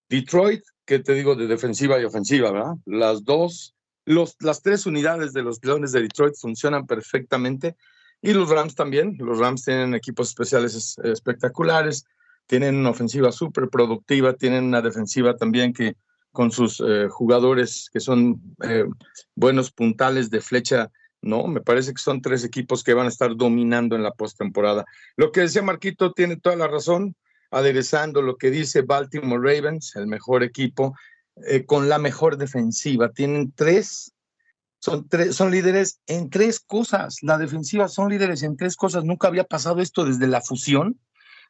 Detroit, 0.08 0.62
que 0.84 0.98
te 0.98 1.14
digo 1.14 1.34
de 1.34 1.46
defensiva 1.46 2.00
y 2.00 2.04
ofensiva, 2.04 2.50
¿verdad? 2.50 2.74
Las 2.84 3.24
dos 3.24 3.74
los, 4.06 4.36
las 4.40 4.62
tres 4.62 4.86
unidades 4.86 5.32
de 5.32 5.42
los 5.42 5.64
Leones 5.64 5.92
de 5.92 6.02
Detroit 6.02 6.34
funcionan 6.36 6.86
perfectamente 6.86 7.76
y 8.20 8.32
los 8.32 8.50
Rams 8.50 8.74
también. 8.74 9.16
Los 9.18 9.38
Rams 9.38 9.64
tienen 9.64 9.94
equipos 9.94 10.28
especiales 10.28 10.96
espectaculares, 11.02 12.04
tienen 12.46 12.76
una 12.76 12.90
ofensiva 12.90 13.32
súper 13.32 13.68
productiva, 13.68 14.34
tienen 14.34 14.64
una 14.64 14.82
defensiva 14.82 15.36
también 15.36 15.72
que 15.72 15.96
con 16.32 16.50
sus 16.50 16.80
eh, 16.80 17.08
jugadores 17.08 17.88
que 17.92 18.00
son 18.00 18.40
eh, 18.62 18.84
buenos 19.34 19.70
puntales 19.70 20.30
de 20.30 20.40
flecha, 20.40 20.90
no, 21.22 21.46
me 21.46 21.60
parece 21.60 21.92
que 21.92 22.02
son 22.02 22.20
tres 22.20 22.44
equipos 22.44 22.82
que 22.82 22.92
van 22.92 23.06
a 23.06 23.10
estar 23.10 23.34
dominando 23.36 23.96
en 23.96 24.02
la 24.02 24.10
postemporada. 24.10 24.84
Lo 25.16 25.32
que 25.32 25.42
decía 25.42 25.62
Marquito 25.62 26.12
tiene 26.12 26.36
toda 26.36 26.56
la 26.56 26.66
razón, 26.66 27.14
aderezando 27.54 28.22
lo 28.22 28.36
que 28.36 28.50
dice 28.50 28.82
Baltimore 28.82 29.40
Ravens, 29.40 29.96
el 29.96 30.06
mejor 30.06 30.42
equipo, 30.42 30.94
eh, 31.48 31.64
con 31.64 31.88
la 31.88 31.98
mejor 31.98 32.36
defensiva. 32.36 33.10
Tienen 33.10 33.52
tres, 33.52 34.12
son 34.80 35.08
tres, 35.08 35.34
son 35.34 35.50
líderes 35.50 36.00
en 36.06 36.30
tres 36.30 36.60
cosas. 36.60 37.18
La 37.22 37.38
defensiva 37.38 37.88
son 37.88 38.10
líderes 38.10 38.42
en 38.42 38.56
tres 38.56 38.76
cosas. 38.76 39.04
Nunca 39.04 39.28
había 39.28 39.44
pasado 39.44 39.80
esto 39.80 40.04
desde 40.04 40.26
la 40.26 40.40
fusión, 40.40 41.00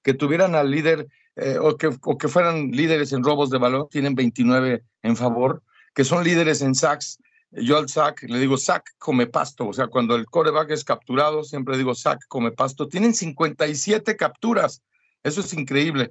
que 0.03 0.15
tuvieran 0.15 0.55
al 0.55 0.71
líder 0.71 1.09
eh, 1.37 1.59
o, 1.61 1.77
que, 1.77 1.91
o 2.03 2.17
que 2.19 2.29
fueran 2.29 2.71
líderes 2.71 3.13
en 3.13 3.25
robos 3.25 3.51
de 3.51 3.59
balón, 3.59 3.89
tienen 3.91 4.15
29 4.15 4.85
en 5.03 5.17
favor, 5.17 5.63
que 5.95 6.05
son 6.05 6.23
líderes 6.23 6.63
en 6.63 6.75
sacks. 6.75 7.19
Yo 7.51 7.77
al 7.77 7.89
sack 7.89 8.25
le 8.25 8.39
digo 8.39 8.57
sack 8.57 8.85
come 8.99 9.27
pasto, 9.27 9.69
o 9.69 9.73
sea, 9.73 9.87
cuando 9.87 10.17
el 10.17 10.27
coreback 10.27 10.71
es 10.71 10.85
capturado, 10.85 11.45
siempre 11.45 11.77
digo 11.77 11.95
sack 11.95 12.21
come 12.29 12.53
pasto. 12.53 12.89
Tienen 12.89 13.15
57 13.15 14.17
capturas, 14.17 14.83
eso 15.25 15.41
es 15.41 15.53
increíble 15.55 16.11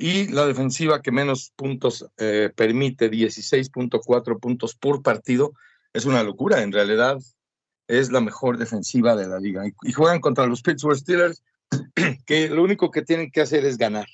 y 0.00 0.28
la 0.28 0.46
defensiva 0.46 1.02
que 1.02 1.12
menos 1.12 1.52
puntos 1.54 2.06
eh, 2.16 2.50
permite, 2.56 3.10
16.4 3.10 4.40
puntos 4.40 4.74
por 4.74 5.02
partido, 5.02 5.52
es 5.92 6.06
una 6.06 6.22
locura. 6.22 6.62
En 6.62 6.72
realidad 6.72 7.18
es 7.86 8.10
la 8.10 8.22
mejor 8.22 8.56
defensiva 8.56 9.14
de 9.14 9.28
la 9.28 9.38
liga. 9.38 9.62
Y, 9.82 9.92
juegan 9.92 10.20
contra 10.20 10.46
los 10.46 10.62
Pittsburgh 10.62 10.96
Steelers, 10.96 11.42
que 12.26 12.48
lo 12.48 12.62
único 12.62 12.90
que 12.90 13.02
tienen 13.02 13.30
que 13.30 13.42
hacer 13.42 13.66
es 13.66 13.76
ganar. 13.76 14.06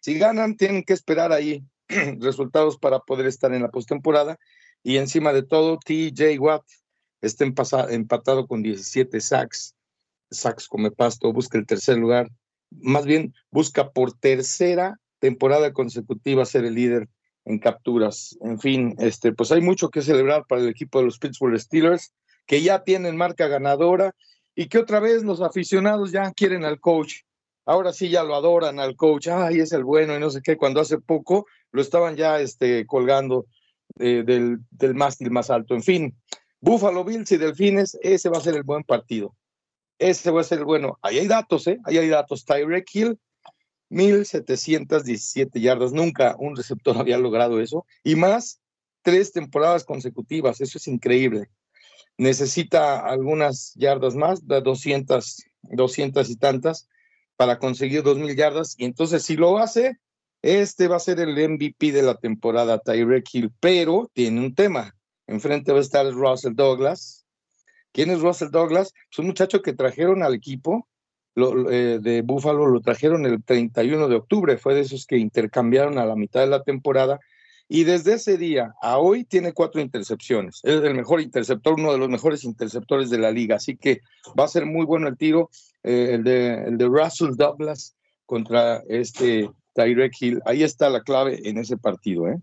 Si 0.00 0.18
ganan, 0.18 0.56
tienen 0.56 0.82
que 0.82 0.94
esperar 0.94 1.30
ahí 1.30 1.64
resultados 2.18 2.76
para 2.76 2.98
poder 2.98 3.26
estar 3.26 3.54
en 3.54 3.62
la 3.62 3.70
postemporada. 3.70 4.36
Y 4.82 4.96
encima 4.96 5.32
de 5.32 5.44
todo, 5.44 5.78
TJ 5.78 6.40
Watt 6.40 6.64
está 7.20 7.44
empatado 7.44 8.48
con 8.48 8.64
17 8.64 9.20
sacks. 9.20 9.76
Sacks 10.32 10.66
come 10.66 10.90
pasto, 10.90 11.32
busca 11.32 11.56
el 11.56 11.66
tercer 11.66 11.98
lugar. 11.98 12.28
Más 12.70 13.06
bien, 13.06 13.34
busca 13.50 13.90
por 13.90 14.12
tercera 14.12 14.98
temporada 15.18 15.72
consecutiva 15.72 16.44
ser 16.44 16.64
el 16.64 16.74
líder 16.74 17.08
en 17.44 17.58
capturas. 17.58 18.36
En 18.40 18.58
fin, 18.58 18.94
este, 18.98 19.32
pues 19.32 19.52
hay 19.52 19.60
mucho 19.60 19.90
que 19.90 20.02
celebrar 20.02 20.44
para 20.46 20.62
el 20.62 20.68
equipo 20.68 20.98
de 20.98 21.06
los 21.06 21.18
Pittsburgh 21.18 21.58
Steelers, 21.58 22.12
que 22.46 22.62
ya 22.62 22.84
tienen 22.84 23.16
marca 23.16 23.48
ganadora 23.48 24.14
y 24.54 24.68
que 24.68 24.78
otra 24.78 25.00
vez 25.00 25.22
los 25.22 25.40
aficionados 25.40 26.12
ya 26.12 26.30
quieren 26.32 26.64
al 26.64 26.80
coach. 26.80 27.22
Ahora 27.66 27.92
sí 27.92 28.10
ya 28.10 28.22
lo 28.22 28.34
adoran 28.34 28.78
al 28.78 28.96
coach, 28.96 29.28
ay, 29.28 29.60
es 29.60 29.72
el 29.72 29.84
bueno 29.84 30.14
y 30.14 30.20
no 30.20 30.30
sé 30.30 30.42
qué, 30.42 30.56
cuando 30.56 30.80
hace 30.80 30.98
poco 30.98 31.46
lo 31.72 31.80
estaban 31.80 32.16
ya 32.16 32.38
este, 32.40 32.84
colgando 32.86 33.46
eh, 33.98 34.22
del, 34.24 34.58
del 34.70 34.94
mástil 34.94 35.30
más 35.30 35.48
alto. 35.50 35.74
En 35.74 35.82
fin, 35.82 36.14
Buffalo 36.60 37.04
Bills 37.04 37.32
y 37.32 37.38
Delfines, 37.38 37.98
ese 38.02 38.28
va 38.28 38.38
a 38.38 38.42
ser 38.42 38.56
el 38.56 38.62
buen 38.62 38.84
partido. 38.84 39.34
Ese 39.98 40.30
va 40.30 40.40
a 40.40 40.44
ser 40.44 40.64
bueno. 40.64 40.98
Ahí 41.02 41.18
hay 41.18 41.26
datos, 41.28 41.66
¿eh? 41.66 41.78
Ahí 41.84 41.98
hay 41.98 42.08
datos. 42.08 42.44
Tyreek 42.44 42.86
Hill 42.92 43.18
1717 43.90 45.60
yardas. 45.60 45.92
Nunca 45.92 46.36
un 46.38 46.56
receptor 46.56 46.96
había 46.98 47.18
logrado 47.18 47.60
eso. 47.60 47.86
Y 48.02 48.16
más 48.16 48.60
tres 49.02 49.32
temporadas 49.32 49.84
consecutivas. 49.84 50.60
Eso 50.60 50.78
es 50.78 50.88
increíble. 50.88 51.48
Necesita 52.16 53.00
algunas 53.00 53.74
yardas 53.74 54.14
más, 54.14 54.46
de 54.46 54.60
200, 54.60 55.44
200 55.62 56.30
y 56.30 56.36
tantas, 56.36 56.88
para 57.36 57.58
conseguir 57.58 58.02
2000 58.02 58.36
yardas. 58.36 58.74
Y 58.78 58.84
entonces, 58.84 59.24
si 59.24 59.36
lo 59.36 59.58
hace, 59.58 59.98
este 60.42 60.88
va 60.88 60.96
a 60.96 61.00
ser 61.00 61.20
el 61.20 61.36
MVP 61.36 61.92
de 61.92 62.02
la 62.02 62.16
temporada, 62.16 62.78
Tyreek 62.78 63.26
Hill. 63.32 63.52
Pero 63.60 64.10
tiene 64.12 64.40
un 64.40 64.54
tema. 64.54 64.96
Enfrente 65.26 65.72
va 65.72 65.78
a 65.78 65.82
estar 65.82 66.06
Russell 66.12 66.54
Douglas. 66.54 67.23
¿Quién 67.94 68.10
es 68.10 68.20
Russell 68.20 68.50
Douglas? 68.50 68.92
Es 69.10 69.18
un 69.20 69.26
muchacho 69.26 69.62
que 69.62 69.72
trajeron 69.72 70.24
al 70.24 70.34
equipo 70.34 70.88
eh, 71.36 71.98
de 72.00 72.22
Buffalo 72.22 72.66
lo 72.66 72.80
trajeron 72.80 73.24
el 73.26 73.42
31 73.42 74.08
de 74.08 74.16
octubre, 74.16 74.56
fue 74.56 74.74
de 74.74 74.82
esos 74.82 75.06
que 75.06 75.16
intercambiaron 75.16 75.98
a 75.98 76.04
la 76.04 76.14
mitad 76.14 76.40
de 76.40 76.46
la 76.46 76.62
temporada 76.62 77.18
y 77.68 77.84
desde 77.84 78.14
ese 78.14 78.36
día 78.36 78.74
a 78.82 78.98
hoy 78.98 79.24
tiene 79.24 79.52
cuatro 79.52 79.80
intercepciones. 79.80 80.60
Es 80.64 80.82
el 80.82 80.94
mejor 80.94 81.20
interceptor, 81.20 81.74
uno 81.74 81.92
de 81.92 81.98
los 81.98 82.08
mejores 82.08 82.44
interceptores 82.44 83.10
de 83.10 83.18
la 83.18 83.30
liga, 83.30 83.56
así 83.56 83.76
que 83.76 84.00
va 84.38 84.44
a 84.44 84.48
ser 84.48 84.66
muy 84.66 84.84
bueno 84.84 85.08
el 85.08 85.16
tiro, 85.16 85.50
eh, 85.82 86.10
el, 86.14 86.24
de, 86.24 86.64
el 86.64 86.78
de 86.78 86.86
Russell 86.86 87.36
Douglas 87.36 87.96
contra 88.26 88.82
este 88.88 89.48
Tyreek 89.72 90.12
Hill. 90.20 90.42
Ahí 90.46 90.64
está 90.64 90.90
la 90.90 91.02
clave 91.02 91.48
en 91.48 91.58
ese 91.58 91.76
partido, 91.76 92.28
¿eh? 92.28 92.38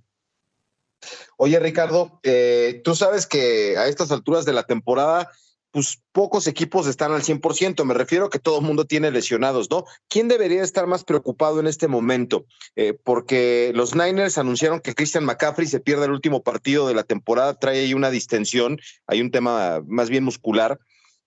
Oye, 1.37 1.59
Ricardo, 1.59 2.19
eh, 2.23 2.81
tú 2.83 2.95
sabes 2.95 3.27
que 3.27 3.77
a 3.77 3.87
estas 3.87 4.11
alturas 4.11 4.45
de 4.45 4.53
la 4.53 4.63
temporada 4.63 5.31
pues 5.71 6.01
pocos 6.11 6.47
equipos 6.47 6.85
están 6.87 7.13
al 7.13 7.23
100%. 7.23 7.83
Me 7.85 7.93
refiero 7.93 8.25
a 8.25 8.29
que 8.29 8.39
todo 8.39 8.59
el 8.59 8.65
mundo 8.65 8.85
tiene 8.85 9.09
lesionados, 9.09 9.69
¿no? 9.69 9.85
¿Quién 10.09 10.27
debería 10.27 10.63
estar 10.63 10.85
más 10.85 11.03
preocupado 11.03 11.59
en 11.59 11.67
este 11.67 11.87
momento? 11.87 12.45
Eh, 12.75 12.93
porque 13.03 13.71
los 13.73 13.95
Niners 13.95 14.37
anunciaron 14.37 14.81
que 14.81 14.93
Christian 14.93 15.23
McCaffrey 15.23 15.67
se 15.67 15.79
pierde 15.79 16.05
el 16.05 16.11
último 16.11 16.43
partido 16.43 16.87
de 16.87 16.93
la 16.93 17.03
temporada, 17.03 17.57
trae 17.57 17.79
ahí 17.79 17.93
una 17.93 18.11
distensión, 18.11 18.79
hay 19.07 19.21
un 19.21 19.31
tema 19.31 19.81
más 19.87 20.09
bien 20.09 20.25
muscular. 20.25 20.79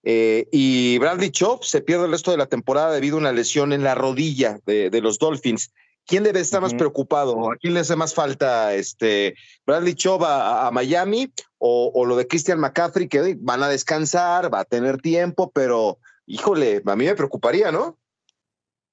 Eh, 0.07 0.47
y 0.53 0.99
Bradley 0.99 1.31
Chop 1.31 1.65
se 1.65 1.81
pierde 1.81 2.05
el 2.05 2.11
resto 2.11 2.31
de 2.31 2.37
la 2.37 2.47
temporada 2.47 2.93
debido 2.93 3.17
a 3.17 3.21
una 3.21 3.33
lesión 3.33 3.73
en 3.73 3.83
la 3.83 3.95
rodilla 3.95 4.61
de, 4.67 4.91
de 4.91 5.01
los 5.01 5.19
Dolphins. 5.19 5.73
¿Quién 6.07 6.23
debe 6.23 6.41
estar 6.41 6.61
más 6.61 6.75
preocupado? 6.75 7.51
¿A 7.51 7.57
quién 7.57 7.73
le 7.73 7.81
hace 7.81 7.97
más 7.97 8.15
falta 8.15 8.75
este 8.75 9.35
Bradley 9.65 9.95
Chubb 9.95 10.23
a, 10.25 10.71
Miami 10.71 11.33
o, 11.59 12.05
lo 12.05 12.17
de 12.17 12.27
Christian 12.27 12.61
McCaffrey 12.61 13.09
que 13.09 13.37
van 13.41 13.63
a 13.63 13.69
descansar, 13.69 14.53
va 14.53 14.61
a 14.61 14.65
tener 14.65 15.01
tiempo, 15.01 15.51
pero 15.51 15.99
híjole, 16.27 16.83
a 16.85 16.97
mí 16.97 17.07
me 17.07 17.15
preocuparía, 17.15 17.73
¿no? 17.73 17.99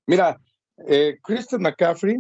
Mira, 0.07 0.39
eh, 0.87 1.19
Christian 1.21 1.61
McCaffrey 1.61 2.17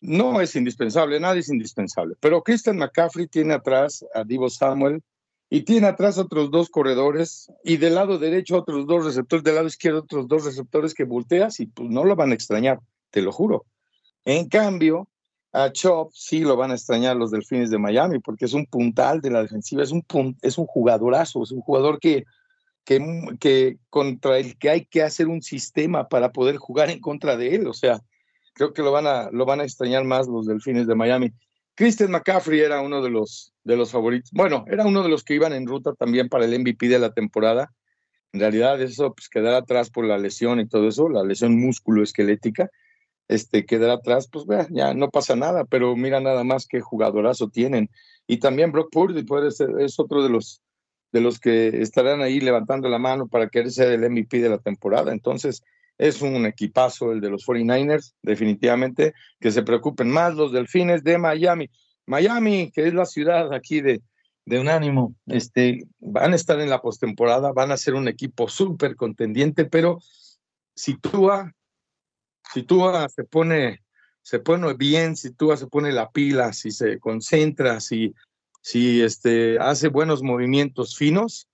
no 0.00 0.40
es 0.40 0.54
indispensable, 0.54 1.18
nadie 1.18 1.40
es 1.40 1.48
indispensable. 1.48 2.14
Pero 2.20 2.42
Christian 2.42 2.76
McCaffrey 2.76 3.26
tiene 3.26 3.54
atrás 3.54 4.04
a 4.14 4.24
Divo 4.24 4.50
Samuel 4.50 5.02
y 5.50 5.62
tiene 5.62 5.86
atrás 5.86 6.18
otros 6.18 6.50
dos 6.50 6.68
corredores 6.68 7.50
y 7.64 7.78
del 7.78 7.94
lado 7.94 8.18
derecho 8.18 8.58
otros 8.58 8.86
dos 8.86 9.04
receptores, 9.04 9.44
del 9.44 9.54
lado 9.54 9.66
izquierdo 9.66 10.00
otros 10.00 10.28
dos 10.28 10.44
receptores 10.44 10.94
que 10.94 11.04
volteas 11.04 11.58
y 11.60 11.66
pues 11.66 11.88
no 11.88 12.04
lo 12.04 12.16
van 12.16 12.30
a 12.30 12.34
extrañar, 12.34 12.80
te 13.10 13.22
lo 13.22 13.32
juro. 13.32 13.64
En 14.28 14.46
cambio, 14.46 15.08
a 15.54 15.72
Chop 15.72 16.10
sí 16.12 16.40
lo 16.40 16.54
van 16.54 16.70
a 16.70 16.74
extrañar 16.74 17.16
los 17.16 17.30
Delfines 17.30 17.70
de 17.70 17.78
Miami 17.78 18.18
porque 18.18 18.44
es 18.44 18.52
un 18.52 18.66
puntal 18.66 19.22
de 19.22 19.30
la 19.30 19.40
defensiva, 19.40 19.82
es 19.82 19.90
un, 19.90 20.04
es 20.42 20.58
un 20.58 20.66
jugadorazo, 20.66 21.42
es 21.42 21.50
un 21.50 21.62
jugador 21.62 21.98
que, 21.98 22.24
que, 22.84 23.00
que 23.40 23.78
contra 23.88 24.36
el 24.36 24.58
que 24.58 24.68
hay 24.68 24.84
que 24.84 25.02
hacer 25.02 25.28
un 25.28 25.40
sistema 25.40 26.08
para 26.08 26.30
poder 26.30 26.58
jugar 26.58 26.90
en 26.90 27.00
contra 27.00 27.38
de 27.38 27.54
él, 27.54 27.66
o 27.68 27.72
sea, 27.72 28.02
creo 28.52 28.74
que 28.74 28.82
lo 28.82 28.92
van 28.92 29.06
a, 29.06 29.30
lo 29.30 29.46
van 29.46 29.60
a 29.60 29.64
extrañar 29.64 30.04
más 30.04 30.28
los 30.28 30.46
Delfines 30.46 30.86
de 30.86 30.94
Miami. 30.94 31.32
Christian 31.74 32.10
McCaffrey 32.10 32.60
era 32.60 32.82
uno 32.82 33.00
de 33.00 33.08
los, 33.08 33.54
de 33.64 33.76
los 33.78 33.90
favoritos. 33.90 34.30
Bueno, 34.32 34.66
era 34.68 34.84
uno 34.84 35.02
de 35.02 35.08
los 35.08 35.24
que 35.24 35.36
iban 35.36 35.54
en 35.54 35.66
ruta 35.66 35.94
también 35.94 36.28
para 36.28 36.44
el 36.44 36.60
MVP 36.60 36.86
de 36.88 36.98
la 36.98 37.14
temporada. 37.14 37.72
En 38.34 38.40
realidad, 38.40 38.78
eso 38.82 39.14
pues, 39.14 39.30
quedará 39.30 39.56
atrás 39.56 39.88
por 39.88 40.04
la 40.04 40.18
lesión 40.18 40.60
y 40.60 40.68
todo 40.68 40.86
eso, 40.86 41.08
la 41.08 41.24
lesión 41.24 41.58
músculo-esquelética. 41.58 42.68
Este, 43.28 43.66
quedará 43.66 43.94
atrás, 43.94 44.28
pues 44.30 44.46
ya 44.70 44.94
no 44.94 45.10
pasa 45.10 45.36
nada, 45.36 45.64
pero 45.64 45.94
mira 45.96 46.20
nada 46.20 46.44
más 46.44 46.66
qué 46.66 46.80
jugadorazo 46.80 47.48
tienen. 47.48 47.90
Y 48.26 48.38
también 48.38 48.72
Brock 48.72 48.90
Purdy 48.90 49.22
puede 49.22 49.50
ser, 49.50 49.68
es 49.80 50.00
otro 50.00 50.22
de 50.22 50.30
los, 50.30 50.62
de 51.12 51.20
los 51.20 51.38
que 51.38 51.82
estarán 51.82 52.22
ahí 52.22 52.40
levantando 52.40 52.88
la 52.88 52.98
mano 52.98 53.28
para 53.28 53.48
querer 53.48 53.70
ser 53.70 53.92
el 53.92 54.10
MVP 54.10 54.40
de 54.40 54.48
la 54.48 54.58
temporada. 54.58 55.12
Entonces, 55.12 55.62
es 55.98 56.22
un 56.22 56.46
equipazo 56.46 57.12
el 57.12 57.20
de 57.20 57.30
los 57.30 57.44
49ers, 57.44 58.14
definitivamente, 58.22 59.12
que 59.40 59.50
se 59.50 59.62
preocupen 59.62 60.10
más 60.10 60.34
los 60.34 60.52
delfines 60.52 61.02
de 61.02 61.18
Miami. 61.18 61.68
Miami, 62.06 62.70
que 62.72 62.86
es 62.86 62.94
la 62.94 63.04
ciudad 63.04 63.52
aquí 63.52 63.80
de, 63.80 64.00
de 64.46 64.60
un 64.60 64.68
ánimo, 64.68 65.14
este, 65.26 65.86
van 65.98 66.32
a 66.32 66.36
estar 66.36 66.58
en 66.60 66.70
la 66.70 66.80
postemporada, 66.80 67.52
van 67.52 67.72
a 67.72 67.76
ser 67.76 67.94
un 67.94 68.08
equipo 68.08 68.48
súper 68.48 68.96
contendiente, 68.96 69.66
pero 69.66 69.98
si 70.74 70.96
Tua, 70.96 71.52
si 72.52 72.62
Tua 72.62 73.08
se 73.08 73.24
pone, 73.24 73.82
se 74.22 74.38
pone 74.38 74.74
bien, 74.74 75.16
si 75.16 75.30
Tua 75.32 75.56
se 75.56 75.66
pone 75.66 75.92
la 75.92 76.10
pila, 76.10 76.52
si 76.52 76.70
se 76.70 76.98
concentra, 76.98 77.80
si, 77.80 78.14
si 78.60 79.02
este, 79.02 79.58
hace 79.58 79.88
buenos 79.88 80.22
movimientos 80.22 80.96
finos, 80.96 81.48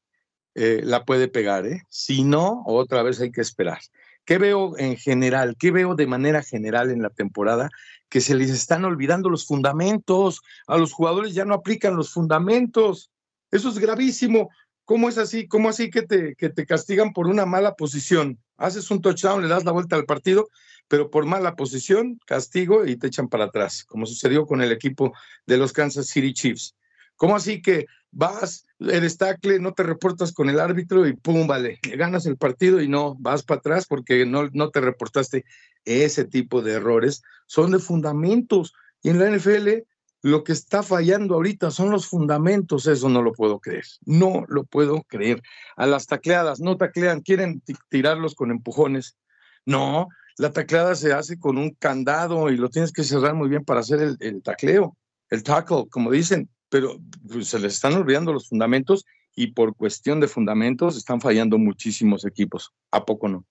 eh, 0.54 0.82
la 0.84 1.04
puede 1.04 1.28
pegar, 1.28 1.66
¿eh? 1.66 1.82
Si 1.88 2.22
no, 2.22 2.62
otra 2.66 3.02
vez 3.02 3.20
hay 3.20 3.32
que 3.32 3.40
esperar. 3.40 3.78
¿Qué 4.24 4.38
veo 4.38 4.78
en 4.78 4.96
general? 4.96 5.56
¿Qué 5.58 5.70
veo 5.70 5.94
de 5.96 6.06
manera 6.06 6.42
general 6.42 6.90
en 6.90 7.02
la 7.02 7.10
temporada? 7.10 7.70
Que 8.08 8.20
se 8.20 8.34
les 8.34 8.50
están 8.50 8.84
olvidando 8.84 9.28
los 9.28 9.46
fundamentos. 9.46 10.40
A 10.66 10.78
los 10.78 10.92
jugadores 10.92 11.34
ya 11.34 11.44
no 11.44 11.54
aplican 11.54 11.96
los 11.96 12.12
fundamentos. 12.12 13.10
Eso 13.50 13.68
es 13.68 13.78
gravísimo. 13.78 14.48
¿Cómo 14.84 15.08
es 15.08 15.18
así? 15.18 15.46
¿Cómo 15.46 15.68
así 15.68 15.90
que 15.90 16.02
te, 16.02 16.34
que 16.36 16.48
te 16.48 16.66
castigan 16.66 17.12
por 17.12 17.26
una 17.26 17.46
mala 17.46 17.74
posición? 17.74 18.38
Haces 18.56 18.90
un 18.90 19.00
touchdown, 19.00 19.42
le 19.42 19.48
das 19.48 19.64
la 19.64 19.72
vuelta 19.72 19.96
al 19.96 20.04
partido, 20.04 20.48
pero 20.88 21.10
por 21.10 21.26
mala 21.26 21.56
posición, 21.56 22.18
castigo 22.26 22.86
y 22.86 22.96
te 22.96 23.08
echan 23.08 23.28
para 23.28 23.44
atrás, 23.44 23.84
como 23.84 24.06
sucedió 24.06 24.46
con 24.46 24.62
el 24.62 24.72
equipo 24.72 25.12
de 25.46 25.56
los 25.56 25.72
Kansas 25.72 26.06
City 26.06 26.32
Chiefs. 26.32 26.76
¿Cómo 27.16 27.36
así 27.36 27.62
que 27.62 27.86
vas, 28.10 28.66
eres 28.78 29.18
tackle, 29.18 29.60
no 29.60 29.72
te 29.72 29.82
reportas 29.82 30.32
con 30.32 30.48
el 30.48 30.60
árbitro 30.60 31.06
y 31.06 31.14
pum, 31.14 31.46
vale, 31.46 31.78
ganas 31.96 32.26
el 32.26 32.36
partido 32.36 32.80
y 32.80 32.88
no, 32.88 33.16
vas 33.18 33.42
para 33.42 33.58
atrás 33.58 33.86
porque 33.86 34.26
no, 34.26 34.48
no 34.52 34.70
te 34.70 34.80
reportaste? 34.80 35.44
Ese 35.84 36.24
tipo 36.24 36.62
de 36.62 36.72
errores 36.72 37.22
son 37.46 37.72
de 37.72 37.78
fundamentos. 37.78 38.74
Y 39.02 39.10
en 39.10 39.18
la 39.18 39.30
NFL 39.30 39.84
lo 40.24 40.42
que 40.42 40.52
está 40.52 40.82
fallando 40.82 41.34
ahorita 41.34 41.70
son 41.70 41.90
los 41.90 42.06
fundamentos, 42.06 42.86
eso 42.86 43.10
no 43.10 43.20
lo 43.20 43.34
puedo 43.34 43.60
creer, 43.60 43.84
no 44.06 44.46
lo 44.48 44.64
puedo 44.64 45.02
creer. 45.02 45.42
A 45.76 45.86
las 45.86 46.06
tacleadas, 46.06 46.60
no 46.60 46.78
taclean, 46.78 47.20
quieren 47.20 47.62
tirarlos 47.90 48.34
con 48.34 48.50
empujones. 48.50 49.18
No, 49.66 50.08
la 50.38 50.52
tacleada 50.52 50.94
se 50.94 51.12
hace 51.12 51.38
con 51.38 51.58
un 51.58 51.70
candado 51.70 52.50
y 52.50 52.56
lo 52.56 52.68
tienes 52.68 52.92
que 52.92 53.04
cerrar 53.04 53.34
muy 53.34 53.48
bien 53.48 53.64
para 53.64 53.80
hacer 53.80 54.00
el, 54.00 54.16
el 54.20 54.42
tacleo, 54.42 54.96
el 55.30 55.42
tackle, 55.42 55.86
como 55.90 56.10
dicen 56.10 56.48
pero 56.74 56.98
pues, 57.30 57.46
se 57.46 57.60
les 57.60 57.74
están 57.74 57.94
olvidando 57.94 58.32
los 58.32 58.48
fundamentos 58.48 59.04
y 59.36 59.52
por 59.52 59.76
cuestión 59.76 60.18
de 60.18 60.26
fundamentos 60.26 60.96
están 60.96 61.20
fallando 61.20 61.56
muchísimos 61.56 62.24
equipos. 62.24 62.72
¿A 62.90 63.04
poco 63.04 63.28
no? 63.28 63.44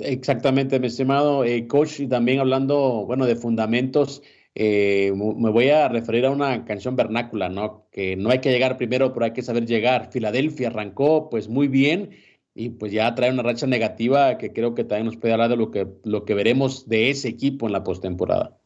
Exactamente, 0.00 0.80
mi 0.80 0.88
estimado 0.88 1.44
eh, 1.44 1.68
coach, 1.68 2.00
y 2.00 2.08
también 2.08 2.40
hablando, 2.40 3.04
bueno, 3.06 3.26
de 3.26 3.36
fundamentos, 3.36 4.22
eh, 4.56 5.12
me 5.14 5.50
voy 5.50 5.70
a 5.70 5.88
referir 5.88 6.26
a 6.26 6.30
una 6.30 6.64
canción 6.64 6.96
vernácula, 6.96 7.48
¿no? 7.48 7.86
Que 7.92 8.16
no 8.16 8.30
hay 8.30 8.40
que 8.40 8.50
llegar 8.50 8.76
primero, 8.76 9.12
pero 9.12 9.26
hay 9.26 9.32
que 9.32 9.42
saber 9.42 9.64
llegar. 9.64 10.10
Filadelfia 10.10 10.66
arrancó 10.66 11.30
pues 11.30 11.48
muy 11.48 11.68
bien 11.68 12.10
y 12.54 12.70
pues 12.70 12.92
ya 12.92 13.14
trae 13.14 13.30
una 13.30 13.42
racha 13.42 13.66
negativa 13.66 14.36
que 14.38 14.52
creo 14.52 14.74
que 14.74 14.84
también 14.84 15.06
nos 15.06 15.16
puede 15.16 15.34
hablar 15.34 15.50
de 15.50 15.56
lo 15.56 15.70
que, 15.70 15.86
lo 16.04 16.24
que 16.24 16.34
veremos 16.34 16.88
de 16.88 17.10
ese 17.10 17.28
equipo 17.28 17.66
en 17.66 17.72
la 17.72 17.84
postemporada. 17.84 18.58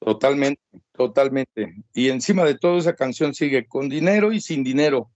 Totalmente, 0.00 0.62
totalmente. 0.92 1.74
Y 1.94 2.08
encima 2.08 2.44
de 2.44 2.56
todo 2.56 2.78
esa 2.78 2.94
canción 2.94 3.34
sigue 3.34 3.66
con 3.66 3.88
dinero 3.88 4.32
y 4.32 4.40
sin 4.40 4.64
dinero. 4.64 5.10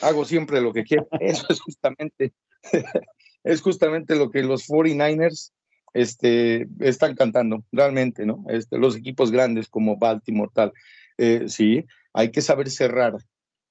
Hago 0.00 0.24
siempre 0.24 0.60
lo 0.60 0.72
que 0.72 0.84
quiero. 0.84 1.08
Eso 1.20 1.46
es 1.50 1.60
justamente, 1.60 2.32
es 3.44 3.60
justamente 3.60 4.16
lo 4.16 4.30
que 4.30 4.42
los 4.42 4.68
49ers 4.68 5.52
este, 5.92 6.68
están 6.78 7.14
cantando, 7.14 7.64
realmente, 7.72 8.24
¿no? 8.24 8.44
Este, 8.48 8.78
los 8.78 8.96
equipos 8.96 9.30
grandes 9.30 9.68
como 9.68 9.96
Baltimore, 9.96 10.50
tal. 10.54 10.72
Eh, 11.18 11.44
sí, 11.48 11.84
hay 12.12 12.30
que 12.30 12.40
saber 12.40 12.70
cerrar, 12.70 13.16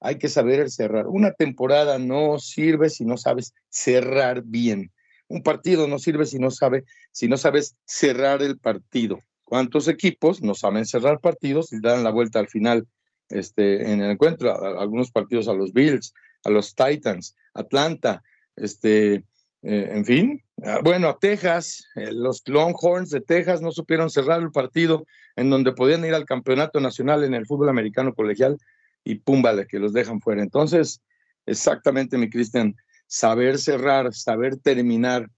hay 0.00 0.18
que 0.18 0.28
saber 0.28 0.70
cerrar. 0.70 1.06
Una 1.06 1.32
temporada 1.32 1.98
no 1.98 2.38
sirve 2.38 2.90
si 2.90 3.04
no 3.04 3.16
sabes 3.16 3.54
cerrar 3.68 4.42
bien. 4.42 4.90
Un 5.28 5.42
partido 5.42 5.86
no 5.86 5.98
sirve 5.98 6.26
si 6.26 6.38
no 6.38 6.50
sabe, 6.50 6.84
si 7.12 7.28
no 7.28 7.36
sabes 7.36 7.76
cerrar 7.84 8.42
el 8.42 8.58
partido 8.58 9.20
cuántos 9.50 9.88
equipos 9.88 10.42
no 10.42 10.54
saben 10.54 10.86
cerrar 10.86 11.20
partidos 11.20 11.72
y 11.72 11.80
dan 11.80 12.04
la 12.04 12.10
vuelta 12.10 12.38
al 12.38 12.46
final 12.46 12.86
este, 13.28 13.92
en 13.92 14.00
el 14.00 14.12
encuentro. 14.12 14.54
algunos 14.78 15.10
partidos 15.10 15.48
a 15.48 15.52
los 15.52 15.72
Bills, 15.72 16.14
a 16.44 16.50
los 16.50 16.76
Titans, 16.76 17.34
Atlanta, 17.52 18.22
este, 18.54 19.24
eh, 19.62 19.90
en 19.92 20.04
fin. 20.04 20.42
Ah, 20.62 20.78
bueno, 20.84 21.08
a 21.08 21.18
Texas, 21.18 21.84
eh, 21.96 22.12
los 22.12 22.42
Longhorns 22.46 23.10
de 23.10 23.22
Texas 23.22 23.60
no 23.60 23.72
supieron 23.72 24.08
cerrar 24.08 24.40
el 24.40 24.52
partido 24.52 25.04
en 25.34 25.50
donde 25.50 25.72
podían 25.72 26.04
ir 26.04 26.14
al 26.14 26.26
campeonato 26.26 26.78
nacional 26.78 27.24
en 27.24 27.34
el 27.34 27.44
fútbol 27.44 27.70
americano 27.70 28.14
colegial 28.14 28.56
y 29.04 29.16
pum, 29.16 29.42
vale, 29.42 29.66
que 29.66 29.78
los 29.78 29.92
dejan 29.92 30.20
fuera. 30.20 30.42
Entonces, 30.42 31.02
exactamente, 31.46 32.18
mi 32.18 32.30
Cristian, 32.30 32.76
saber 33.06 33.58
cerrar, 33.58 34.12
saber 34.14 34.56
terminar 34.56 35.28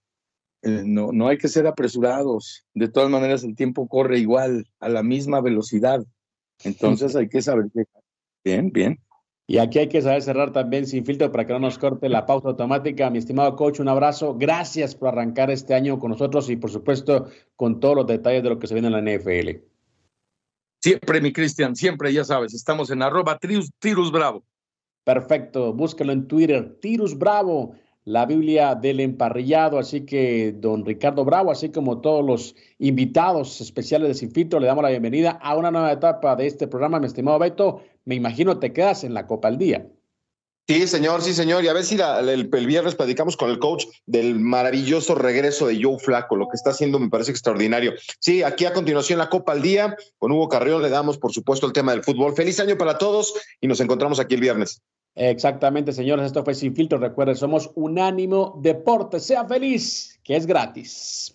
eh, 0.62 0.82
no, 0.84 1.10
no 1.12 1.28
hay 1.28 1.38
que 1.38 1.48
ser 1.48 1.66
apresurados. 1.66 2.64
De 2.72 2.88
todas 2.88 3.10
maneras, 3.10 3.42
el 3.42 3.56
tiempo 3.56 3.88
corre 3.88 4.18
igual, 4.18 4.66
a 4.80 4.88
la 4.88 5.02
misma 5.02 5.40
velocidad. 5.40 6.04
Entonces 6.64 7.16
hay 7.16 7.28
que 7.28 7.42
saber. 7.42 7.66
Bien, 8.44 8.70
bien. 8.70 9.00
Y 9.48 9.58
aquí 9.58 9.80
hay 9.80 9.88
que 9.88 10.00
saber 10.00 10.22
cerrar 10.22 10.52
también 10.52 10.86
sin 10.86 11.04
filtro 11.04 11.30
para 11.32 11.44
que 11.44 11.52
no 11.52 11.58
nos 11.58 11.78
corte 11.78 12.08
la 12.08 12.26
pausa 12.26 12.48
automática. 12.48 13.10
Mi 13.10 13.18
estimado 13.18 13.56
coach, 13.56 13.80
un 13.80 13.88
abrazo. 13.88 14.36
Gracias 14.38 14.94
por 14.94 15.08
arrancar 15.08 15.50
este 15.50 15.74
año 15.74 15.98
con 15.98 16.12
nosotros 16.12 16.48
y 16.48 16.56
por 16.56 16.70
supuesto 16.70 17.26
con 17.56 17.80
todos 17.80 17.96
los 17.96 18.06
detalles 18.06 18.44
de 18.44 18.48
lo 18.50 18.58
que 18.60 18.68
se 18.68 18.74
viene 18.74 18.88
en 18.88 18.92
la 18.92 19.18
NFL. 19.18 19.71
Siempre, 20.82 21.20
mi 21.20 21.32
Cristian, 21.32 21.76
siempre, 21.76 22.12
ya 22.12 22.24
sabes, 22.24 22.54
estamos 22.54 22.90
en 22.90 23.02
arroba 23.02 23.38
tirus 23.38 24.10
Bravo. 24.10 24.44
Perfecto, 25.04 25.72
búscalo 25.72 26.12
en 26.12 26.26
Twitter, 26.28 26.78
Tirus 26.80 27.16
Bravo 27.16 27.74
la 28.04 28.26
Biblia 28.26 28.74
del 28.74 29.00
emparrillado. 29.00 29.78
Así 29.78 30.04
que, 30.04 30.52
don 30.52 30.84
Ricardo 30.84 31.24
Bravo, 31.24 31.50
así 31.50 31.70
como 31.70 32.00
todos 32.00 32.24
los 32.24 32.56
invitados 32.78 33.60
especiales 33.60 34.08
de 34.08 34.14
Sinfito, 34.14 34.58
le 34.58 34.66
damos 34.66 34.82
la 34.82 34.90
bienvenida 34.90 35.38
a 35.42 35.56
una 35.56 35.70
nueva 35.70 35.92
etapa 35.92 36.36
de 36.36 36.46
este 36.46 36.66
programa, 36.66 37.00
mi 37.00 37.06
estimado 37.06 37.38
Beto. 37.38 37.82
Me 38.04 38.14
imagino 38.14 38.58
te 38.58 38.72
quedas 38.72 39.04
en 39.04 39.14
la 39.14 39.26
Copa 39.26 39.48
al 39.48 39.58
Día. 39.58 39.86
Sí, 40.68 40.86
señor, 40.86 41.22
sí, 41.22 41.34
señor. 41.34 41.64
Y 41.64 41.68
a 41.68 41.72
ver 41.72 41.84
si 41.84 41.98
el, 41.98 42.66
viernes 42.66 42.94
platicamos 42.94 43.36
con 43.36 43.50
el 43.50 43.58
coach 43.58 43.86
del 44.06 44.38
maravilloso 44.38 45.14
regreso 45.14 45.66
de 45.66 45.82
Joe 45.82 45.98
Flaco. 45.98 46.36
Lo 46.36 46.48
que 46.48 46.56
está 46.56 46.70
haciendo 46.70 46.98
me 46.98 47.10
parece 47.10 47.32
extraordinario. 47.32 47.94
Sí, 48.20 48.42
aquí 48.42 48.64
a 48.64 48.72
continuación 48.72 49.18
la 49.18 49.28
Copa 49.28 49.52
al 49.52 49.62
Día. 49.62 49.96
Con 50.18 50.30
Hugo 50.30 50.48
Carrión 50.48 50.80
le 50.80 50.88
damos, 50.88 51.18
por 51.18 51.32
supuesto, 51.32 51.66
el 51.66 51.72
tema 51.72 51.92
del 51.92 52.04
fútbol. 52.04 52.34
Feliz 52.34 52.60
año 52.60 52.78
para 52.78 52.96
todos 52.96 53.34
y 53.60 53.66
nos 53.66 53.80
encontramos 53.80 54.20
aquí 54.20 54.36
el 54.36 54.40
viernes. 54.40 54.80
Exactamente, 55.14 55.92
señores, 55.92 56.26
esto 56.26 56.44
fue 56.44 56.54
Sin 56.54 56.74
Filtro. 56.74 56.98
Recuerden, 56.98 57.36
somos 57.36 57.70
Unánimo 57.74 58.58
Deporte. 58.62 59.20
Sea 59.20 59.44
feliz, 59.44 60.18
que 60.22 60.36
es 60.36 60.46
gratis. 60.46 61.34